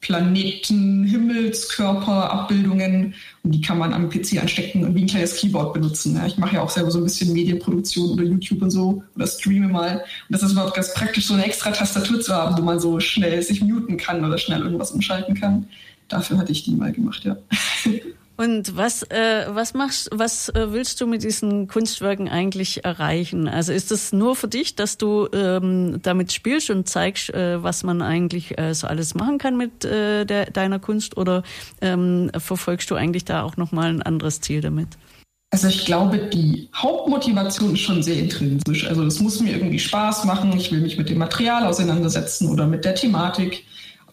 Planeten, 0.00 1.04
Himmelskörper, 1.04 2.30
Abbildungen 2.30 3.14
und 3.42 3.50
die 3.50 3.60
kann 3.60 3.78
man 3.78 3.92
am 3.92 4.08
PC 4.08 4.40
anstecken 4.40 4.84
und 4.84 4.94
wie 4.94 5.02
ein 5.02 5.08
kleines 5.08 5.36
Keyboard 5.36 5.74
benutzen. 5.74 6.14
Ja, 6.14 6.26
ich 6.26 6.38
mache 6.38 6.56
ja 6.56 6.62
auch 6.62 6.70
selber 6.70 6.90
so 6.90 6.98
ein 6.98 7.04
bisschen 7.04 7.32
Medienproduktion 7.32 8.10
oder 8.10 8.22
YouTube 8.22 8.62
und 8.62 8.70
so 8.70 9.02
oder 9.16 9.26
streame 9.26 9.68
mal. 9.68 9.96
Und 9.96 10.02
das 10.28 10.42
ist 10.42 10.52
überhaupt 10.52 10.74
ganz 10.74 10.94
praktisch, 10.94 11.26
so 11.26 11.34
eine 11.34 11.44
extra 11.44 11.72
Tastatur 11.72 12.20
zu 12.20 12.32
haben, 12.32 12.56
wo 12.56 12.62
man 12.62 12.78
so 12.78 13.00
schnell 13.00 13.42
sich 13.42 13.60
muten 13.60 13.96
kann 13.96 14.24
oder 14.24 14.38
schnell 14.38 14.62
irgendwas 14.62 14.92
umschalten 14.92 15.34
kann. 15.34 15.66
Dafür 16.06 16.38
hatte 16.38 16.52
ich 16.52 16.64
die 16.64 16.72
mal 16.72 16.92
gemacht, 16.92 17.24
ja. 17.24 17.36
Und 18.38 18.76
was, 18.76 19.02
äh, 19.02 19.46
was 19.48 19.74
machst, 19.74 20.10
was 20.12 20.48
äh, 20.50 20.72
willst 20.72 21.00
du 21.00 21.08
mit 21.08 21.24
diesen 21.24 21.66
Kunstwerken 21.66 22.28
eigentlich 22.28 22.84
erreichen? 22.84 23.48
Also 23.48 23.72
ist 23.72 23.90
es 23.90 24.12
nur 24.12 24.36
für 24.36 24.46
dich, 24.46 24.76
dass 24.76 24.96
du 24.96 25.26
ähm, 25.32 25.98
damit 26.02 26.32
spielst 26.32 26.70
und 26.70 26.88
zeigst, 26.88 27.30
äh, 27.30 27.60
was 27.60 27.82
man 27.82 28.00
eigentlich 28.00 28.56
äh, 28.56 28.74
so 28.74 28.86
alles 28.86 29.16
machen 29.16 29.38
kann 29.38 29.56
mit 29.56 29.84
äh, 29.84 30.24
der, 30.24 30.52
deiner 30.52 30.78
Kunst, 30.78 31.16
oder 31.16 31.42
ähm, 31.80 32.30
verfolgst 32.38 32.88
du 32.92 32.94
eigentlich 32.94 33.24
da 33.24 33.42
auch 33.42 33.56
noch 33.56 33.72
mal 33.72 33.88
ein 33.88 34.02
anderes 34.02 34.40
Ziel 34.40 34.60
damit? 34.60 34.86
Also 35.50 35.66
ich 35.66 35.84
glaube, 35.84 36.18
die 36.18 36.68
Hauptmotivation 36.76 37.72
ist 37.72 37.80
schon 37.80 38.04
sehr 38.04 38.20
intrinsisch. 38.20 38.86
Also 38.86 39.02
es 39.04 39.18
muss 39.18 39.40
mir 39.40 39.50
irgendwie 39.50 39.80
Spaß 39.80 40.26
machen. 40.26 40.56
Ich 40.56 40.70
will 40.70 40.80
mich 40.80 40.96
mit 40.96 41.08
dem 41.08 41.18
Material 41.18 41.66
auseinandersetzen 41.66 42.48
oder 42.48 42.68
mit 42.68 42.84
der 42.84 42.94
Thematik. 42.94 43.64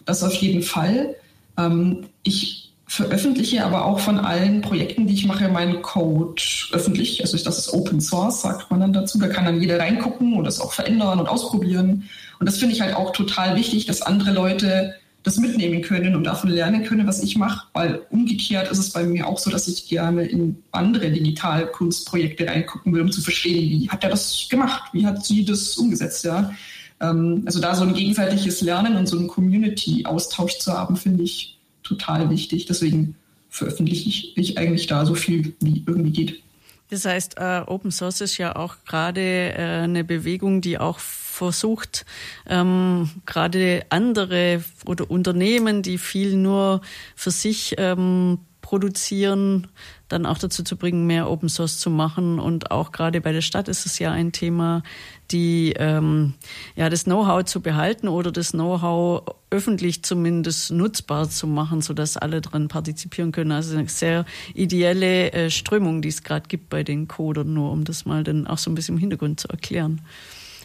Das 0.04 0.24
auf 0.24 0.34
jeden 0.34 0.62
Fall. 0.62 1.14
Ähm, 1.56 2.06
ich 2.24 2.65
veröffentliche 2.86 3.64
aber 3.64 3.84
auch 3.84 3.98
von 3.98 4.18
allen 4.18 4.60
Projekten, 4.60 5.06
die 5.06 5.14
ich 5.14 5.26
mache, 5.26 5.48
meinen 5.48 5.82
Code 5.82 6.40
öffentlich. 6.70 7.20
Also 7.20 7.36
das 7.36 7.58
ist 7.58 7.72
Open 7.72 8.00
Source, 8.00 8.42
sagt 8.42 8.70
man 8.70 8.80
dann 8.80 8.92
dazu. 8.92 9.18
Da 9.18 9.28
kann 9.28 9.44
dann 9.44 9.60
jeder 9.60 9.80
reingucken 9.80 10.34
und 10.34 10.44
das 10.44 10.60
auch 10.60 10.72
verändern 10.72 11.18
und 11.18 11.28
ausprobieren. 11.28 12.08
Und 12.38 12.46
das 12.46 12.58
finde 12.58 12.74
ich 12.74 12.80
halt 12.80 12.94
auch 12.94 13.12
total 13.12 13.56
wichtig, 13.56 13.86
dass 13.86 14.02
andere 14.02 14.32
Leute 14.32 14.94
das 15.24 15.38
mitnehmen 15.38 15.82
können 15.82 16.14
und 16.14 16.22
davon 16.22 16.50
lernen 16.50 16.84
können, 16.84 17.08
was 17.08 17.20
ich 17.20 17.36
mache. 17.36 17.66
Weil 17.72 18.02
umgekehrt 18.10 18.70
ist 18.70 18.78
es 18.78 18.90
bei 18.90 19.02
mir 19.02 19.26
auch 19.26 19.38
so, 19.38 19.50
dass 19.50 19.66
ich 19.66 19.88
gerne 19.88 20.24
in 20.24 20.62
andere 20.70 21.10
Digitalkunstprojekte 21.10 22.46
reingucken 22.46 22.94
will, 22.94 23.02
um 23.02 23.10
zu 23.10 23.20
verstehen, 23.20 23.68
wie 23.68 23.90
hat 23.90 24.04
er 24.04 24.10
das 24.10 24.46
gemacht? 24.48 24.84
Wie 24.92 25.04
hat 25.04 25.26
sie 25.26 25.44
das 25.44 25.76
umgesetzt? 25.76 26.24
Ja? 26.24 26.54
Ähm, 27.00 27.42
also 27.44 27.60
da 27.60 27.74
so 27.74 27.82
ein 27.82 27.94
gegenseitiges 27.94 28.60
Lernen 28.60 28.96
und 28.96 29.08
so 29.08 29.18
einen 29.18 29.26
Community-Austausch 29.26 30.58
zu 30.58 30.72
haben, 30.72 30.96
finde 30.96 31.24
ich 31.24 31.55
total 31.86 32.30
wichtig. 32.30 32.66
Deswegen 32.66 33.16
veröffentliche 33.48 34.08
ich, 34.08 34.36
ich 34.36 34.58
eigentlich 34.58 34.86
da 34.86 35.06
so 35.06 35.14
viel, 35.14 35.54
wie 35.60 35.84
irgendwie 35.86 36.12
geht. 36.12 36.42
Das 36.90 37.04
heißt, 37.04 37.38
äh, 37.38 37.62
Open 37.66 37.90
Source 37.90 38.20
ist 38.20 38.38
ja 38.38 38.54
auch 38.54 38.76
gerade 38.86 39.20
äh, 39.20 39.82
eine 39.82 40.04
Bewegung, 40.04 40.60
die 40.60 40.78
auch 40.78 41.00
versucht, 41.00 42.06
ähm, 42.48 43.10
gerade 43.26 43.84
andere 43.88 44.62
oder 44.84 45.10
Unternehmen, 45.10 45.82
die 45.82 45.98
viel 45.98 46.36
nur 46.36 46.80
für 47.16 47.32
sich 47.32 47.74
ähm, 47.78 48.38
produzieren, 48.62 49.66
dann 50.08 50.26
auch 50.26 50.38
dazu 50.38 50.62
zu 50.62 50.76
bringen, 50.76 51.06
mehr 51.06 51.28
Open 51.28 51.48
Source 51.48 51.78
zu 51.78 51.90
machen. 51.90 52.38
Und 52.38 52.70
auch 52.70 52.92
gerade 52.92 53.20
bei 53.20 53.32
der 53.32 53.40
Stadt 53.40 53.68
ist 53.68 53.86
es 53.86 53.98
ja 53.98 54.12
ein 54.12 54.32
Thema, 54.32 54.82
die 55.30 55.74
ähm, 55.76 56.34
ja 56.76 56.88
das 56.88 57.04
Know-how 57.04 57.44
zu 57.44 57.60
behalten 57.60 58.08
oder 58.08 58.30
das 58.30 58.52
Know-how 58.52 59.24
öffentlich 59.50 60.02
zumindest 60.04 60.70
nutzbar 60.70 61.28
zu 61.28 61.46
machen, 61.46 61.80
so 61.80 61.94
dass 61.94 62.16
alle 62.16 62.40
dran 62.40 62.68
partizipieren 62.68 63.32
können. 63.32 63.52
Also 63.52 63.76
eine 63.76 63.88
sehr 63.88 64.24
ideelle 64.54 65.32
äh, 65.32 65.50
Strömung, 65.50 66.02
die 66.02 66.08
es 66.08 66.22
gerade 66.22 66.46
gibt 66.48 66.68
bei 66.68 66.84
den 66.84 67.08
Codern, 67.08 67.52
nur 67.52 67.72
um 67.72 67.84
das 67.84 68.04
mal 68.04 68.22
dann 68.22 68.46
auch 68.46 68.58
so 68.58 68.70
ein 68.70 68.74
bisschen 68.74 68.96
im 68.96 69.00
Hintergrund 69.00 69.40
zu 69.40 69.48
erklären. 69.48 70.00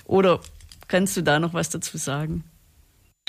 Oder 0.05 0.39
kannst 0.87 1.17
du 1.17 1.23
da 1.23 1.39
noch 1.39 1.53
was 1.53 1.69
dazu 1.69 1.97
sagen? 1.97 2.43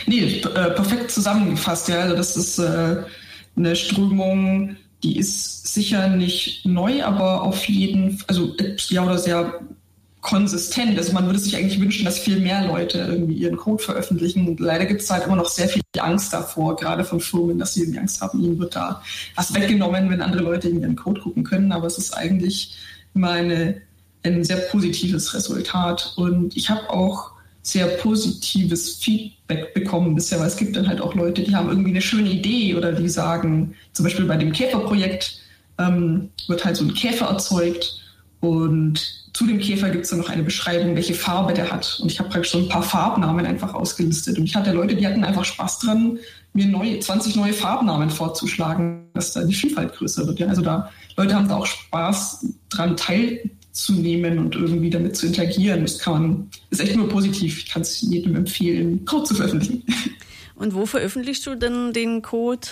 Nee, 0.06 0.40
äh, 0.40 0.70
perfekt 0.70 1.10
zusammengefasst. 1.10 1.88
Ja, 1.88 2.00
also 2.00 2.16
das 2.16 2.36
ist 2.36 2.58
äh, 2.58 3.04
eine 3.56 3.76
Strömung, 3.76 4.76
die 5.02 5.18
ist 5.18 5.74
sicher 5.74 6.08
nicht 6.08 6.64
neu, 6.64 7.02
aber 7.02 7.42
auf 7.42 7.64
jeden, 7.68 8.22
also 8.28 8.54
ja 8.88 9.04
oder 9.04 9.18
sehr 9.18 9.60
konsistent. 10.22 10.96
Also 10.96 11.12
man 11.12 11.26
würde 11.26 11.40
sich 11.40 11.56
eigentlich 11.56 11.80
wünschen, 11.80 12.04
dass 12.04 12.18
viel 12.18 12.38
mehr 12.38 12.64
Leute 12.64 12.98
irgendwie 12.98 13.34
ihren 13.34 13.56
Code 13.56 13.82
veröffentlichen. 13.82 14.46
Und 14.48 14.60
leider 14.60 14.86
gibt 14.86 15.02
es 15.02 15.10
halt 15.10 15.26
immer 15.26 15.36
noch 15.36 15.48
sehr 15.48 15.68
viel 15.68 15.82
Angst 15.98 16.32
davor, 16.32 16.76
gerade 16.76 17.04
von 17.04 17.20
Firmen, 17.20 17.58
dass 17.58 17.74
sie 17.74 17.98
Angst 17.98 18.22
haben, 18.22 18.42
ihnen 18.42 18.58
wird 18.58 18.76
da 18.76 19.02
was 19.34 19.52
weggenommen, 19.52 20.08
wenn 20.08 20.22
andere 20.22 20.42
Leute 20.42 20.68
in 20.68 20.80
ihren 20.80 20.96
Code 20.96 21.20
gucken 21.20 21.42
können. 21.42 21.72
Aber 21.72 21.88
es 21.88 21.98
ist 21.98 22.16
eigentlich 22.16 22.78
immer 23.14 23.32
eine, 23.32 23.82
ein 24.22 24.44
sehr 24.44 24.58
positives 24.70 25.34
Resultat. 25.34 26.14
Und 26.16 26.56
ich 26.56 26.70
habe 26.70 26.88
auch 26.88 27.31
sehr 27.62 27.86
positives 27.86 28.96
Feedback 28.96 29.72
bekommen 29.72 30.14
bisher, 30.14 30.40
weil 30.40 30.48
es 30.48 30.56
gibt 30.56 30.76
dann 30.76 30.88
halt 30.88 31.00
auch 31.00 31.14
Leute, 31.14 31.42
die 31.42 31.54
haben 31.54 31.68
irgendwie 31.68 31.90
eine 31.90 32.02
schöne 32.02 32.28
Idee 32.28 32.74
oder 32.74 32.92
die 32.92 33.08
sagen, 33.08 33.74
zum 33.92 34.04
Beispiel 34.04 34.24
bei 34.24 34.36
dem 34.36 34.52
Käferprojekt 34.52 35.40
ähm, 35.78 36.30
wird 36.48 36.64
halt 36.64 36.76
so 36.76 36.84
ein 36.84 36.94
Käfer 36.94 37.26
erzeugt 37.26 38.00
und 38.40 39.22
zu 39.34 39.46
dem 39.46 39.60
Käfer 39.60 39.90
gibt 39.90 40.04
es 40.04 40.10
dann 40.10 40.18
noch 40.18 40.28
eine 40.28 40.42
Beschreibung, 40.42 40.94
welche 40.94 41.14
Farbe 41.14 41.54
der 41.54 41.70
hat. 41.70 42.00
Und 42.02 42.10
ich 42.10 42.18
habe 42.18 42.28
praktisch 42.28 42.50
so 42.50 42.58
ein 42.58 42.68
paar 42.68 42.82
Farbnamen 42.82 43.46
einfach 43.46 43.72
ausgelistet. 43.72 44.36
Und 44.36 44.44
ich 44.44 44.54
hatte 44.54 44.72
Leute, 44.72 44.94
die 44.94 45.06
hatten 45.06 45.24
einfach 45.24 45.44
Spaß 45.44 45.78
dran, 45.78 46.18
mir 46.52 46.66
neue, 46.66 46.98
20 46.98 47.36
neue 47.36 47.52
Farbnamen 47.52 48.10
vorzuschlagen, 48.10 49.06
dass 49.14 49.32
da 49.32 49.44
die 49.44 49.54
Vielfalt 49.54 49.94
größer 49.94 50.26
wird. 50.26 50.38
Ja? 50.40 50.48
Also 50.48 50.60
da 50.60 50.90
Leute 51.16 51.34
haben 51.34 51.48
da 51.48 51.56
auch 51.56 51.66
Spaß 51.66 52.46
dran 52.68 52.96
teilzunehmen 53.72 54.38
und 54.38 54.54
irgendwie 54.54 54.90
damit 54.90 55.16
zu 55.16 55.26
interagieren. 55.26 55.82
Das 55.82 55.98
kann 55.98 56.12
man, 56.12 56.50
ist 56.70 56.80
echt 56.80 56.96
nur 56.96 57.08
positiv. 57.08 57.58
Ich 57.58 57.70
kann 57.70 57.82
es 57.82 58.00
jedem 58.02 58.36
empfehlen, 58.36 59.04
Code 59.04 59.24
zu 59.24 59.34
veröffentlichen. 59.34 59.84
Und 60.54 60.74
wo 60.74 60.86
veröffentlichst 60.86 61.44
du 61.46 61.56
denn 61.56 61.92
den 61.92 62.22
Code? 62.22 62.68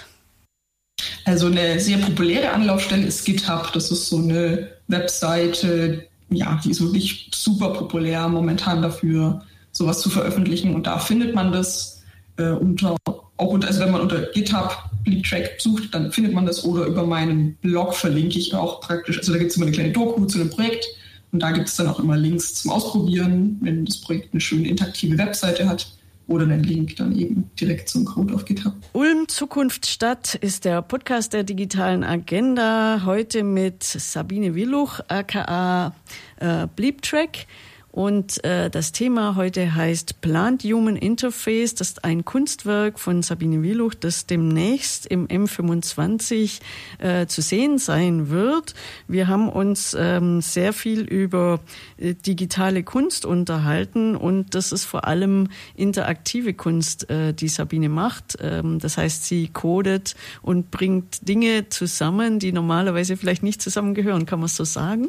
Also 1.24 1.46
eine 1.46 1.80
sehr 1.80 1.98
populäre 1.98 2.50
Anlaufstelle 2.50 3.06
ist 3.06 3.24
GitHub. 3.24 3.72
Das 3.72 3.90
ist 3.90 4.08
so 4.08 4.18
eine 4.18 4.68
Webseite, 4.86 6.06
ja, 6.28 6.60
die 6.62 6.70
ist 6.70 6.82
wirklich 6.82 7.30
super 7.34 7.70
populär 7.70 8.28
momentan 8.28 8.82
dafür, 8.82 9.42
sowas 9.72 10.00
zu 10.00 10.10
veröffentlichen. 10.10 10.74
Und 10.74 10.86
da 10.86 10.98
findet 10.98 11.34
man 11.34 11.50
das 11.50 12.02
äh, 12.36 12.50
unter, 12.50 12.96
auch 13.06 13.48
unter, 13.48 13.66
also 13.66 13.80
wenn 13.80 13.90
man 13.90 14.02
unter 14.02 14.22
GitHub 14.26 14.89
Bleedtrack 15.04 15.56
sucht, 15.58 15.94
dann 15.94 16.12
findet 16.12 16.32
man 16.32 16.46
das 16.46 16.64
oder 16.64 16.86
über 16.86 17.06
meinen 17.06 17.54
Blog 17.56 17.94
verlinke 17.94 18.38
ich 18.38 18.54
auch 18.54 18.80
praktisch. 18.80 19.18
Also 19.18 19.32
da 19.32 19.38
gibt 19.38 19.50
es 19.50 19.56
immer 19.56 19.66
eine 19.66 19.74
kleine 19.74 19.92
Doku 19.92 20.24
zu 20.26 20.38
dem 20.38 20.50
Projekt 20.50 20.86
und 21.32 21.42
da 21.42 21.50
gibt 21.52 21.68
es 21.68 21.76
dann 21.76 21.88
auch 21.88 21.98
immer 21.98 22.16
Links 22.16 22.54
zum 22.54 22.70
Ausprobieren, 22.70 23.58
wenn 23.60 23.84
das 23.84 24.00
Projekt 24.00 24.32
eine 24.32 24.40
schöne 24.40 24.68
interaktive 24.68 25.16
Webseite 25.18 25.68
hat 25.68 25.92
oder 26.26 26.44
einen 26.44 26.62
Link 26.62 26.96
dann 26.96 27.16
eben 27.18 27.50
direkt 27.60 27.88
zum 27.88 28.04
Code 28.04 28.34
auf 28.34 28.44
GitHub. 28.44 28.74
Ulm 28.92 29.26
Zukunft 29.28 29.86
Stadt 29.86 30.36
ist 30.36 30.64
der 30.64 30.80
Podcast 30.80 31.32
der 31.32 31.42
digitalen 31.42 32.04
Agenda. 32.04 33.02
Heute 33.04 33.42
mit 33.42 33.82
Sabine 33.82 34.54
Willuch, 34.54 35.00
aka 35.08 35.92
äh, 36.38 36.68
Bleeptrack. 36.76 37.46
Und 37.92 38.44
äh, 38.44 38.70
das 38.70 38.92
Thema 38.92 39.34
heute 39.34 39.74
heißt 39.74 40.20
Plant 40.20 40.62
Human 40.62 40.94
Interface. 40.94 41.74
Das 41.74 41.88
ist 41.88 42.04
ein 42.04 42.24
Kunstwerk 42.24 43.00
von 43.00 43.22
Sabine 43.22 43.62
Wieluch, 43.62 43.94
das 43.94 44.26
demnächst 44.26 45.06
im 45.06 45.26
M25 45.26 46.60
äh, 46.98 47.26
zu 47.26 47.42
sehen 47.42 47.78
sein 47.78 48.30
wird. 48.30 48.74
Wir 49.08 49.26
haben 49.26 49.48
uns 49.48 49.96
ähm, 49.98 50.40
sehr 50.40 50.72
viel 50.72 51.00
über 51.00 51.60
äh, 51.98 52.14
digitale 52.14 52.84
Kunst 52.84 53.24
unterhalten 53.24 54.14
und 54.14 54.54
das 54.54 54.70
ist 54.70 54.84
vor 54.84 55.06
allem 55.06 55.48
interaktive 55.74 56.54
Kunst, 56.54 57.10
äh, 57.10 57.34
die 57.34 57.48
Sabine 57.48 57.88
macht. 57.88 58.38
Ähm, 58.40 58.78
das 58.78 58.98
heißt, 58.98 59.24
sie 59.24 59.48
codet 59.48 60.14
und 60.42 60.70
bringt 60.70 61.26
Dinge 61.28 61.68
zusammen, 61.70 62.38
die 62.38 62.52
normalerweise 62.52 63.16
vielleicht 63.16 63.42
nicht 63.42 63.60
zusammengehören. 63.60 64.26
Kann 64.26 64.38
man 64.38 64.48
so 64.48 64.62
sagen? 64.62 65.08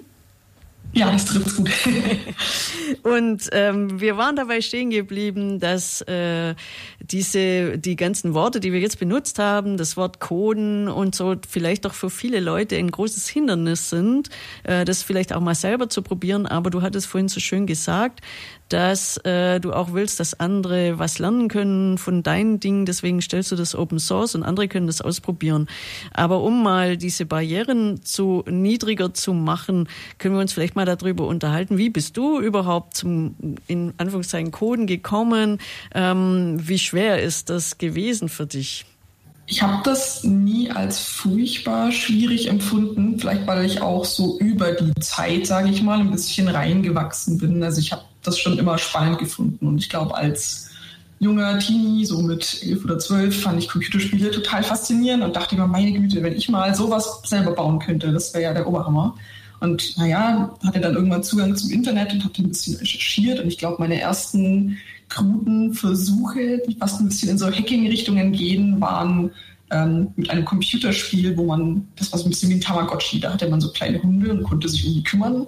Ja, 0.93 1.09
das 1.09 1.25
trifft 1.25 1.55
gut. 1.55 1.69
und 3.03 3.49
ähm, 3.53 4.01
wir 4.01 4.17
waren 4.17 4.35
dabei 4.35 4.59
stehen 4.59 4.89
geblieben, 4.89 5.59
dass 5.59 6.01
äh, 6.01 6.53
diese 6.99 7.77
die 7.77 7.95
ganzen 7.95 8.33
Worte, 8.33 8.59
die 8.59 8.73
wir 8.73 8.81
jetzt 8.81 8.99
benutzt 8.99 9.39
haben, 9.39 9.77
das 9.77 9.95
Wort 9.95 10.19
Coden 10.19 10.89
und 10.89 11.15
so, 11.15 11.35
vielleicht 11.47 11.85
doch 11.85 11.93
für 11.93 12.09
viele 12.09 12.41
Leute 12.41 12.75
ein 12.75 12.91
großes 12.91 13.29
Hindernis 13.29 13.89
sind, 13.89 14.29
äh, 14.63 14.83
das 14.83 15.01
vielleicht 15.01 15.31
auch 15.31 15.41
mal 15.41 15.55
selber 15.55 15.87
zu 15.87 16.01
probieren. 16.01 16.45
Aber 16.45 16.69
du 16.69 16.81
hattest 16.81 17.07
vorhin 17.07 17.29
so 17.29 17.39
schön 17.39 17.67
gesagt, 17.67 18.19
dass 18.71 19.17
äh, 19.17 19.59
du 19.59 19.73
auch 19.73 19.93
willst, 19.93 20.19
dass 20.19 20.39
andere 20.39 20.97
was 20.97 21.19
lernen 21.19 21.49
können 21.49 21.97
von 21.97 22.23
deinen 22.23 22.59
Dingen. 22.59 22.85
Deswegen 22.85 23.21
stellst 23.21 23.51
du 23.51 23.55
das 23.55 23.75
Open 23.75 23.99
Source 23.99 24.35
und 24.35 24.43
andere 24.43 24.67
können 24.67 24.87
das 24.87 25.01
ausprobieren. 25.01 25.67
Aber 26.13 26.41
um 26.41 26.63
mal 26.63 26.95
diese 26.95 27.25
Barrieren 27.25 28.01
zu 28.03 28.43
niedriger 28.47 29.13
zu 29.13 29.33
machen, 29.33 29.89
können 30.17 30.35
wir 30.35 30.41
uns 30.41 30.53
vielleicht 30.53 30.75
mal 30.75 30.85
darüber 30.85 31.27
unterhalten. 31.27 31.77
Wie 31.77 31.89
bist 31.89 32.15
du 32.15 32.39
überhaupt 32.39 32.95
zum 32.95 33.35
in 33.67 33.93
Anführungszeichen 33.97 34.51
Coden 34.51 34.87
gekommen? 34.87 35.59
Ähm, 35.93 36.55
wie 36.61 36.79
schwer 36.79 37.21
ist 37.21 37.49
das 37.49 37.77
gewesen 37.77 38.29
für 38.29 38.45
dich? 38.45 38.85
Ich 39.51 39.61
habe 39.61 39.83
das 39.83 40.23
nie 40.23 40.71
als 40.71 40.99
furchtbar 40.99 41.91
schwierig 41.91 42.47
empfunden, 42.47 43.19
vielleicht 43.19 43.45
weil 43.45 43.65
ich 43.65 43.81
auch 43.81 44.05
so 44.05 44.39
über 44.39 44.71
die 44.71 44.95
Zeit, 45.01 45.45
sage 45.45 45.67
ich 45.69 45.81
mal, 45.83 45.99
ein 45.99 46.09
bisschen 46.09 46.47
reingewachsen 46.47 47.37
bin. 47.37 47.61
Also 47.61 47.81
ich 47.81 47.91
habe 47.91 48.03
das 48.23 48.39
schon 48.39 48.57
immer 48.57 48.77
spannend 48.77 49.19
gefunden. 49.19 49.67
Und 49.67 49.79
ich 49.79 49.89
glaube, 49.89 50.15
als 50.15 50.69
junger 51.19 51.59
Teenie, 51.59 52.05
so 52.05 52.21
mit 52.21 52.63
elf 52.63 52.85
oder 52.85 52.97
zwölf, 52.97 53.41
fand 53.41 53.59
ich 53.59 53.67
Computerspiele 53.67 54.31
total 54.31 54.63
faszinierend 54.63 55.21
und 55.21 55.35
dachte 55.35 55.55
immer, 55.55 55.67
meine 55.67 55.91
Güte, 55.91 56.23
wenn 56.23 56.37
ich 56.37 56.47
mal 56.47 56.73
sowas 56.73 57.19
selber 57.25 57.51
bauen 57.51 57.79
könnte, 57.79 58.13
das 58.13 58.33
wäre 58.33 58.43
ja 58.43 58.53
der 58.53 58.65
Oberhammer. 58.65 59.17
Und 59.59 59.97
naja, 59.97 60.55
hatte 60.65 60.79
dann 60.79 60.95
irgendwann 60.95 61.23
Zugang 61.23 61.57
zum 61.57 61.71
Internet 61.71 62.13
und 62.13 62.23
hatte 62.23 62.41
ein 62.41 62.47
bisschen 62.47 62.77
recherchiert. 62.77 63.41
Und 63.41 63.49
ich 63.49 63.57
glaube, 63.57 63.75
meine 63.79 63.99
ersten 63.99 64.77
kruden 65.11 65.73
Versuche, 65.73 66.61
die 66.67 66.75
fast 66.75 66.99
ein 66.99 67.09
bisschen 67.09 67.29
in 67.29 67.37
so 67.37 67.47
Hacking-Richtungen 67.47 68.31
gehen, 68.31 68.81
waren 68.81 69.31
ähm, 69.69 70.07
mit 70.15 70.29
einem 70.29 70.45
Computerspiel, 70.45 71.37
wo 71.37 71.45
man, 71.45 71.87
das 71.95 72.11
war 72.11 72.19
so 72.19 72.25
ein 72.25 72.29
bisschen 72.29 72.49
wie 72.49 72.55
ein 72.55 72.61
Tamagotchi, 72.61 73.19
da 73.19 73.33
hatte 73.33 73.49
man 73.49 73.61
so 73.61 73.71
kleine 73.71 74.01
Hunde 74.01 74.31
und 74.31 74.43
konnte 74.43 74.67
sich 74.67 74.85
um 74.87 74.93
die 74.93 75.03
kümmern. 75.03 75.47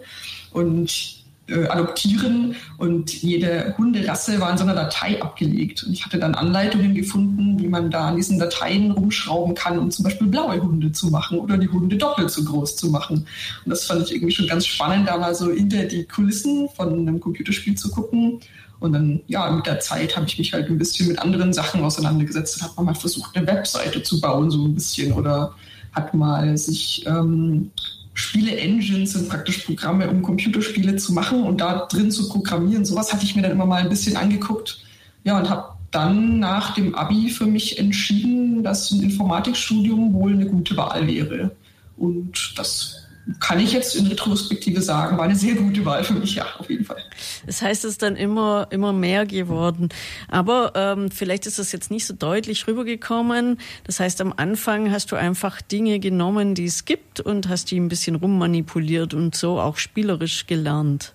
Und 0.52 1.24
äh, 1.48 1.68
adoptieren 1.68 2.56
und 2.78 3.22
jede 3.22 3.76
Hunderasse 3.78 4.40
war 4.40 4.52
in 4.52 4.58
so 4.58 4.64
einer 4.64 4.76
Datei 4.76 5.22
abgelegt. 5.22 5.84
Und 5.84 5.92
ich 5.92 6.06
hatte 6.06 6.18
dann 6.18 6.36
Anleitungen 6.36 6.96
gefunden, 6.96 7.60
wie 7.60 7.68
man 7.68 7.92
da 7.92 8.08
an 8.08 8.16
diesen 8.16 8.40
Dateien 8.40 8.92
rumschrauben 8.92 9.54
kann, 9.54 9.78
um 9.78 9.92
zum 9.92 10.04
Beispiel 10.04 10.28
blaue 10.28 10.62
Hunde 10.62 10.94
zu 10.94 11.08
machen 11.08 11.40
oder 11.40 11.58
die 11.58 11.68
Hunde 11.68 11.98
doppelt 11.98 12.32
so 12.32 12.46
groß 12.46 12.78
zu 12.78 12.90
machen. 12.90 13.28
Und 13.66 13.70
das 13.70 13.86
fand 13.86 14.04
ich 14.06 14.16
irgendwie 14.16 14.34
schon 14.34 14.48
ganz 14.48 14.66
spannend, 14.66 15.10
da 15.10 15.18
mal 15.18 15.36
so 15.36 15.52
hinter 15.52 15.84
die 15.84 16.06
Kulissen 16.06 16.70
von 16.70 16.94
einem 16.94 17.20
Computerspiel 17.20 17.76
zu 17.76 17.90
gucken. 17.92 18.40
Und 18.84 18.92
dann, 18.92 19.22
ja, 19.28 19.50
mit 19.50 19.66
der 19.66 19.80
Zeit 19.80 20.18
habe 20.18 20.26
ich 20.28 20.38
mich 20.38 20.52
halt 20.52 20.70
ein 20.70 20.78
bisschen 20.78 21.08
mit 21.08 21.18
anderen 21.20 21.54
Sachen 21.54 21.82
auseinandergesetzt 21.82 22.58
und 22.58 22.64
habe 22.64 22.84
mal 22.84 22.94
versucht, 22.94 23.34
eine 23.34 23.48
Webseite 23.48 24.04
zu 24.04 24.20
bauen, 24.20 24.52
so 24.52 24.66
ein 24.66 24.76
bisschen. 24.76 25.14
Oder 25.14 25.56
hat 25.94 26.14
mal 26.14 26.58
sich 26.58 27.02
ähm, 27.08 27.72
Spiele-Engines 28.14 29.14
sind 29.14 29.30
praktisch 29.30 29.60
Programme, 29.60 30.10
um 30.10 30.22
Computerspiele 30.22 30.98
zu 30.98 31.14
machen 31.14 31.44
und 31.44 31.62
da 31.62 31.88
drin 31.90 32.12
zu 32.12 32.28
programmieren. 32.28 32.84
Sowas 32.84 33.14
hatte 33.14 33.24
ich 33.24 33.38
mir 33.38 33.44
dann 33.44 33.54
immer 33.54 33.66
mal 33.66 33.82
ein 33.82 33.88
bisschen 33.88 34.18
angeguckt. 34.18 34.84
Ja, 35.24 35.40
und 35.40 35.50
habe 35.50 35.76
dann 35.92 36.40
nach 36.40 36.74
dem 36.74 36.94
Abi 36.94 37.30
für 37.30 37.46
mich 37.46 37.80
entschieden, 37.80 38.66
dass 38.66 38.92
ein 38.92 39.02
Informatikstudium 39.02 40.14
wohl 40.14 40.34
eine 40.34 40.48
gute 40.48 40.76
Wahl 40.76 41.08
wäre. 41.08 41.52
Und 41.96 42.54
das 42.58 43.03
kann 43.40 43.60
ich 43.60 43.72
jetzt 43.72 43.96
in 43.96 44.08
Retrospektive 44.08 44.82
sagen, 44.82 45.18
war 45.18 45.26
eine 45.26 45.36
sehr 45.36 45.56
gute 45.56 45.86
Wahl 45.86 46.04
für 46.04 46.14
mich, 46.14 46.36
ja, 46.36 46.46
auf 46.58 46.70
jeden 46.70 46.84
Fall. 46.84 47.02
Das 47.46 47.62
heißt, 47.62 47.86
es 47.86 47.92
ist 47.92 48.02
dann 48.02 48.16
immer, 48.16 48.68
immer 48.70 48.92
mehr 48.92 49.26
geworden. 49.26 49.90
Aber 50.28 50.74
ähm, 50.76 51.10
vielleicht 51.10 51.46
ist 51.46 51.58
das 51.58 51.72
jetzt 51.72 51.90
nicht 51.90 52.06
so 52.06 52.14
deutlich 52.14 52.68
rübergekommen. 52.68 53.60
Das 53.86 54.00
heißt, 54.00 54.20
am 54.20 54.34
Anfang 54.36 54.92
hast 54.92 55.12
du 55.12 55.16
einfach 55.16 55.62
Dinge 55.62 56.00
genommen, 56.00 56.54
die 56.54 56.66
es 56.66 56.84
gibt 56.84 57.22
und 57.22 57.48
hast 57.48 57.72
die 57.72 57.80
ein 57.80 57.88
bisschen 57.88 58.16
rummanipuliert 58.16 59.14
und 59.14 59.36
so 59.36 59.60
auch 59.60 59.78
spielerisch 59.78 60.46
gelernt. 60.46 61.14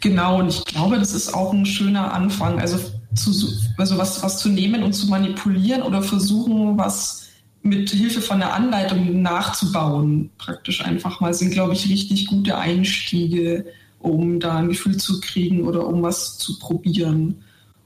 Genau, 0.00 0.38
und 0.38 0.48
ich 0.48 0.64
glaube, 0.64 0.98
das 0.98 1.14
ist 1.14 1.34
auch 1.34 1.52
ein 1.52 1.66
schöner 1.66 2.12
Anfang. 2.12 2.60
Also, 2.60 2.78
zu, 3.14 3.32
also 3.76 3.98
was, 3.98 4.22
was 4.22 4.38
zu 4.38 4.48
nehmen 4.48 4.82
und 4.82 4.92
zu 4.92 5.08
manipulieren 5.08 5.82
oder 5.82 6.02
versuchen, 6.02 6.78
was 6.78 7.21
mit 7.62 7.90
Hilfe 7.90 8.20
von 8.20 8.40
der 8.40 8.54
Anleitung 8.54 9.22
nachzubauen, 9.22 10.30
praktisch 10.38 10.84
einfach 10.84 11.20
mal, 11.20 11.32
sind, 11.32 11.52
glaube 11.52 11.74
ich, 11.74 11.88
richtig 11.88 12.26
gute 12.26 12.58
Einstiege, 12.58 13.66
um 14.00 14.40
da 14.40 14.56
ein 14.56 14.68
Gefühl 14.68 14.96
zu 14.96 15.20
kriegen 15.20 15.62
oder 15.62 15.86
um 15.86 16.02
was 16.02 16.38
zu 16.38 16.58
probieren. 16.58 17.42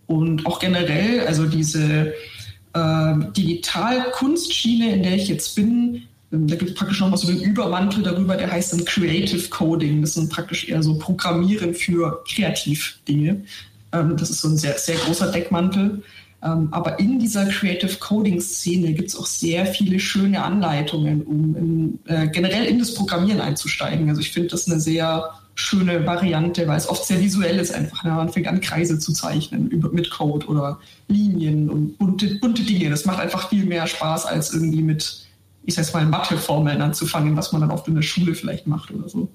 Und 0.06 0.46
auch 0.46 0.60
generell, 0.60 1.26
also 1.26 1.46
diese 1.46 2.14
äh, 2.72 3.14
Digital-Kunstschiene, 3.36 4.92
in 4.92 5.02
der 5.02 5.14
ich 5.14 5.28
jetzt 5.28 5.54
bin, 5.54 6.02
ähm, 6.32 6.46
da 6.46 6.56
gibt 6.56 6.70
es 6.70 6.76
praktisch 6.76 7.00
nochmal 7.00 7.18
so 7.18 7.28
einen 7.28 7.40
Übermantel 7.40 8.02
darüber, 8.02 8.36
der 8.36 8.50
heißt 8.50 8.72
dann 8.72 8.84
Creative 8.84 9.48
Coding. 9.48 10.00
Das 10.00 10.14
sind 10.14 10.30
praktisch 10.30 10.68
eher 10.68 10.82
so 10.82 10.98
Programmieren 10.98 11.74
für 11.74 12.22
Kreativdinge. 12.28 13.42
Ähm, 13.92 14.16
das 14.16 14.30
ist 14.30 14.40
so 14.40 14.48
ein 14.48 14.56
sehr, 14.56 14.78
sehr 14.78 14.96
großer 14.96 15.30
Deckmantel. 15.32 16.02
Ähm, 16.46 16.68
aber 16.70 16.98
in 16.98 17.18
dieser 17.18 17.46
Creative 17.46 17.96
Coding-Szene 17.98 18.92
gibt 18.92 19.08
es 19.08 19.16
auch 19.16 19.26
sehr 19.26 19.66
viele 19.66 19.98
schöne 19.98 20.42
Anleitungen, 20.42 21.22
um 21.22 21.56
in, 21.56 21.98
äh, 22.06 22.28
generell 22.28 22.66
in 22.66 22.78
das 22.78 22.94
Programmieren 22.94 23.40
einzusteigen. 23.40 24.08
Also 24.08 24.20
ich 24.20 24.30
finde 24.30 24.50
das 24.50 24.68
eine 24.68 24.78
sehr 24.78 25.30
schöne 25.54 26.06
Variante, 26.06 26.68
weil 26.68 26.76
es 26.76 26.88
oft 26.88 27.04
sehr 27.06 27.20
visuell 27.20 27.58
ist 27.58 27.74
einfach. 27.74 28.04
Ne? 28.04 28.10
Man 28.10 28.28
fängt 28.28 28.46
an, 28.46 28.60
Kreise 28.60 28.98
zu 28.98 29.12
zeichnen 29.12 29.68
über, 29.68 29.90
mit 29.90 30.10
Code 30.10 30.46
oder 30.46 30.78
Linien 31.08 31.70
und 31.70 31.98
bunte, 31.98 32.36
bunte 32.36 32.62
Dinge. 32.62 32.90
Das 32.90 33.06
macht 33.06 33.20
einfach 33.20 33.48
viel 33.48 33.64
mehr 33.64 33.86
Spaß, 33.86 34.26
als 34.26 34.52
irgendwie 34.52 34.82
mit, 34.82 35.26
ich 35.64 35.74
sag 35.74 35.92
mal, 35.94 36.04
Matheformeln 36.04 36.82
anzufangen, 36.82 37.36
was 37.36 37.52
man 37.52 37.62
dann 37.62 37.70
oft 37.70 37.88
in 37.88 37.94
der 37.94 38.02
Schule 38.02 38.34
vielleicht 38.34 38.66
macht 38.66 38.90
oder 38.90 39.08
so. 39.08 39.28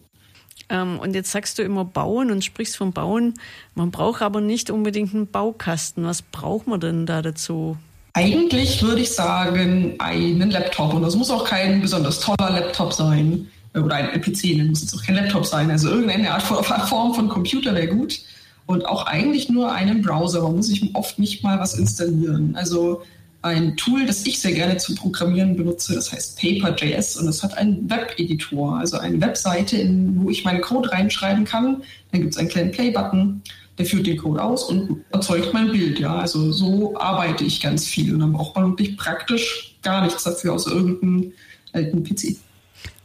Ähm, 0.71 0.99
und 0.99 1.13
jetzt 1.13 1.31
sagst 1.31 1.59
du 1.59 1.63
immer 1.63 1.83
bauen 1.83 2.31
und 2.31 2.45
sprichst 2.45 2.77
vom 2.77 2.93
Bauen. 2.93 3.33
Man 3.75 3.91
braucht 3.91 4.21
aber 4.21 4.39
nicht 4.39 4.71
unbedingt 4.71 5.13
einen 5.13 5.27
Baukasten. 5.27 6.05
Was 6.05 6.21
braucht 6.21 6.65
man 6.65 6.79
denn 6.79 7.05
da 7.05 7.21
dazu? 7.21 7.77
Eigentlich 8.13 8.81
würde 8.81 9.01
ich 9.01 9.11
sagen, 9.11 9.95
einen 9.99 10.49
Laptop. 10.49 10.93
Und 10.93 11.01
das 11.01 11.15
muss 11.15 11.29
auch 11.29 11.43
kein 11.43 11.81
besonders 11.81 12.21
toller 12.21 12.51
Laptop 12.51 12.93
sein. 12.93 13.47
Oder 13.73 13.95
ein 13.95 14.21
PC, 14.21 14.57
das 14.57 14.67
muss 14.67 14.81
jetzt 14.81 14.95
auch 14.95 15.03
kein 15.03 15.15
Laptop 15.15 15.45
sein. 15.45 15.69
Also 15.69 15.89
irgendeine 15.89 16.31
Art 16.31 16.41
von 16.41 16.63
Form 16.87 17.13
von 17.13 17.27
Computer 17.27 17.75
wäre 17.75 17.87
gut. 17.87 18.21
Und 18.65 18.85
auch 18.85 19.05
eigentlich 19.07 19.49
nur 19.49 19.73
einen 19.73 20.01
Browser. 20.01 20.41
Man 20.41 20.55
muss 20.55 20.67
sich 20.67 20.95
oft 20.95 21.19
nicht 21.19 21.43
mal 21.43 21.59
was 21.59 21.73
installieren. 21.73 22.55
Also 22.55 23.01
ein 23.43 23.75
Tool, 23.75 24.05
das 24.05 24.25
ich 24.25 24.39
sehr 24.39 24.53
gerne 24.53 24.77
zum 24.77 24.95
Programmieren 24.95 25.55
benutze, 25.55 25.95
das 25.95 26.11
heißt 26.11 26.39
Paper.js 26.39 27.17
und 27.17 27.27
es 27.27 27.41
hat 27.41 27.57
einen 27.57 27.89
Web-Editor, 27.89 28.77
also 28.77 28.97
eine 28.97 29.19
Webseite, 29.19 29.77
in, 29.77 30.21
wo 30.21 30.29
ich 30.29 30.45
meinen 30.45 30.61
Code 30.61 30.91
reinschreiben 30.91 31.43
kann. 31.43 31.83
Dann 32.11 32.21
gibt 32.21 32.33
es 32.33 32.37
einen 32.37 32.49
kleinen 32.49 32.71
Play-Button, 32.71 33.41
der 33.77 33.85
führt 33.85 34.05
den 34.05 34.17
Code 34.17 34.43
aus 34.43 34.63
und 34.63 35.03
erzeugt 35.11 35.53
mein 35.53 35.71
Bild. 35.71 35.99
Ja, 35.99 36.17
also 36.17 36.51
so 36.51 36.95
arbeite 36.99 37.43
ich 37.43 37.61
ganz 37.61 37.87
viel 37.87 38.13
und 38.13 38.19
dann 38.19 38.33
braucht 38.33 38.55
man 38.55 38.69
wirklich 38.71 38.95
praktisch 38.95 39.75
gar 39.81 40.03
nichts 40.03 40.23
dafür 40.23 40.53
aus 40.53 40.67
irgendeinem 40.67 41.33
alten 41.73 42.03
PC. 42.03 42.35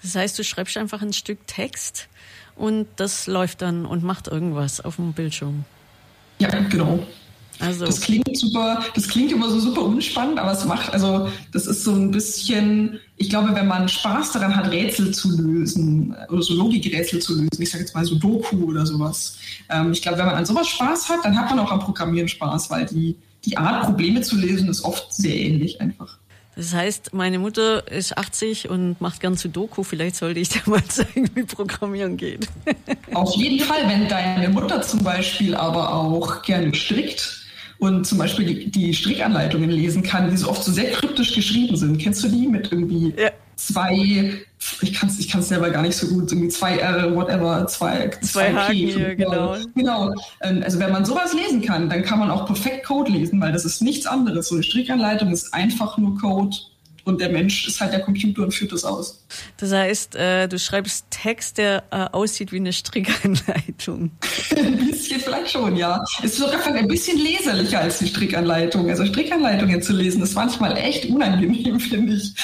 Das 0.03 0.14
heißt, 0.14 0.38
du 0.38 0.44
schreibst 0.44 0.77
einfach 0.77 1.01
ein 1.01 1.14
Stück 1.14 1.46
Text 1.46 2.09
und 2.57 2.87
das 2.96 3.27
läuft 3.27 3.62
dann 3.62 3.87
und 3.87 4.03
macht 4.03 4.29
irgendwas 4.29 4.83
auf 4.83 4.96
dem 4.96 5.14
Bildschirm. 5.14 5.64
Ja, 6.38 6.51
genau. 6.68 7.03
Also. 7.59 7.87
Das 7.87 8.01
klingt 8.01 8.37
super, 8.37 8.85
das 8.95 9.09
klingt 9.09 9.33
immer 9.33 9.49
so 9.49 9.59
super 9.61 9.83
unspannend, 9.83 10.38
aber 10.38 10.53
es 10.53 10.64
macht, 10.64 10.92
also 10.92 11.29
das 11.53 11.66
ist 11.66 11.85
so 11.85 11.92
ein 11.92 12.11
bisschen, 12.11 13.01
ich 13.16 13.31
glaube, 13.31 13.55
wenn 13.55 13.66
man 13.66 13.88
Spaß 13.88 14.33
daran 14.33 14.55
hat, 14.55 14.71
Rätsel 14.71 15.12
zu 15.12 15.37
lösen 15.37 16.14
oder 16.29 16.42
so 16.42 16.55
Logikrätsel 16.55 17.21
zu 17.21 17.35
lösen, 17.35 17.61
ich 17.62 17.71
sage 17.71 17.85
jetzt 17.85 17.95
mal 17.95 18.05
so 18.05 18.16
Doku 18.16 18.64
oder 18.64 18.85
sowas. 18.85 19.38
Ähm, 19.71 19.92
ich 19.92 20.03
glaube, 20.03 20.19
wenn 20.19 20.27
man 20.27 20.35
an 20.35 20.47
sowas 20.47 20.69
Spaß 20.69 21.09
hat, 21.09 21.25
dann 21.25 21.38
hat 21.38 21.49
man 21.51 21.59
auch 21.59 21.73
am 21.73 21.81
Programmieren 21.81 22.29
Spaß, 22.29 22.71
weil 22.71 22.87
die, 22.87 23.16
die 23.45 23.57
Art, 23.57 23.85
Probleme 23.85 24.21
zu 24.21 24.37
lösen, 24.37 24.69
ist 24.69 24.85
oft 24.85 25.12
sehr 25.12 25.37
ähnlich 25.37 25.81
einfach. 25.81 26.19
Das 26.57 26.73
heißt, 26.73 27.12
meine 27.12 27.38
Mutter 27.38 27.87
ist 27.92 28.16
80 28.16 28.71
und 28.71 28.99
macht 28.99 29.21
gern 29.21 29.37
Sudoku. 29.37 29.83
Vielleicht 29.83 30.16
sollte 30.16 30.40
ich 30.40 30.49
dir 30.49 30.62
mal 30.64 30.83
zeigen, 30.88 31.31
wie 31.35 31.42
Programmieren 31.42 32.16
geht. 32.16 32.49
Auf 33.12 33.37
jeden 33.37 33.61
Fall, 33.61 33.87
wenn 33.87 34.09
deine 34.09 34.49
Mutter 34.49 34.81
zum 34.81 35.05
Beispiel 35.05 35.55
aber 35.55 35.95
auch 35.95 36.40
gerne 36.40 36.75
strickt, 36.75 37.45
und 37.79 38.07
zum 38.07 38.19
Beispiel 38.19 38.47
die, 38.47 38.71
die 38.71 38.95
Strickanleitungen 38.95 39.71
lesen 39.71 40.03
kann, 40.03 40.31
die 40.31 40.37
so 40.37 40.49
oft 40.49 40.62
so 40.65 40.73
sehr 40.73 40.91
kryptisch 40.93 41.35
geschrieben 41.35 41.77
sind. 41.77 41.99
Kennst 41.99 42.25
du 42.25 42.29
die 42.29 42.47
mit 42.47 42.73
irgendwie 42.73 43.15
ja. 43.17 43.31
zwei, 43.57 44.33
ich 44.81 44.95
kann 44.95 45.09
es 45.09 45.19
ich 45.19 45.29
kann's 45.29 45.49
selber 45.49 45.71
gar 45.71 45.83
nicht 45.83 45.97
so 45.97 46.07
gut, 46.09 46.31
irgendwie 46.33 46.49
zwei 46.49 46.79
R, 46.79 47.15
whatever, 47.15 47.67
zwei, 47.67 48.11
zwei, 48.23 48.51
zwei 48.51 48.55
Haken 48.55 48.73
P, 48.73 48.93
hier, 48.93 49.15
genau. 49.15 49.57
Genau. 49.75 50.15
Ähm, 50.43 50.62
also 50.65 50.79
wenn 50.79 50.93
man 50.93 51.05
sowas 51.05 51.35
lesen 51.35 51.62
kann, 51.62 51.89
dann 51.89 52.03
kann 52.03 52.19
man 52.19 52.31
auch 52.31 52.47
perfekt 52.47 52.87
Code 52.87 53.12
lesen, 53.12 53.41
weil 53.41 53.53
das 53.53 53.65
ist 53.65 53.83
nichts 53.83 54.07
anderes. 54.07 54.49
So 54.49 54.55
eine 54.55 54.65
Strickanleitung 54.65 55.31
ist 55.31 55.53
einfach 55.53 55.99
nur 55.99 56.19
Code 56.19 56.57
und 57.07 57.21
der 57.21 57.29
Mensch 57.29 57.69
ist 57.69 57.81
halt 57.81 57.92
der 57.92 58.01
Computer 58.01 58.42
und 58.42 58.53
führt 58.53 58.73
das 58.73 58.85
aus. 58.85 59.25
Das 59.59 59.73
heißt, 59.73 60.16
äh, 60.16 60.49
du 60.49 60.59
schreibst 60.59 61.07
Text, 61.11 61.57
der 61.57 61.85
äh, 61.92 62.09
aussieht 62.11 62.51
wie 62.51 62.57
eine 62.57 62.73
Strickanleitung. 62.73 64.11
ein 64.57 64.77
bisschen 64.88 65.21
vielleicht 65.21 65.53
schon, 65.53 65.77
ja. 65.77 66.05
Es 66.19 66.33
ist 66.33 66.38
sogar 66.38 66.66
ein 66.66 66.88
bisschen 66.88 67.19
leserlicher 67.19 67.81
als 67.81 68.01
die 68.01 68.09
Strickanleitung. 68.09 68.90
Also 68.90 69.07
Strickanleitungen 69.07 69.81
zu 69.83 69.92
lesen 69.92 70.21
ist 70.21 70.35
manchmal 70.35 70.77
echt 70.77 71.07
unangenehm, 71.07 71.79
finde 71.81 72.14
ich. 72.14 72.35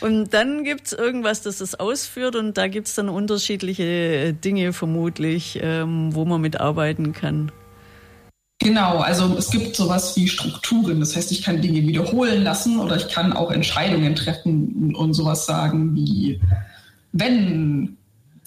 und 0.00 0.34
dann 0.34 0.64
gibt 0.64 0.88
es 0.88 0.92
irgendwas, 0.92 1.42
das 1.42 1.60
es 1.60 1.78
ausführt 1.78 2.34
und 2.34 2.58
da 2.58 2.66
gibt 2.66 2.88
es 2.88 2.96
dann 2.96 3.08
unterschiedliche 3.08 4.34
Dinge 4.34 4.72
vermutlich, 4.72 5.60
ähm, 5.62 6.12
wo 6.16 6.24
man 6.24 6.40
mitarbeiten 6.40 7.12
kann. 7.12 7.52
Genau, 8.62 8.98
also 8.98 9.34
es 9.38 9.50
gibt 9.50 9.74
sowas 9.74 10.14
wie 10.16 10.28
Strukturen. 10.28 11.00
Das 11.00 11.16
heißt, 11.16 11.32
ich 11.32 11.42
kann 11.42 11.62
Dinge 11.62 11.86
wiederholen 11.86 12.44
lassen 12.44 12.78
oder 12.78 12.96
ich 12.96 13.08
kann 13.08 13.32
auch 13.32 13.50
Entscheidungen 13.50 14.14
treffen 14.14 14.94
und 14.94 15.14
sowas 15.14 15.46
sagen 15.46 15.94
wie, 15.94 16.38
wenn 17.12 17.96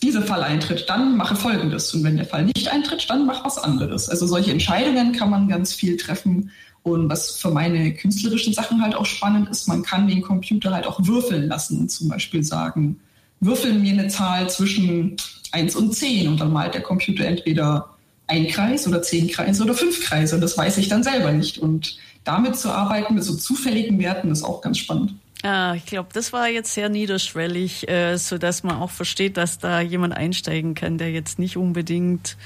dieser 0.03 0.21
Fall 0.21 0.43
eintritt, 0.43 0.85
dann 0.87 1.17
mache 1.17 1.35
Folgendes. 1.35 1.93
Und 1.95 2.03
wenn 2.03 2.17
der 2.17 2.27
Fall 2.27 2.45
nicht 2.45 2.71
eintritt, 2.71 3.09
dann 3.09 3.25
mach 3.25 3.43
was 3.43 3.57
anderes. 3.57 4.07
Also 4.07 4.27
solche 4.27 4.51
Entscheidungen 4.51 5.13
kann 5.13 5.31
man 5.31 5.47
ganz 5.47 5.73
viel 5.73 5.97
treffen. 5.97 6.51
Und 6.83 7.09
was 7.09 7.37
für 7.37 7.49
meine 7.49 7.93
künstlerischen 7.93 8.53
Sachen 8.53 8.83
halt 8.83 8.93
auch 8.93 9.05
spannend 9.07 9.49
ist, 9.49 9.67
man 9.67 9.81
kann 9.81 10.07
den 10.07 10.21
Computer 10.21 10.71
halt 10.71 10.85
auch 10.85 10.99
würfeln 11.03 11.47
lassen. 11.47 11.89
Zum 11.89 12.09
Beispiel 12.09 12.43
sagen, 12.43 12.99
würfel 13.39 13.73
mir 13.73 13.93
eine 13.93 14.09
Zahl 14.09 14.47
zwischen 14.49 15.15
1 15.53 15.75
und 15.75 15.95
10 15.95 16.27
und 16.27 16.39
dann 16.39 16.53
malt 16.53 16.75
der 16.75 16.81
Computer 16.81 17.25
entweder 17.25 17.92
ein 18.27 18.47
Kreis 18.47 18.87
oder 18.87 19.01
zehn 19.01 19.27
Kreise 19.27 19.63
oder 19.63 19.73
fünf 19.73 20.03
Kreise. 20.05 20.39
Das 20.39 20.57
weiß 20.57 20.77
ich 20.77 20.89
dann 20.89 21.03
selber 21.03 21.31
nicht. 21.31 21.57
Und 21.57 21.97
damit 22.23 22.55
zu 22.55 22.69
arbeiten 22.71 23.15
mit 23.15 23.23
so 23.23 23.35
zufälligen 23.35 23.99
Werten 23.99 24.31
ist 24.31 24.43
auch 24.43 24.61
ganz 24.61 24.77
spannend. 24.77 25.13
Ah, 25.43 25.73
ich 25.75 25.85
glaube, 25.85 26.07
das 26.13 26.31
war 26.31 26.47
jetzt 26.47 26.73
sehr 26.73 26.87
niederschwellig, 26.87 27.89
äh, 27.89 28.15
so 28.15 28.37
dass 28.37 28.63
man 28.63 28.77
auch 28.77 28.91
versteht, 28.91 29.35
dass 29.35 29.59
da 29.59 29.81
jemand 29.81 30.13
einsteigen 30.13 30.73
kann, 30.73 30.97
der 30.97 31.11
jetzt 31.11 31.37
nicht 31.37 31.57
unbedingt 31.57 32.37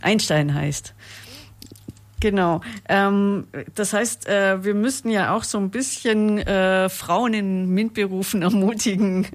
Einstein 0.00 0.54
heißt. 0.54 0.94
Genau. 2.20 2.62
Ähm, 2.88 3.46
das 3.74 3.92
heißt, 3.92 4.26
äh, 4.26 4.64
wir 4.64 4.74
müssten 4.74 5.10
ja 5.10 5.34
auch 5.34 5.44
so 5.44 5.58
ein 5.58 5.70
bisschen 5.70 6.38
äh, 6.38 6.88
Frauen 6.88 7.34
in 7.34 7.68
MINT-Berufen 7.70 8.42
ermutigen, 8.42 9.26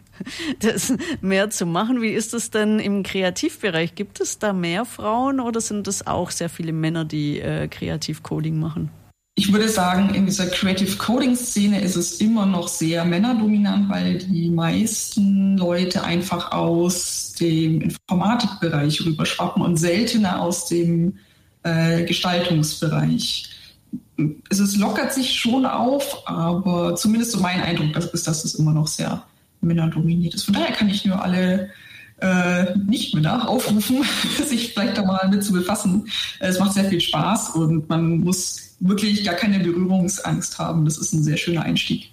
das 0.59 0.93
mehr 1.21 1.49
zu 1.51 1.65
machen. 1.65 2.01
Wie 2.01 2.11
ist 2.11 2.33
das 2.33 2.49
denn 2.49 2.79
im 2.79 3.03
Kreativbereich? 3.03 3.93
Gibt 3.95 4.19
es 4.19 4.39
da 4.39 4.53
mehr 4.53 4.85
Frauen 4.85 5.39
oder 5.39 5.61
sind 5.61 5.87
es 5.87 6.07
auch 6.07 6.31
sehr 6.31 6.49
viele 6.49 6.73
Männer, 6.73 7.05
die 7.05 7.39
äh, 7.39 7.67
Kreativ-Coding 7.67 8.59
machen? 8.59 8.89
Ich 9.35 9.53
würde 9.53 9.69
sagen, 9.69 10.13
in 10.13 10.25
dieser 10.25 10.47
Creative 10.47 10.97
Coding 10.97 11.35
Szene 11.35 11.81
ist 11.81 11.95
es 11.95 12.19
immer 12.19 12.45
noch 12.45 12.67
sehr 12.67 13.05
männerdominant, 13.05 13.89
weil 13.89 14.17
die 14.17 14.49
meisten 14.49 15.57
Leute 15.57 16.03
einfach 16.03 16.51
aus 16.51 17.33
dem 17.39 17.81
Informatikbereich 17.81 19.05
rüberschwappen 19.05 19.63
und 19.63 19.77
seltener 19.77 20.41
aus 20.41 20.67
dem 20.67 21.17
äh, 21.63 22.03
Gestaltungsbereich. 22.05 23.49
Es 24.49 24.59
ist, 24.59 24.77
lockert 24.77 25.13
sich 25.13 25.33
schon 25.33 25.65
auf, 25.65 26.27
aber 26.27 26.95
zumindest 26.95 27.31
so 27.31 27.39
mein 27.39 27.61
Eindruck 27.61 27.95
ist, 27.95 28.27
dass 28.27 28.43
es 28.43 28.55
immer 28.55 28.71
noch 28.71 28.87
sehr 28.87 29.23
männerdominiert 29.61 30.33
ist. 30.33 30.43
Von 30.43 30.53
daher 30.53 30.73
kann 30.73 30.89
ich 30.89 31.05
nur 31.05 31.21
alle 31.21 31.69
äh, 32.21 32.77
Nicht-Männer 32.77 33.47
aufrufen, 33.49 34.03
sich 34.47 34.73
vielleicht 34.73 34.97
da 34.97 35.03
mal 35.03 35.27
mit 35.29 35.43
zu 35.43 35.53
befassen. 35.53 36.07
Es 36.39 36.59
macht 36.59 36.73
sehr 36.73 36.85
viel 36.85 37.01
Spaß 37.01 37.51
und 37.51 37.89
man 37.89 38.19
muss 38.19 38.75
wirklich 38.79 39.23
gar 39.23 39.35
keine 39.35 39.59
Berührungsangst 39.59 40.57
haben. 40.59 40.85
Das 40.85 40.97
ist 40.97 41.13
ein 41.13 41.23
sehr 41.23 41.37
schöner 41.37 41.63
Einstieg. 41.63 42.11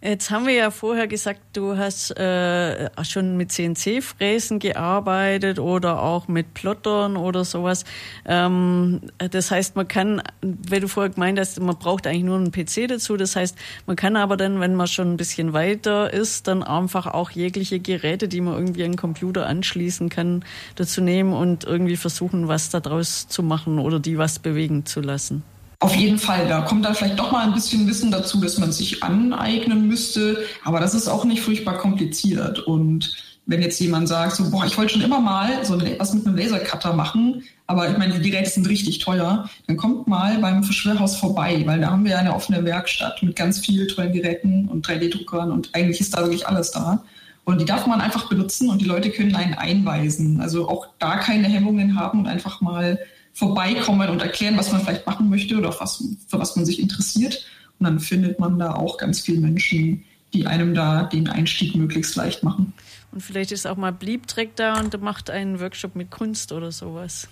Jetzt 0.00 0.30
haben 0.30 0.46
wir 0.46 0.54
ja 0.54 0.70
vorher 0.70 1.08
gesagt, 1.08 1.40
du 1.54 1.76
hast 1.76 2.16
äh, 2.16 2.88
schon 3.02 3.36
mit 3.36 3.50
CNC-Fräsen 3.50 4.60
gearbeitet 4.60 5.58
oder 5.58 6.00
auch 6.00 6.28
mit 6.28 6.54
Plottern 6.54 7.16
oder 7.16 7.44
sowas. 7.44 7.84
Ähm, 8.24 9.00
das 9.18 9.50
heißt, 9.50 9.74
man 9.74 9.88
kann, 9.88 10.22
wenn 10.40 10.82
du 10.82 10.86
vorher 10.86 11.10
gemeint 11.10 11.40
hast, 11.40 11.58
man 11.58 11.76
braucht 11.76 12.06
eigentlich 12.06 12.22
nur 12.22 12.36
einen 12.36 12.52
PC 12.52 12.86
dazu. 12.86 13.16
Das 13.16 13.34
heißt, 13.34 13.58
man 13.86 13.96
kann 13.96 14.14
aber 14.14 14.36
dann, 14.36 14.60
wenn 14.60 14.76
man 14.76 14.86
schon 14.86 15.14
ein 15.14 15.16
bisschen 15.16 15.52
weiter 15.52 16.12
ist, 16.12 16.46
dann 16.46 16.62
einfach 16.62 17.08
auch 17.08 17.30
jegliche 17.30 17.80
Geräte, 17.80 18.28
die 18.28 18.40
man 18.40 18.54
irgendwie 18.54 18.84
an 18.84 18.92
den 18.92 18.96
Computer 18.96 19.48
anschließen 19.48 20.10
kann, 20.10 20.44
dazu 20.76 21.00
nehmen 21.00 21.32
und 21.32 21.64
irgendwie 21.64 21.96
versuchen, 21.96 22.46
was 22.46 22.70
daraus 22.70 23.26
zu 23.26 23.42
machen 23.42 23.80
oder 23.80 23.98
die 23.98 24.16
was 24.16 24.38
bewegen 24.38 24.86
zu 24.86 25.00
lassen. 25.00 25.42
Auf 25.80 25.94
jeden 25.94 26.18
Fall, 26.18 26.48
da 26.48 26.62
kommt 26.62 26.84
dann 26.84 26.94
vielleicht 26.94 27.18
doch 27.18 27.30
mal 27.30 27.46
ein 27.46 27.54
bisschen 27.54 27.86
Wissen 27.86 28.10
dazu, 28.10 28.40
dass 28.40 28.58
man 28.58 28.72
sich 28.72 29.04
aneignen 29.04 29.86
müsste, 29.86 30.44
aber 30.64 30.80
das 30.80 30.92
ist 30.92 31.06
auch 31.06 31.24
nicht 31.24 31.40
furchtbar 31.40 31.78
kompliziert. 31.78 32.58
Und 32.58 33.14
wenn 33.46 33.62
jetzt 33.62 33.78
jemand 33.80 34.08
sagt, 34.08 34.36
so, 34.36 34.50
boah, 34.50 34.66
ich 34.66 34.76
wollte 34.76 34.94
schon 34.94 35.02
immer 35.02 35.20
mal 35.20 35.64
so 35.64 35.80
was 35.98 36.12
mit 36.14 36.26
einem 36.26 36.36
Lasercutter 36.36 36.92
machen, 36.92 37.44
aber 37.68 37.88
ich 37.88 37.96
meine, 37.96 38.18
die 38.18 38.30
Geräte 38.30 38.50
sind 38.50 38.68
richtig 38.68 38.98
teuer, 38.98 39.48
dann 39.68 39.76
kommt 39.76 40.08
mal 40.08 40.38
beim 40.38 40.64
Verschwörhaus 40.64 41.16
vorbei, 41.16 41.62
weil 41.64 41.80
da 41.80 41.90
haben 41.90 42.04
wir 42.04 42.12
ja 42.12 42.18
eine 42.18 42.34
offene 42.34 42.64
Werkstatt 42.64 43.22
mit 43.22 43.36
ganz 43.36 43.60
vielen 43.60 43.86
tollen 43.86 44.12
Geräten 44.12 44.68
und 44.68 44.86
3D-Druckern 44.86 45.52
und 45.52 45.70
eigentlich 45.74 46.00
ist 46.00 46.14
da 46.14 46.22
wirklich 46.22 46.46
alles 46.48 46.72
da. 46.72 47.04
Und 47.44 47.60
die 47.60 47.64
darf 47.64 47.86
man 47.86 48.00
einfach 48.00 48.28
benutzen 48.28 48.68
und 48.68 48.82
die 48.82 48.84
Leute 48.84 49.10
können 49.10 49.34
einen 49.34 49.54
einweisen. 49.54 50.40
Also 50.40 50.68
auch 50.68 50.88
da 50.98 51.16
keine 51.16 51.48
Hemmungen 51.48 51.98
haben 51.98 52.20
und 52.20 52.26
einfach 52.26 52.60
mal 52.60 52.98
vorbeikommen 53.38 54.10
und 54.10 54.20
erklären, 54.20 54.56
was 54.56 54.72
man 54.72 54.80
vielleicht 54.80 55.06
machen 55.06 55.30
möchte 55.30 55.56
oder 55.56 55.72
was, 55.78 56.02
für 56.26 56.40
was 56.40 56.56
man 56.56 56.66
sich 56.66 56.80
interessiert. 56.80 57.46
Und 57.78 57.84
dann 57.84 58.00
findet 58.00 58.40
man 58.40 58.58
da 58.58 58.74
auch 58.74 58.98
ganz 58.98 59.20
viele 59.20 59.40
Menschen, 59.40 60.04
die 60.32 60.48
einem 60.48 60.74
da 60.74 61.04
den 61.04 61.28
Einstieg 61.28 61.76
möglichst 61.76 62.16
leicht 62.16 62.42
machen. 62.42 62.72
Und 63.12 63.22
vielleicht 63.22 63.52
ist 63.52 63.66
auch 63.66 63.76
mal 63.76 63.92
Bliebtreck 63.92 64.56
da 64.56 64.80
und 64.80 65.00
macht 65.00 65.30
einen 65.30 65.60
Workshop 65.60 65.94
mit 65.94 66.10
Kunst 66.10 66.50
oder 66.50 66.72
sowas. 66.72 67.28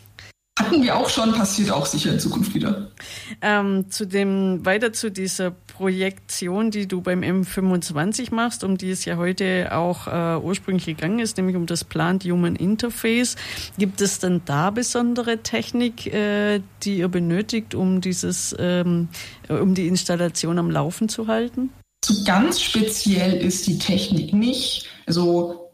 Hatten 0.59 0.83
wir 0.83 0.97
auch 0.97 1.11
schon, 1.11 1.33
passiert 1.33 1.73
auch 1.73 1.85
sicher 1.85 2.13
in 2.13 2.21
Zukunft 2.21 2.55
wieder. 2.55 2.91
Ähm, 3.43 3.91
zu 3.91 4.07
dem, 4.07 4.65
weiter 4.65 4.93
zu 4.93 5.11
dieser 5.11 5.51
Projektion, 5.77 6.71
die 6.71 6.89
du 6.89 7.03
beim 7.03 7.21
M25 7.21 8.35
machst, 8.35 8.65
um 8.65 8.79
die 8.79 8.91
es 8.91 9.05
ja 9.05 9.19
heute 9.19 9.69
auch 9.73 10.07
äh, 10.07 10.43
ursprünglich 10.43 10.87
gegangen 10.87 11.19
ist, 11.19 11.37
nämlich 11.37 11.55
um 11.55 11.67
das 11.67 11.85
Plant 11.85 12.25
Human 12.25 12.57
Interface. 12.57 13.37
Gibt 13.77 14.01
es 14.01 14.19
denn 14.19 14.41
da 14.47 14.71
besondere 14.71 15.43
Technik, 15.43 16.07
äh, 16.07 16.63
die 16.83 16.99
ihr 16.99 17.09
benötigt, 17.09 17.75
um 17.75 18.01
dieses, 18.01 18.57
ähm, 18.59 19.09
um 19.49 19.75
die 19.75 19.87
Installation 19.87 20.59
am 20.59 20.71
Laufen 20.71 21.11
zu 21.11 21.27
halten? 21.27 21.69
So 22.03 22.25
ganz 22.25 22.63
speziell 22.63 23.35
ist 23.35 23.67
die 23.67 23.79
Technik 23.79 24.33
nicht. 24.33 24.87
Also 25.07 25.73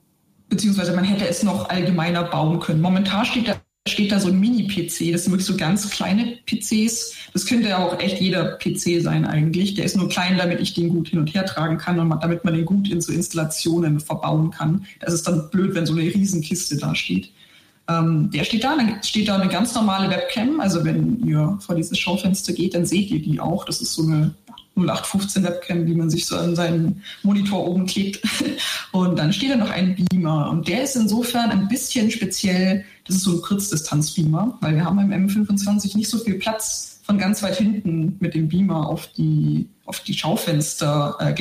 beziehungsweise 0.48 0.94
man 0.94 1.04
hätte 1.04 1.28
es 1.28 1.44
noch 1.44 1.68
allgemeiner 1.68 2.24
bauen 2.24 2.58
können. 2.58 2.80
Momentan 2.80 3.24
steht 3.24 3.48
da 3.48 3.56
steht 3.88 4.12
da 4.12 4.20
so 4.20 4.28
ein 4.28 4.38
Mini-PC. 4.38 5.12
Das 5.12 5.24
sind 5.24 5.32
wirklich 5.32 5.46
so 5.46 5.56
ganz 5.56 5.90
kleine 5.90 6.38
PCs. 6.46 7.14
Das 7.32 7.46
könnte 7.46 7.68
ja 7.68 7.78
auch 7.78 7.98
echt 7.98 8.20
jeder 8.20 8.56
PC 8.56 9.02
sein 9.02 9.24
eigentlich. 9.24 9.74
Der 9.74 9.84
ist 9.84 9.96
nur 9.96 10.08
klein, 10.08 10.38
damit 10.38 10.60
ich 10.60 10.74
den 10.74 10.88
gut 10.90 11.08
hin 11.08 11.18
und 11.18 11.34
her 11.34 11.44
tragen 11.44 11.78
kann 11.78 11.98
und 11.98 12.10
damit 12.22 12.44
man 12.44 12.54
den 12.54 12.64
gut 12.64 12.88
in 12.90 13.00
so 13.00 13.12
Installationen 13.12 13.98
verbauen 13.98 14.52
kann. 14.52 14.86
Das 15.00 15.12
ist 15.12 15.26
dann 15.26 15.50
blöd, 15.50 15.74
wenn 15.74 15.86
so 15.86 15.94
eine 15.94 16.02
Riesenkiste 16.02 16.76
da 16.76 16.94
steht. 16.94 17.32
Ähm, 17.88 18.30
der 18.30 18.44
steht 18.44 18.62
da, 18.62 18.76
dann 18.76 19.02
steht 19.02 19.26
da 19.26 19.36
eine 19.36 19.50
ganz 19.50 19.74
normale 19.74 20.08
Webcam. 20.08 20.60
Also 20.60 20.84
wenn 20.84 21.26
ihr 21.26 21.58
vor 21.60 21.74
dieses 21.74 21.98
Schaufenster 21.98 22.52
geht, 22.52 22.74
dann 22.74 22.86
seht 22.86 23.10
ihr 23.10 23.20
die 23.20 23.40
auch. 23.40 23.64
Das 23.64 23.80
ist 23.80 23.94
so 23.94 24.04
eine 24.04 24.32
0815 24.76 25.42
Webcam, 25.42 25.86
wie 25.86 25.94
man 25.94 26.08
sich 26.08 26.24
so 26.24 26.36
an 26.36 26.54
seinen 26.54 27.02
Monitor 27.24 27.66
oben 27.66 27.86
klebt. 27.86 28.20
Und 28.92 29.18
dann 29.18 29.32
steht 29.32 29.50
da 29.50 29.56
noch 29.56 29.70
ein 29.70 29.96
Beamer. 29.96 30.50
Und 30.50 30.68
der 30.68 30.84
ist 30.84 30.94
insofern 30.94 31.50
ein 31.50 31.68
bisschen 31.68 32.10
speziell. 32.12 32.84
Das 33.04 33.16
ist 33.16 33.22
so 33.22 33.32
ein 33.32 33.42
Kurzdistanzbeamer, 33.42 34.58
weil 34.60 34.76
wir 34.76 34.84
haben 34.84 34.98
im 34.98 35.28
M25 35.28 35.96
nicht 35.96 36.08
so 36.08 36.18
viel 36.18 36.34
Platz 36.34 37.00
von 37.02 37.18
ganz 37.18 37.42
weit 37.42 37.56
hinten 37.56 38.16
mit 38.20 38.34
dem 38.34 38.48
Beamer 38.48 38.88
auf 38.88 39.08
die, 39.08 39.68
auf 39.86 40.00
die 40.00 40.14
Schaufenster 40.14 41.16
äh, 41.18 41.34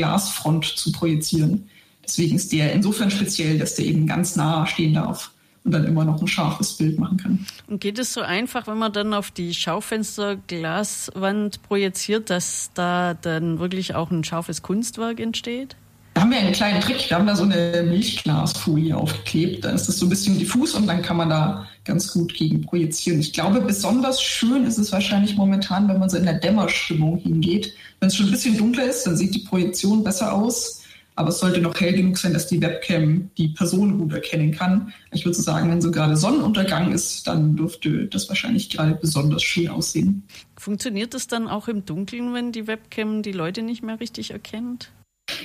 zu 0.62 0.91
projizieren. 0.91 1.69
Deswegen 2.04 2.36
ist 2.36 2.52
der 2.52 2.74
insofern 2.74 3.12
speziell, 3.12 3.60
dass 3.60 3.76
der 3.76 3.86
eben 3.86 4.08
ganz 4.08 4.36
nah 4.36 4.65
stehen 4.65 4.95
darf 4.95 5.32
und 5.63 5.71
dann 5.71 5.86
immer 5.86 6.04
noch 6.04 6.19
ein 6.19 6.28
scharfes 6.28 6.74
Bild 6.74 6.97
machen 6.97 7.17
kann. 7.17 7.45
Und 7.67 7.80
geht 7.80 8.00
es 8.00 8.13
so 8.13 8.21
einfach, 8.21 8.65
wenn 8.67 8.80
man 8.80 8.91
dann 8.91 9.13
auf 9.13 9.30
die 9.30 9.54
Schaufensterglaswand 9.54 11.62
projiziert, 11.63 12.32
dass 12.32 12.71
da 12.74 13.13
dann 13.13 13.60
wirklich 13.60 13.93
auch 13.93 14.10
ein 14.10 14.24
scharfes 14.24 14.63
Kunstwerk 14.63 15.19
entsteht? 15.19 15.76
Da 16.21 16.25
haben 16.25 16.34
wir 16.34 16.39
einen 16.39 16.53
kleinen 16.53 16.81
Trick. 16.81 17.10
Wir 17.10 17.17
haben 17.17 17.25
da 17.25 17.36
so 17.36 17.41
eine 17.41 17.81
Milchglasfolie 17.81 18.95
aufgeklebt. 18.95 19.65
Dann 19.65 19.73
ist 19.73 19.88
das 19.88 19.97
so 19.97 20.05
ein 20.05 20.10
bisschen 20.10 20.38
diffus 20.38 20.75
und 20.75 20.86
dann 20.86 21.01
kann 21.01 21.17
man 21.17 21.31
da 21.31 21.67
ganz 21.84 22.13
gut 22.13 22.36
gegen 22.36 22.62
projizieren. 22.62 23.19
Ich 23.19 23.34
glaube, 23.34 23.60
besonders 23.60 24.21
schön 24.21 24.67
ist 24.67 24.77
es 24.77 24.91
wahrscheinlich 24.91 25.36
momentan, 25.36 25.88
wenn 25.88 25.97
man 25.97 26.12
so 26.12 26.17
in 26.17 26.25
der 26.25 26.36
Dämmerstimmung 26.36 27.17
hingeht. 27.17 27.73
Wenn 27.99 28.10
es 28.10 28.15
schon 28.15 28.27
ein 28.27 28.31
bisschen 28.34 28.55
dunkler 28.55 28.86
ist, 28.86 29.07
dann 29.07 29.17
sieht 29.17 29.34
die 29.34 29.39
Projektion 29.39 30.03
besser 30.03 30.31
aus. 30.31 30.84
Aber 31.15 31.29
es 31.29 31.39
sollte 31.39 31.60
noch 31.60 31.73
hell 31.81 31.93
genug 31.93 32.19
sein, 32.19 32.34
dass 32.34 32.45
die 32.45 32.62
Webcam 32.62 33.31
die 33.39 33.47
Person 33.47 33.97
gut 33.97 34.13
erkennen 34.13 34.51
kann. 34.51 34.93
Ich 35.12 35.25
würde 35.25 35.41
sagen, 35.41 35.71
wenn 35.71 35.81
so 35.81 35.89
gerade 35.89 36.15
Sonnenuntergang 36.15 36.91
ist, 36.91 37.25
dann 37.25 37.55
dürfte 37.55 38.05
das 38.05 38.29
wahrscheinlich 38.29 38.69
gerade 38.69 38.93
besonders 38.93 39.41
schön 39.41 39.69
aussehen. 39.69 40.21
Funktioniert 40.55 41.15
das 41.15 41.25
dann 41.25 41.47
auch 41.47 41.67
im 41.67 41.84
Dunkeln, 41.84 42.31
wenn 42.36 42.51
die 42.51 42.67
Webcam 42.67 43.23
die 43.23 43.31
Leute 43.31 43.63
nicht 43.63 43.81
mehr 43.81 43.99
richtig 43.99 44.29
erkennt? 44.29 44.91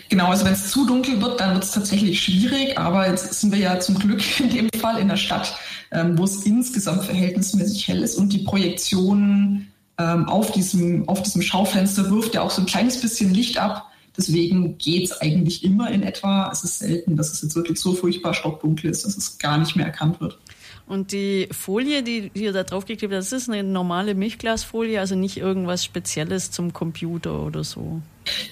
Genau, 0.09 0.29
also 0.29 0.44
wenn 0.44 0.53
es 0.53 0.70
zu 0.70 0.87
dunkel 0.87 1.20
wird, 1.20 1.40
dann 1.40 1.55
wird 1.55 1.64
es 1.64 1.72
tatsächlich 1.72 2.22
schwierig. 2.22 2.79
Aber 2.79 3.09
jetzt 3.09 3.33
sind 3.40 3.53
wir 3.53 3.59
ja 3.59 3.81
zum 3.81 3.99
Glück 3.99 4.40
in 4.40 4.51
dem 4.51 4.81
Fall 4.81 4.99
in 4.99 5.09
der 5.09 5.16
Stadt, 5.16 5.57
ähm, 5.92 6.18
wo 6.18 6.25
es 6.25 6.44
insgesamt 6.44 7.05
verhältnismäßig 7.05 7.88
hell 7.88 8.03
ist 8.03 8.16
und 8.16 8.33
die 8.33 8.38
Projektion 8.38 9.68
ähm, 9.99 10.29
auf, 10.29 10.53
diesem, 10.53 11.09
auf 11.09 11.22
diesem 11.22 11.42
Schaufenster 11.42 12.11
wirft 12.11 12.35
ja 12.35 12.42
auch 12.42 12.51
so 12.51 12.62
ein 12.62 12.66
kleines 12.66 13.01
bisschen 13.01 13.33
Licht 13.33 13.59
ab. 13.59 13.90
Deswegen 14.16 14.79
geht 14.79 15.05
es 15.05 15.20
eigentlich 15.20 15.62
immer 15.62 15.90
in 15.90 16.03
etwa. 16.03 16.51
Es 16.51 16.64
ist 16.64 16.79
selten, 16.79 17.16
dass 17.16 17.33
es 17.33 17.42
jetzt 17.42 17.55
wirklich 17.55 17.79
so 17.79 17.94
furchtbar 17.94 18.33
stockdunkel 18.33 18.90
ist, 18.90 19.05
dass 19.05 19.16
es 19.16 19.38
gar 19.38 19.59
nicht 19.59 19.77
mehr 19.77 19.87
erkannt 19.87 20.20
wird. 20.20 20.38
Und 20.87 21.12
die 21.12 21.49
Folie, 21.51 22.03
die 22.03 22.31
ihr 22.35 22.53
da 22.53 22.62
draufgeklebt 22.62 23.12
habt, 23.12 23.20
das 23.20 23.33
ist 23.33 23.51
eine 23.51 23.64
normale 23.64 24.14
Milchglasfolie, 24.14 25.01
also 25.01 25.16
nicht 25.16 25.37
irgendwas 25.37 25.85
Spezielles 25.85 26.53
zum 26.53 26.72
Computer 26.72 27.42
oder 27.42 27.64
so. 27.64 28.01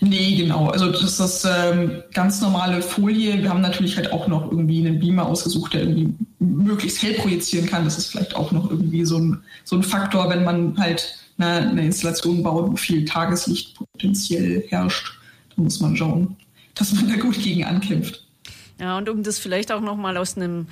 Nee, 0.01 0.37
genau. 0.37 0.69
Also 0.69 0.91
das 0.91 1.21
ist 1.21 1.47
ähm, 1.49 2.03
ganz 2.13 2.41
normale 2.41 2.83
Folie. 2.83 3.41
Wir 3.41 3.51
haben 3.51 3.61
natürlich 3.61 3.97
halt 3.97 4.13
auch 4.13 4.27
noch 4.27 4.51
irgendwie 4.51 4.85
einen 4.85 4.99
Beamer 4.99 5.27
ausgesucht, 5.27 5.75
der 5.75 5.83
irgendwie 5.83 6.13
möglichst 6.41 7.03
hell 7.03 7.15
projizieren 7.15 7.67
kann. 7.67 7.85
Das 7.85 7.99
ist 7.99 8.09
vielleicht 8.09 8.35
auch 8.35 8.51
noch 8.51 8.69
irgendwie 8.71 9.05
so 9.05 9.19
ein, 9.19 9.43
so 9.65 9.77
ein 9.77 9.83
Faktor, 9.83 10.29
wenn 10.29 10.45
man 10.45 10.77
halt 10.77 11.19
eine, 11.39 11.69
eine 11.69 11.85
Installation 11.85 12.43
baut, 12.43 12.73
wo 12.73 12.77
viel 12.77 13.05
Tageslicht 13.05 13.77
potenziell 13.77 14.65
herrscht 14.69 15.15
da 15.57 15.63
muss 15.63 15.81
man 15.81 15.97
schauen, 15.97 16.37
dass 16.75 16.93
man 16.93 17.09
da 17.09 17.17
gut 17.17 17.41
gegen 17.41 17.65
ankämpft. 17.65 18.25
Ja, 18.81 18.99
und 18.99 19.09
um 19.09 19.23
das 19.23 19.39
vielleicht 19.39 19.71
auch 19.73 19.81
nochmal 19.81 20.17
aus 20.17 20.37
einem 20.37 20.67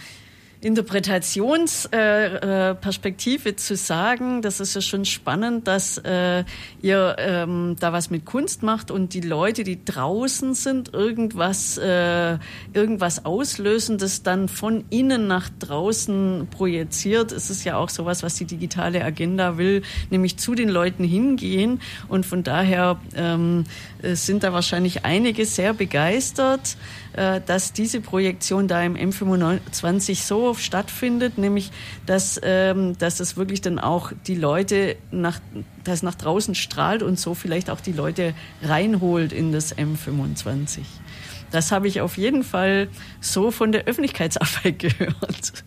Interpretationsperspektive 0.62 3.48
äh, 3.48 3.52
äh, 3.52 3.56
zu 3.56 3.76
sagen, 3.76 4.42
das 4.42 4.60
ist 4.60 4.74
ja 4.74 4.80
schon 4.80 5.04
spannend, 5.04 5.66
dass 5.66 5.98
äh, 5.98 6.44
ihr 6.80 7.16
ähm, 7.18 7.74
da 7.80 7.92
was 7.92 8.10
mit 8.10 8.24
Kunst 8.24 8.62
macht 8.62 8.92
und 8.92 9.12
die 9.12 9.22
Leute, 9.22 9.64
die 9.64 9.84
draußen 9.84 10.54
sind, 10.54 10.94
irgendwas, 10.94 11.78
äh, 11.78 12.38
irgendwas 12.72 13.24
auslösen, 13.24 13.98
das 13.98 14.22
dann 14.22 14.46
von 14.48 14.84
innen 14.88 15.26
nach 15.26 15.48
draußen 15.58 16.46
projiziert. 16.50 17.32
Es 17.32 17.50
ist 17.50 17.64
ja 17.64 17.76
auch 17.76 17.88
sowas, 17.88 18.22
was 18.22 18.36
die 18.36 18.44
digitale 18.44 19.04
Agenda 19.04 19.58
will, 19.58 19.82
nämlich 20.10 20.36
zu 20.36 20.54
den 20.54 20.68
Leuten 20.68 21.02
hingehen. 21.02 21.80
Und 22.06 22.24
von 22.24 22.44
daher 22.44 23.00
ähm, 23.16 23.64
sind 24.02 24.44
da 24.44 24.52
wahrscheinlich 24.52 25.04
einige 25.04 25.44
sehr 25.44 25.74
begeistert. 25.74 26.76
Äh, 27.14 27.42
dass 27.44 27.74
diese 27.74 28.00
Projektion 28.00 28.68
da 28.68 28.82
im 28.82 28.94
M25 28.94 30.24
so 30.24 30.54
stattfindet, 30.54 31.36
nämlich 31.36 31.70
dass, 32.06 32.40
ähm, 32.42 32.96
dass 32.98 33.20
es 33.20 33.36
wirklich 33.36 33.60
dann 33.60 33.78
auch 33.78 34.12
die 34.26 34.34
Leute 34.34 34.96
nach, 35.10 35.38
das 35.84 36.02
nach 36.02 36.14
draußen 36.14 36.54
strahlt 36.54 37.02
und 37.02 37.18
so 37.18 37.34
vielleicht 37.34 37.68
auch 37.68 37.80
die 37.80 37.92
Leute 37.92 38.32
reinholt 38.62 39.32
in 39.34 39.52
das 39.52 39.76
M25. 39.76 40.80
Das 41.50 41.70
habe 41.70 41.86
ich 41.86 42.00
auf 42.00 42.16
jeden 42.16 42.44
Fall 42.44 42.88
so 43.20 43.50
von 43.50 43.72
der 43.72 43.84
Öffentlichkeitsarbeit 43.84 44.78
gehört. 44.78 45.64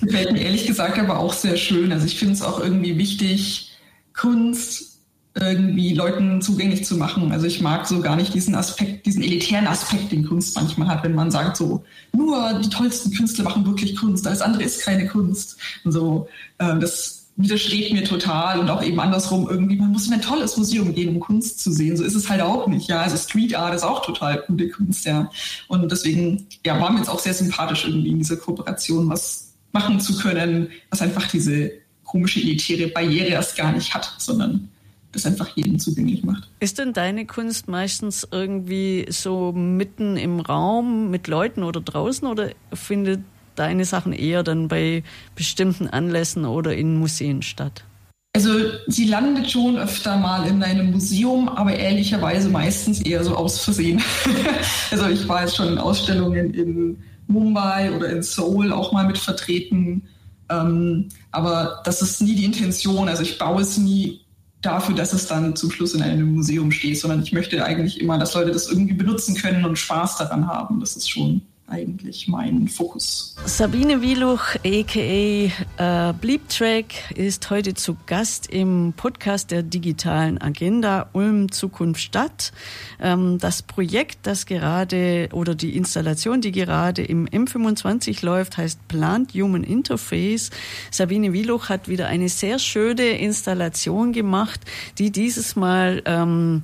Mir 0.00 0.36
ehrlich 0.36 0.66
gesagt 0.66 0.98
aber 0.98 1.20
auch 1.20 1.32
sehr 1.32 1.56
schön. 1.56 1.92
Also 1.92 2.06
ich 2.06 2.18
finde 2.18 2.34
es 2.34 2.42
auch 2.42 2.58
irgendwie 2.58 2.98
wichtig, 2.98 3.70
Kunst 4.14 4.89
irgendwie 5.34 5.94
Leuten 5.94 6.42
zugänglich 6.42 6.84
zu 6.84 6.96
machen. 6.96 7.30
Also 7.30 7.46
ich 7.46 7.60
mag 7.60 7.86
so 7.86 8.00
gar 8.00 8.16
nicht 8.16 8.34
diesen 8.34 8.54
Aspekt, 8.54 9.06
diesen 9.06 9.22
elitären 9.22 9.66
Aspekt, 9.66 10.10
den 10.10 10.26
Kunst 10.26 10.56
manchmal 10.56 10.88
hat, 10.88 11.04
wenn 11.04 11.14
man 11.14 11.30
sagt 11.30 11.56
so, 11.56 11.84
nur 12.12 12.54
die 12.54 12.68
tollsten 12.68 13.12
Künstler 13.12 13.44
machen 13.44 13.64
wirklich 13.64 13.96
Kunst, 13.96 14.26
alles 14.26 14.40
andere 14.40 14.64
ist 14.64 14.82
keine 14.82 15.06
Kunst. 15.06 15.56
Und 15.84 15.92
so, 15.92 16.28
äh, 16.58 16.78
das 16.78 17.20
widerstrebt 17.36 17.92
mir 17.92 18.04
total 18.04 18.58
und 18.58 18.68
auch 18.68 18.82
eben 18.82 18.98
andersrum 18.98 19.48
irgendwie, 19.48 19.76
man 19.76 19.92
muss 19.92 20.08
in 20.08 20.12
ein 20.12 20.20
tolles 20.20 20.56
Museum 20.56 20.94
gehen, 20.94 21.10
um 21.10 21.20
Kunst 21.20 21.60
zu 21.60 21.70
sehen. 21.70 21.96
So 21.96 22.04
ist 22.04 22.14
es 22.14 22.28
halt 22.28 22.42
auch 22.42 22.66
nicht, 22.66 22.88
ja. 22.88 23.00
Also 23.00 23.16
Street 23.16 23.54
Art 23.54 23.74
ist 23.74 23.84
auch 23.84 24.04
total 24.04 24.42
gute 24.46 24.68
Kunst, 24.68 25.06
ja. 25.06 25.30
Und 25.68 25.90
deswegen, 25.90 26.46
ja, 26.66 26.78
war 26.80 26.90
mir 26.90 26.98
jetzt 26.98 27.08
auch 27.08 27.20
sehr 27.20 27.34
sympathisch 27.34 27.84
irgendwie 27.86 28.10
in 28.10 28.18
dieser 28.18 28.36
Kooperation 28.36 29.08
was 29.08 29.52
machen 29.72 30.00
zu 30.00 30.18
können, 30.18 30.68
was 30.90 31.00
einfach 31.00 31.28
diese 31.28 31.70
komische 32.04 32.40
elitäre 32.40 32.88
Barriere 32.88 33.28
erst 33.28 33.56
gar 33.56 33.72
nicht 33.72 33.94
hat, 33.94 34.12
sondern 34.18 34.68
das 35.12 35.26
einfach 35.26 35.56
jedem 35.56 35.78
zugänglich 35.78 36.22
macht. 36.22 36.48
Ist 36.60 36.78
denn 36.78 36.92
deine 36.92 37.26
Kunst 37.26 37.68
meistens 37.68 38.26
irgendwie 38.30 39.06
so 39.10 39.52
mitten 39.52 40.16
im 40.16 40.40
Raum 40.40 41.10
mit 41.10 41.26
Leuten 41.26 41.62
oder 41.62 41.80
draußen 41.80 42.26
oder 42.28 42.50
findet 42.72 43.20
deine 43.56 43.84
Sachen 43.84 44.12
eher 44.12 44.42
dann 44.42 44.68
bei 44.68 45.02
bestimmten 45.34 45.88
Anlässen 45.88 46.44
oder 46.44 46.74
in 46.74 46.98
Museen 46.98 47.42
statt? 47.42 47.84
Also 48.32 48.52
sie 48.86 49.06
landet 49.06 49.50
schon 49.50 49.76
öfter 49.76 50.16
mal 50.16 50.46
in 50.46 50.62
einem 50.62 50.92
Museum, 50.92 51.48
aber 51.48 51.74
ehrlicherweise 51.74 52.48
meistens 52.48 53.00
eher 53.00 53.24
so 53.24 53.34
aus 53.34 53.58
Versehen. 53.58 54.00
also 54.92 55.08
ich 55.08 55.26
war 55.26 55.42
jetzt 55.42 55.56
schon 55.56 55.68
in 55.68 55.78
Ausstellungen 55.78 56.54
in 56.54 57.02
Mumbai 57.26 57.90
oder 57.90 58.08
in 58.10 58.22
Seoul 58.22 58.72
auch 58.72 58.92
mal 58.92 59.06
mit 59.06 59.18
vertreten. 59.18 60.08
Ähm, 60.48 61.08
aber 61.32 61.80
das 61.84 62.02
ist 62.02 62.20
nie 62.20 62.36
die 62.36 62.44
Intention. 62.44 63.08
Also 63.08 63.22
ich 63.22 63.36
baue 63.36 63.62
es 63.62 63.78
nie 63.78 64.19
dafür, 64.62 64.94
dass 64.94 65.12
es 65.12 65.26
dann 65.26 65.56
zum 65.56 65.70
Schluss 65.70 65.94
in 65.94 66.02
einem 66.02 66.34
Museum 66.34 66.70
steht, 66.70 66.98
sondern 66.98 67.22
ich 67.22 67.32
möchte 67.32 67.64
eigentlich 67.64 68.00
immer, 68.00 68.18
dass 68.18 68.34
Leute 68.34 68.50
das 68.50 68.68
irgendwie 68.68 68.94
benutzen 68.94 69.34
können 69.34 69.64
und 69.64 69.78
Spaß 69.78 70.18
daran 70.18 70.46
haben. 70.46 70.80
Das 70.80 70.96
ist 70.96 71.10
schon 71.10 71.42
eigentlich 71.70 72.28
mein 72.28 72.68
Fokus. 72.68 73.36
Sabine 73.44 74.02
Wieluch, 74.02 74.56
a.k.a. 74.64 76.10
Äh, 76.10 76.12
Bleeptrack, 76.14 77.16
ist 77.16 77.48
heute 77.50 77.74
zu 77.74 77.96
Gast 78.06 78.48
im 78.48 78.92
Podcast 78.96 79.50
der 79.50 79.62
digitalen 79.62 80.40
Agenda 80.40 81.08
Ulm 81.12 81.50
Zukunft 81.52 82.00
Stadt. 82.00 82.52
Ähm, 83.00 83.38
das 83.38 83.62
Projekt, 83.62 84.18
das 84.24 84.46
gerade 84.46 85.28
oder 85.32 85.54
die 85.54 85.76
Installation, 85.76 86.40
die 86.40 86.52
gerade 86.52 87.02
im 87.02 87.26
M25 87.26 88.24
läuft, 88.24 88.56
heißt 88.56 88.88
Plant 88.88 89.32
Human 89.34 89.64
Interface. 89.64 90.50
Sabine 90.90 91.32
Wieluch 91.32 91.68
hat 91.68 91.88
wieder 91.88 92.08
eine 92.08 92.28
sehr 92.28 92.58
schöne 92.58 93.18
Installation 93.18 94.12
gemacht, 94.12 94.60
die 94.98 95.10
dieses 95.10 95.56
Mal 95.56 96.02
ähm, 96.04 96.62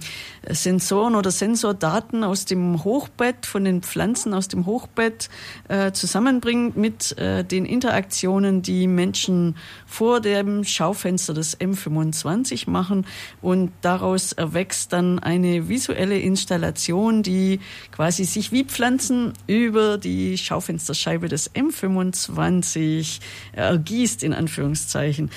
Sensoren 0.50 1.14
oder 1.14 1.30
Sensordaten 1.30 2.24
aus 2.24 2.44
dem 2.44 2.84
Hochbett, 2.84 3.46
von 3.46 3.64
den 3.64 3.82
Pflanzen 3.82 4.34
aus 4.34 4.48
dem 4.48 4.66
Hochbett 4.66 5.28
äh, 5.68 5.92
zusammenbringt 5.92 6.76
mit 6.76 7.16
äh, 7.18 7.44
den 7.44 7.64
Interaktionen, 7.64 8.62
die 8.62 8.86
Menschen 8.86 9.56
vor 9.86 10.20
dem 10.20 10.64
Schaufenster 10.64 11.34
des 11.34 11.58
M25 11.58 12.70
machen. 12.70 13.06
Und 13.42 13.72
daraus 13.80 14.32
erwächst 14.32 14.92
dann 14.92 15.18
eine 15.18 15.68
visuelle 15.68 16.18
Installation, 16.18 17.22
die 17.22 17.60
quasi 17.92 18.24
sich 18.24 18.52
wie 18.52 18.64
Pflanzen 18.64 19.32
über 19.46 19.98
die 19.98 20.38
Schaufensterscheibe 20.38 21.28
des 21.28 21.54
M25 21.54 23.20
ergießt, 23.52 24.22
in 24.22 24.32
Anführungszeichen. 24.32 25.30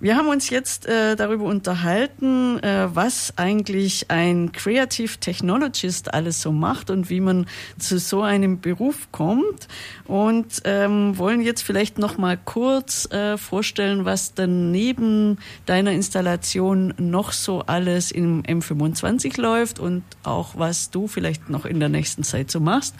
Wir 0.00 0.16
haben 0.16 0.28
uns 0.28 0.50
jetzt 0.50 0.86
äh, 0.86 1.16
darüber 1.16 1.44
unterhalten, 1.44 2.62
äh, 2.62 2.88
was 2.94 3.32
eigentlich 3.36 4.10
ein 4.10 4.47
Creative 4.52 5.18
Technologist 5.18 6.12
alles 6.14 6.42
so 6.42 6.52
macht 6.52 6.90
und 6.90 7.10
wie 7.10 7.20
man 7.20 7.46
zu 7.78 7.98
so 7.98 8.22
einem 8.22 8.60
Beruf 8.60 9.08
kommt 9.12 9.68
und 10.04 10.62
ähm, 10.64 11.16
wollen 11.18 11.40
jetzt 11.40 11.62
vielleicht 11.62 11.98
noch 11.98 12.18
mal 12.18 12.36
kurz 12.36 13.10
äh, 13.12 13.36
vorstellen, 13.36 14.04
was 14.04 14.34
dann 14.34 14.70
neben 14.70 15.38
deiner 15.66 15.92
Installation 15.92 16.94
noch 16.98 17.32
so 17.32 17.62
alles 17.62 18.10
im 18.10 18.42
M25 18.42 19.40
läuft 19.40 19.78
und 19.78 20.02
auch 20.22 20.56
was 20.56 20.90
du 20.90 21.08
vielleicht 21.08 21.50
noch 21.50 21.64
in 21.64 21.80
der 21.80 21.88
nächsten 21.88 22.22
Zeit 22.22 22.50
so 22.50 22.60
machst. 22.60 22.94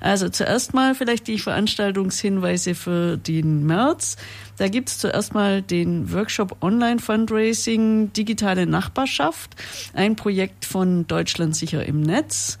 Also 0.00 0.28
zuerst 0.28 0.74
mal 0.74 0.94
vielleicht 0.94 1.26
die 1.26 1.38
Veranstaltungshinweise 1.38 2.74
für 2.74 3.16
den 3.16 3.66
März. 3.66 4.16
Da 4.60 4.68
gibt 4.68 4.90
es 4.90 4.98
zuerst 4.98 5.32
mal 5.32 5.62
den 5.62 6.12
Workshop 6.12 6.58
Online 6.60 6.98
Fundraising 6.98 8.12
Digitale 8.12 8.66
Nachbarschaft, 8.66 9.56
ein 9.94 10.16
Projekt 10.16 10.66
von 10.66 11.06
Deutschland 11.06 11.56
sicher 11.56 11.86
im 11.86 12.02
Netz. 12.02 12.58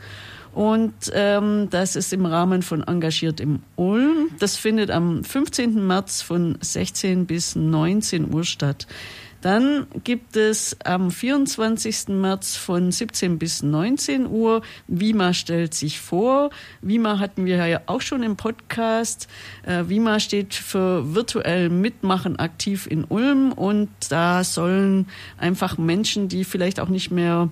Und 0.54 0.94
ähm, 1.12 1.68
das 1.68 1.96
ist 1.96 2.14
im 2.14 2.24
Rahmen 2.24 2.62
von 2.62 2.82
Engagiert 2.82 3.38
im 3.38 3.60
Ulm. 3.76 4.30
Das 4.38 4.56
findet 4.56 4.90
am 4.90 5.24
15. 5.24 5.86
März 5.86 6.22
von 6.22 6.56
16 6.62 7.26
bis 7.26 7.54
19 7.54 8.32
Uhr 8.32 8.44
statt. 8.44 8.86
Dann 9.40 9.86
gibt 10.04 10.36
es 10.36 10.76
am 10.84 11.10
24. 11.10 12.08
März 12.08 12.56
von 12.56 12.92
17 12.92 13.38
bis 13.38 13.62
19 13.62 14.26
Uhr 14.26 14.62
Vima 14.86 15.32
stellt 15.32 15.72
sich 15.72 15.98
vor. 16.00 16.50
Vima 16.82 17.18
hatten 17.18 17.46
wir 17.46 17.66
ja 17.66 17.80
auch 17.86 18.02
schon 18.02 18.22
im 18.22 18.36
Podcast. 18.36 19.28
Äh, 19.64 19.84
Vima 19.88 20.20
steht 20.20 20.54
für 20.54 21.14
virtuell 21.14 21.70
mitmachen 21.70 22.38
aktiv 22.38 22.86
in 22.86 23.04
Ulm 23.04 23.52
und 23.52 23.88
da 24.10 24.44
sollen 24.44 25.06
einfach 25.38 25.78
Menschen, 25.78 26.28
die 26.28 26.44
vielleicht 26.44 26.78
auch 26.78 26.88
nicht 26.88 27.10
mehr 27.10 27.48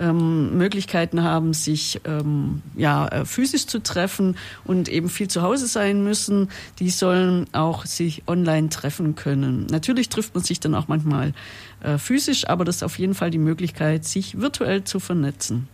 ähm, 0.00 0.56
Möglichkeiten 0.56 1.22
haben, 1.22 1.52
sich 1.52 2.00
ähm, 2.04 2.62
ja, 2.76 3.06
äh, 3.08 3.24
physisch 3.24 3.66
zu 3.66 3.80
treffen 3.82 4.36
und 4.64 4.88
eben 4.88 5.08
viel 5.08 5.28
zu 5.28 5.42
Hause 5.42 5.66
sein 5.66 6.02
müssen, 6.02 6.48
die 6.78 6.90
sollen 6.90 7.46
auch 7.52 7.84
sich 7.84 8.24
online 8.26 8.70
treffen 8.70 9.14
können. 9.14 9.66
Natürlich 9.70 10.08
trifft 10.08 10.34
man 10.34 10.42
sich 10.42 10.58
dann 10.58 10.74
auch 10.74 10.88
manchmal 10.88 11.32
äh, 11.82 11.98
physisch, 11.98 12.48
aber 12.48 12.64
das 12.64 12.76
ist 12.76 12.82
auf 12.82 12.98
jeden 12.98 13.14
Fall 13.14 13.30
die 13.30 13.38
Möglichkeit, 13.38 14.04
sich 14.04 14.40
virtuell 14.40 14.84
zu 14.84 14.98
vernetzen. 14.98 15.68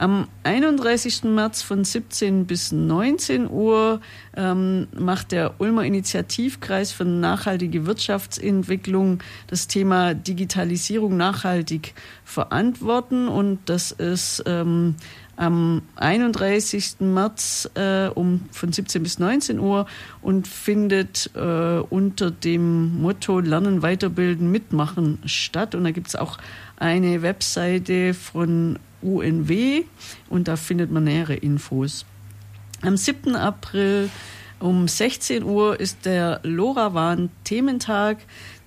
Am 0.00 0.28
31. 0.44 1.24
März 1.24 1.60
von 1.60 1.84
17 1.84 2.46
bis 2.46 2.72
19 2.72 3.50
Uhr 3.50 4.00
ähm, 4.34 4.88
macht 4.98 5.30
der 5.30 5.60
Ulmer 5.60 5.84
Initiativkreis 5.84 6.90
für 6.90 7.04
nachhaltige 7.04 7.84
Wirtschaftsentwicklung 7.84 9.18
das 9.48 9.68
Thema 9.68 10.14
Digitalisierung 10.14 11.18
nachhaltig 11.18 11.92
verantworten. 12.24 13.28
Und 13.28 13.58
das 13.66 13.92
ist 13.92 14.42
ähm, 14.46 14.94
am 15.36 15.82
31. 15.96 17.00
März 17.00 17.68
äh, 17.74 18.06
um 18.06 18.48
von 18.52 18.72
17 18.72 19.02
bis 19.02 19.18
19 19.18 19.58
Uhr 19.58 19.84
und 20.22 20.48
findet 20.48 21.30
äh, 21.34 21.80
unter 21.90 22.30
dem 22.30 23.02
Motto 23.02 23.40
Lernen, 23.40 23.82
Weiterbilden, 23.82 24.50
Mitmachen 24.50 25.18
statt. 25.26 25.74
Und 25.74 25.84
da 25.84 25.90
gibt 25.90 26.08
es 26.08 26.16
auch 26.16 26.38
eine 26.78 27.20
Webseite 27.20 28.14
von 28.14 28.78
UNW 29.02 29.84
und 30.28 30.48
da 30.48 30.56
findet 30.56 30.90
man 30.90 31.04
nähere 31.04 31.34
Infos. 31.34 32.04
Am 32.82 32.96
7. 32.96 33.36
April 33.36 34.08
um 34.58 34.88
16 34.88 35.42
Uhr 35.42 35.80
ist 35.80 36.04
der 36.04 36.40
LoRaWAN 36.42 37.30
Thementag. 37.44 38.18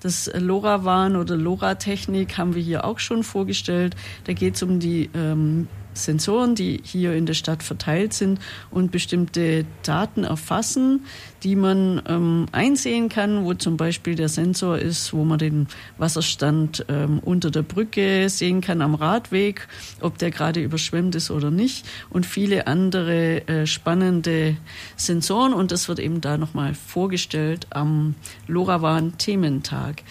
Das 0.01 0.29
LoRaWAN 0.33 1.15
oder 1.15 1.35
LoRa-Technik 1.35 2.37
haben 2.37 2.55
wir 2.55 2.61
hier 2.61 2.83
auch 2.83 2.99
schon 2.99 3.23
vorgestellt. 3.23 3.95
Da 4.25 4.33
geht 4.33 4.55
es 4.55 4.63
um 4.63 4.79
die 4.79 5.09
ähm, 5.13 5.67
Sensoren, 5.93 6.55
die 6.55 6.81
hier 6.83 7.13
in 7.13 7.25
der 7.25 7.33
Stadt 7.33 7.63
verteilt 7.63 8.13
sind 8.13 8.39
und 8.71 8.91
bestimmte 8.91 9.65
Daten 9.83 10.23
erfassen, 10.23 11.05
die 11.43 11.55
man 11.55 12.01
ähm, 12.07 12.45
einsehen 12.51 13.09
kann, 13.09 13.45
wo 13.45 13.53
zum 13.53 13.77
Beispiel 13.77 14.15
der 14.15 14.29
Sensor 14.29 14.77
ist, 14.77 15.13
wo 15.13 15.23
man 15.23 15.39
den 15.39 15.67
Wasserstand 15.97 16.85
ähm, 16.87 17.19
unter 17.19 17.51
der 17.51 17.63
Brücke 17.63 18.29
sehen 18.29 18.61
kann 18.61 18.81
am 18.81 18.95
Radweg, 18.95 19.67
ob 20.01 20.17
der 20.17 20.31
gerade 20.31 20.61
überschwemmt 20.61 21.15
ist 21.15 21.31
oder 21.31 21.51
nicht 21.51 21.85
und 22.09 22.25
viele 22.25 22.67
andere 22.67 23.47
äh, 23.47 23.67
spannende 23.67 24.57
Sensoren 24.95 25.53
und 25.53 25.71
das 25.71 25.87
wird 25.87 25.99
eben 25.99 26.21
da 26.21 26.37
nochmal 26.37 26.73
vorgestellt 26.73 27.67
am 27.71 28.15
LoRaWAN 28.47 29.17
Thementag. 29.17 30.03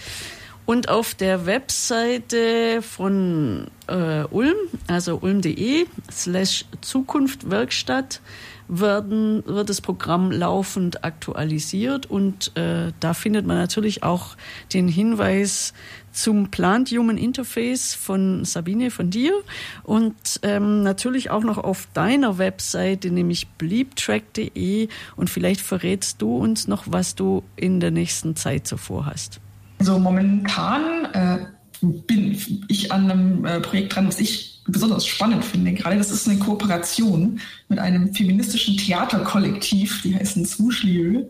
Und 0.65 0.89
auf 0.89 1.15
der 1.15 1.47
Webseite 1.47 2.83
von 2.83 3.67
äh, 3.89 4.25
Ulm, 4.31 4.57
also 4.87 5.19
ulm.de 5.21 5.87
slash 6.11 6.65
Zukunftwerkstatt, 6.81 8.21
werden, 8.69 9.43
wird 9.47 9.69
das 9.69 9.81
Programm 9.81 10.31
laufend 10.31 11.05
aktualisiert. 11.05 12.07
Und 12.07 12.57
äh, 12.57 12.93
da 13.01 13.13
findet 13.13 13.47
man 13.47 13.59
natürlich 13.59 14.03
auch 14.03 14.37
den 14.73 14.89
Hinweis 14.89 15.75
zum 16.11 16.51
Plant 16.51 16.91
Human 16.91 17.19
Interface 17.19 17.95
von 17.95 18.45
Sabine, 18.45 18.91
von 18.91 19.11
dir. 19.11 19.35
Und 19.83 20.15
ähm, 20.43 20.83
natürlich 20.83 21.31
auch 21.31 21.43
noch 21.43 21.59
auf 21.59 21.87
deiner 21.93 22.39
Webseite, 22.39 23.11
nämlich 23.11 23.49
bleeptrack.de 23.49 24.89
und 25.17 25.31
vielleicht 25.31 25.61
verrätst 25.61 26.23
du 26.23 26.37
uns 26.37 26.67
noch, 26.67 26.85
was 26.87 27.15
du 27.15 27.43
in 27.57 27.81
der 27.81 27.91
nächsten 27.91 28.37
Zeit 28.37 28.67
so 28.67 28.77
vorhast. 28.79 29.42
Also 29.83 29.99
momentan 29.99 31.07
äh, 31.13 31.39
bin 31.81 32.39
ich 32.69 32.93
an 32.93 33.11
einem 33.11 33.45
äh, 33.45 33.59
Projekt 33.59 33.97
dran, 33.97 34.07
was 34.07 34.21
ich 34.21 34.61
besonders 34.69 35.05
spannend 35.05 35.45
finde. 35.45 35.73
Gerade 35.73 35.97
das 35.97 36.13
ist 36.13 36.29
eine 36.29 36.39
Kooperation 36.39 37.41
mit 37.69 37.81
einem 37.81 38.15
feministischen 38.15 38.77
Theaterkollektiv, 38.77 40.03
die 40.03 40.15
heißen 40.15 40.47
Swooshlieu. 40.47 41.25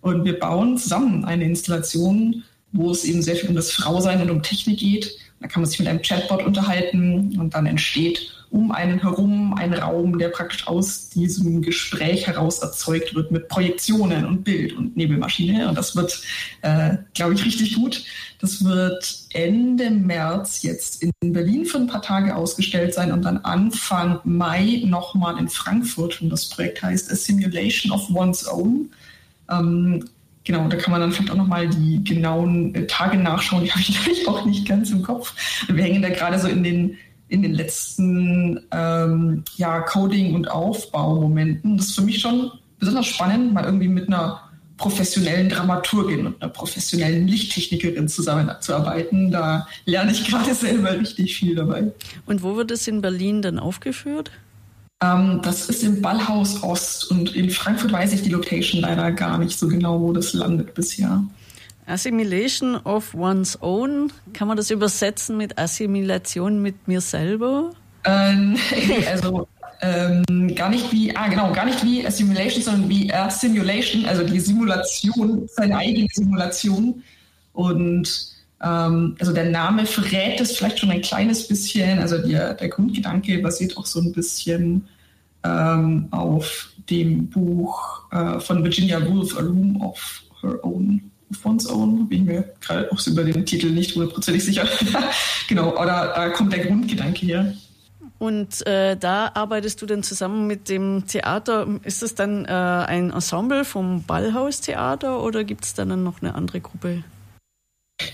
Und 0.00 0.24
wir 0.24 0.36
bauen 0.36 0.76
zusammen 0.78 1.24
eine 1.24 1.44
Installation, 1.44 2.42
wo 2.72 2.90
es 2.90 3.04
eben 3.04 3.22
sehr 3.22 3.36
viel 3.36 3.50
um 3.50 3.54
das 3.54 3.70
Frausein 3.70 4.20
und 4.20 4.32
um 4.32 4.42
Technik 4.42 4.80
geht. 4.80 5.16
Da 5.38 5.46
kann 5.46 5.62
man 5.62 5.70
sich 5.70 5.78
mit 5.78 5.86
einem 5.86 6.02
Chatbot 6.02 6.42
unterhalten 6.44 7.38
und 7.38 7.54
dann 7.54 7.66
entsteht 7.66 8.32
um 8.52 8.70
einen 8.70 9.00
herum 9.00 9.54
ein 9.54 9.72
Raum, 9.72 10.18
der 10.18 10.28
praktisch 10.28 10.66
aus 10.66 11.08
diesem 11.08 11.62
Gespräch 11.62 12.26
heraus 12.26 12.58
erzeugt 12.58 13.14
wird 13.14 13.30
mit 13.30 13.48
Projektionen 13.48 14.26
und 14.26 14.44
Bild 14.44 14.74
und 14.74 14.94
Nebelmaschine. 14.94 15.68
Und 15.68 15.76
das 15.76 15.96
wird, 15.96 16.22
äh, 16.60 16.98
glaube 17.14 17.32
ich, 17.32 17.44
richtig 17.46 17.74
gut. 17.76 18.04
Das 18.40 18.62
wird 18.62 19.20
Ende 19.32 19.90
März 19.90 20.62
jetzt 20.62 21.02
in 21.02 21.32
Berlin 21.32 21.64
für 21.64 21.78
ein 21.78 21.86
paar 21.86 22.02
Tage 22.02 22.36
ausgestellt 22.36 22.92
sein 22.92 23.10
und 23.10 23.22
dann 23.22 23.38
Anfang 23.38 24.20
Mai 24.24 24.82
nochmal 24.84 25.38
in 25.38 25.48
Frankfurt. 25.48 26.20
Und 26.20 26.28
das 26.28 26.50
Projekt 26.50 26.82
heißt 26.82 27.10
A 27.10 27.16
Simulation 27.16 27.90
of 27.90 28.10
One's 28.10 28.46
Own. 28.46 28.90
Ähm, 29.50 30.04
genau, 30.44 30.68
da 30.68 30.76
kann 30.76 30.92
man 30.92 31.00
dann 31.00 31.12
vielleicht 31.12 31.32
auch 31.32 31.36
nochmal 31.36 31.68
die 31.68 32.04
genauen 32.04 32.74
äh, 32.74 32.86
Tage 32.86 33.16
nachschauen. 33.16 33.64
Die 33.64 33.70
habe 33.70 33.80
ich 33.80 33.94
natürlich 33.98 34.28
auch 34.28 34.44
nicht 34.44 34.68
ganz 34.68 34.90
im 34.90 35.02
Kopf. 35.02 35.34
Wir 35.68 35.84
hängen 35.84 36.02
da 36.02 36.10
gerade 36.10 36.38
so 36.38 36.48
in 36.48 36.62
den, 36.62 36.98
in 37.32 37.40
den 37.40 37.54
letzten 37.54 38.60
ähm, 38.72 39.42
ja, 39.56 39.80
Coding- 39.80 40.34
und 40.34 40.50
Aufbaumomenten. 40.50 41.78
Das 41.78 41.86
ist 41.86 41.94
für 41.94 42.02
mich 42.02 42.20
schon 42.20 42.50
besonders 42.78 43.06
spannend, 43.06 43.54
mal 43.54 43.64
irgendwie 43.64 43.88
mit 43.88 44.08
einer 44.08 44.42
professionellen 44.76 45.48
Dramaturgin 45.48 46.26
und 46.26 46.42
einer 46.42 46.52
professionellen 46.52 47.26
Lichttechnikerin 47.26 48.06
zusammenzuarbeiten. 48.06 49.30
Da 49.30 49.66
lerne 49.86 50.12
ich 50.12 50.26
gerade 50.28 50.54
selber 50.54 50.92
richtig 50.92 51.36
viel 51.36 51.54
dabei. 51.54 51.90
Und 52.26 52.42
wo 52.42 52.56
wird 52.56 52.70
es 52.70 52.86
in 52.86 53.00
Berlin 53.00 53.40
dann 53.40 53.58
aufgeführt? 53.58 54.30
Ähm, 55.02 55.40
das 55.42 55.70
ist 55.70 55.82
im 55.84 56.02
Ballhaus 56.02 56.62
Ost 56.62 57.10
und 57.10 57.34
in 57.34 57.48
Frankfurt 57.48 57.92
weiß 57.92 58.12
ich 58.12 58.22
die 58.22 58.30
Location 58.30 58.82
leider 58.82 59.10
gar 59.10 59.38
nicht 59.38 59.58
so 59.58 59.68
genau, 59.68 60.00
wo 60.00 60.12
das 60.12 60.34
landet 60.34 60.74
bisher. 60.74 61.24
Assimilation 61.86 62.76
of 62.84 63.14
one's 63.14 63.58
own, 63.60 64.12
kann 64.32 64.48
man 64.48 64.56
das 64.56 64.70
übersetzen 64.70 65.36
mit 65.36 65.58
Assimilation 65.58 66.62
mit 66.62 66.88
mir 66.88 67.00
selber? 67.00 67.72
Ähm, 68.04 68.56
also 69.10 69.48
ähm, 69.80 70.54
gar 70.54 70.70
nicht 70.70 70.92
wie, 70.92 71.14
ah 71.16 71.28
genau, 71.28 71.52
gar 71.52 71.64
nicht 71.64 71.84
wie 71.84 72.06
Assimilation, 72.06 72.62
sondern 72.62 72.88
wie 72.88 73.12
Assimilation, 73.12 74.06
also 74.06 74.22
die 74.22 74.38
Simulation, 74.38 75.48
seine 75.48 75.76
eigene 75.76 76.06
Simulation. 76.12 77.02
Und 77.52 78.32
ähm, 78.62 79.16
also 79.18 79.32
der 79.32 79.50
Name 79.50 79.84
verrät 79.86 80.40
es 80.40 80.56
vielleicht 80.56 80.78
schon 80.78 80.90
ein 80.90 81.02
kleines 81.02 81.48
bisschen. 81.48 81.98
Also 81.98 82.18
der, 82.18 82.54
der 82.54 82.68
Grundgedanke 82.68 83.38
basiert 83.38 83.76
auch 83.76 83.86
so 83.86 84.00
ein 84.00 84.12
bisschen 84.12 84.86
ähm, 85.44 86.06
auf 86.12 86.70
dem 86.88 87.28
Buch 87.28 88.02
äh, 88.12 88.38
von 88.38 88.62
Virginia 88.62 89.04
Woolf, 89.04 89.36
A 89.36 89.40
Room 89.40 89.80
of 89.82 90.22
Her 90.40 90.64
Own, 90.64 91.11
One's 91.44 91.68
Own. 91.68 92.08
Bin 92.08 92.22
ich 92.22 92.28
mir 92.28 92.54
gerade 92.60 92.90
auch 92.92 93.06
über 93.06 93.24
den 93.24 93.44
Titel 93.46 93.70
nicht 93.70 93.94
hundertprozentig 93.94 94.44
sicher. 94.44 94.66
genau, 95.48 95.72
oder 95.72 96.12
da 96.14 96.28
kommt 96.30 96.52
der 96.52 96.66
Grundgedanke 96.66 97.26
her. 97.26 97.54
Und 98.18 98.64
äh, 98.68 98.96
da 98.96 99.32
arbeitest 99.34 99.82
du 99.82 99.86
dann 99.86 100.04
zusammen 100.04 100.46
mit 100.46 100.68
dem 100.68 101.08
Theater. 101.08 101.66
Ist 101.82 102.02
das 102.02 102.14
dann 102.14 102.44
äh, 102.44 102.50
ein 102.50 103.10
Ensemble 103.10 103.64
vom 103.64 104.04
Ballhaustheater 104.04 105.20
oder 105.22 105.42
gibt 105.42 105.64
es 105.64 105.74
dann 105.74 106.04
noch 106.04 106.22
eine 106.22 106.36
andere 106.36 106.60
Gruppe? 106.60 107.02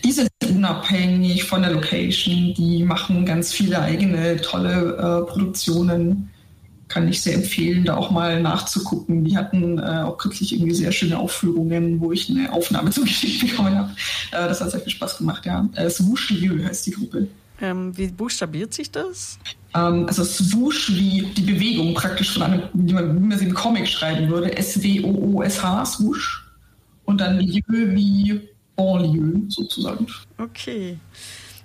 Die 0.05 0.13
sind 0.13 0.31
unabhängig 0.47 1.45
von 1.45 1.61
der 1.61 1.73
Location. 1.73 2.55
Die 2.55 2.85
machen 2.85 3.27
ganz 3.27 3.53
viele 3.53 3.81
eigene 3.83 4.41
tolle 4.41 4.97
äh, 5.27 5.31
Produktionen. 5.31 6.31
Kann 6.89 7.07
ich 7.07 7.23
sehr 7.23 7.35
empfehlen, 7.35 7.85
da 7.85 7.97
auch 7.97 8.11
mal 8.11 8.41
nachzugucken. 8.41 9.25
Die 9.25 9.37
hatten 9.37 9.79
äh, 9.79 10.03
auch 10.05 10.17
kürzlich 10.17 10.55
irgendwie 10.55 10.75
sehr 10.75 10.91
schöne 10.91 11.19
Aufführungen, 11.19 12.01
wo 12.01 12.13
ich 12.13 12.31
eine 12.31 12.53
Aufnahme 12.53 12.91
zugeschickt 12.91 13.49
bekommen 13.49 13.77
habe. 13.77 13.91
Äh, 14.33 14.49
das 14.49 14.61
hat 14.61 14.71
sehr 14.71 14.81
viel 14.81 14.93
Spaß 14.93 15.19
gemacht, 15.19 15.45
ja. 15.47 15.69
Äh, 15.75 15.91
Swoosh 15.91 16.31
heißt 16.31 16.87
die 16.87 16.93
Gruppe. 16.93 17.29
Ähm, 17.61 17.97
wie 17.97 18.07
buchstabiert 18.07 18.73
sich 18.73 18.91
das? 18.91 19.39
Ähm, 19.75 20.07
also 20.07 20.25
Swoosh 20.25 20.93
wie 20.95 21.27
die 21.37 21.43
Bewegung 21.43 21.95
praktisch 21.95 22.33
von 22.33 22.43
einem, 22.43 22.63
wie 22.73 22.93
man, 22.93 23.17
wie 23.17 23.27
man 23.27 23.39
sie 23.39 23.47
im 23.47 23.55
Comic 23.55 23.89
schreiben 23.89 24.29
würde. 24.29 24.57
S-W-O-O-S-H, 24.57 25.85
Swoosh. 25.85 26.45
Und 27.05 27.21
dann 27.21 27.41
Lieu 27.41 27.63
wie 27.69 28.41
Banlieue 28.77 29.43
sozusagen. 29.49 30.07
Okay. 30.39 30.99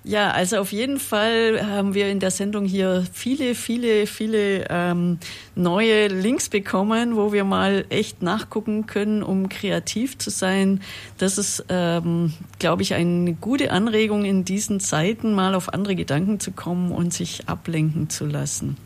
Ja, 0.06 0.32
also 0.32 0.58
auf 0.58 0.70
jeden 0.70 1.00
Fall 1.00 1.66
haben 1.66 1.94
wir 1.94 2.10
in 2.10 2.20
der 2.20 2.30
Sendung 2.30 2.66
hier 2.66 3.06
viele, 3.10 3.54
viele, 3.54 4.06
viele 4.06 4.66
ähm, 4.68 5.18
neue 5.54 6.08
Links 6.08 6.50
bekommen, 6.50 7.16
wo 7.16 7.32
wir 7.32 7.44
mal 7.44 7.86
echt 7.88 8.20
nachgucken 8.20 8.84
können, 8.86 9.22
um 9.22 9.48
kreativ 9.48 10.18
zu 10.18 10.28
sein. 10.28 10.82
Das 11.16 11.38
ist, 11.38 11.64
ähm, 11.70 12.34
glaube 12.58 12.82
ich, 12.82 12.92
eine 12.92 13.32
gute 13.32 13.72
Anregung 13.72 14.26
in 14.26 14.44
diesen 14.44 14.78
Zeiten, 14.78 15.32
mal 15.32 15.54
auf 15.54 15.72
andere 15.72 15.94
Gedanken 15.94 16.38
zu 16.38 16.52
kommen 16.52 16.92
und 16.92 17.14
sich 17.14 17.48
ablenken 17.48 18.10
zu 18.10 18.26
lassen. 18.26 18.76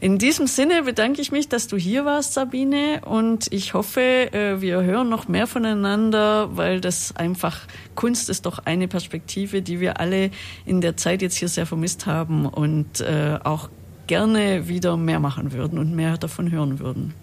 In 0.00 0.18
diesem 0.18 0.46
Sinne 0.46 0.82
bedanke 0.82 1.20
ich 1.20 1.30
mich, 1.30 1.48
dass 1.48 1.68
du 1.68 1.76
hier 1.76 2.04
warst, 2.04 2.34
Sabine, 2.34 3.00
und 3.04 3.46
ich 3.52 3.74
hoffe, 3.74 4.00
äh, 4.00 4.60
wir 4.60 4.82
hören 4.82 5.08
noch 5.08 5.28
mehr 5.28 5.46
voneinander, 5.46 6.56
weil 6.56 6.80
das 6.80 7.14
einfach 7.16 7.60
Kunst 7.94 8.28
ist 8.28 8.44
doch 8.44 8.58
eine 8.64 8.88
Perspektive, 8.88 9.62
die 9.62 9.78
wir 9.80 10.00
alle 10.00 10.30
in 10.66 10.80
der 10.80 10.96
Zeit 10.96 11.22
jetzt 11.22 11.36
hier 11.36 11.48
sehr 11.48 11.66
vermisst 11.66 12.06
haben 12.06 12.46
und 12.46 13.00
äh, 13.00 13.38
auch 13.44 13.70
gerne 14.06 14.68
wieder 14.68 14.96
mehr 14.96 15.20
machen 15.20 15.52
würden 15.52 15.78
und 15.78 15.94
mehr 15.94 16.18
davon 16.18 16.50
hören 16.50 16.80
würden. 16.80 17.14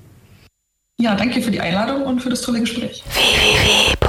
Ja, 1.00 1.16
danke 1.16 1.42
für 1.42 1.52
die 1.52 1.60
Einladung 1.60 2.04
und 2.04 2.22
für 2.22 2.30
das 2.30 2.42
tolle 2.42 2.60
Gespräch. 2.62 3.04
www.freefm.de 3.14 4.02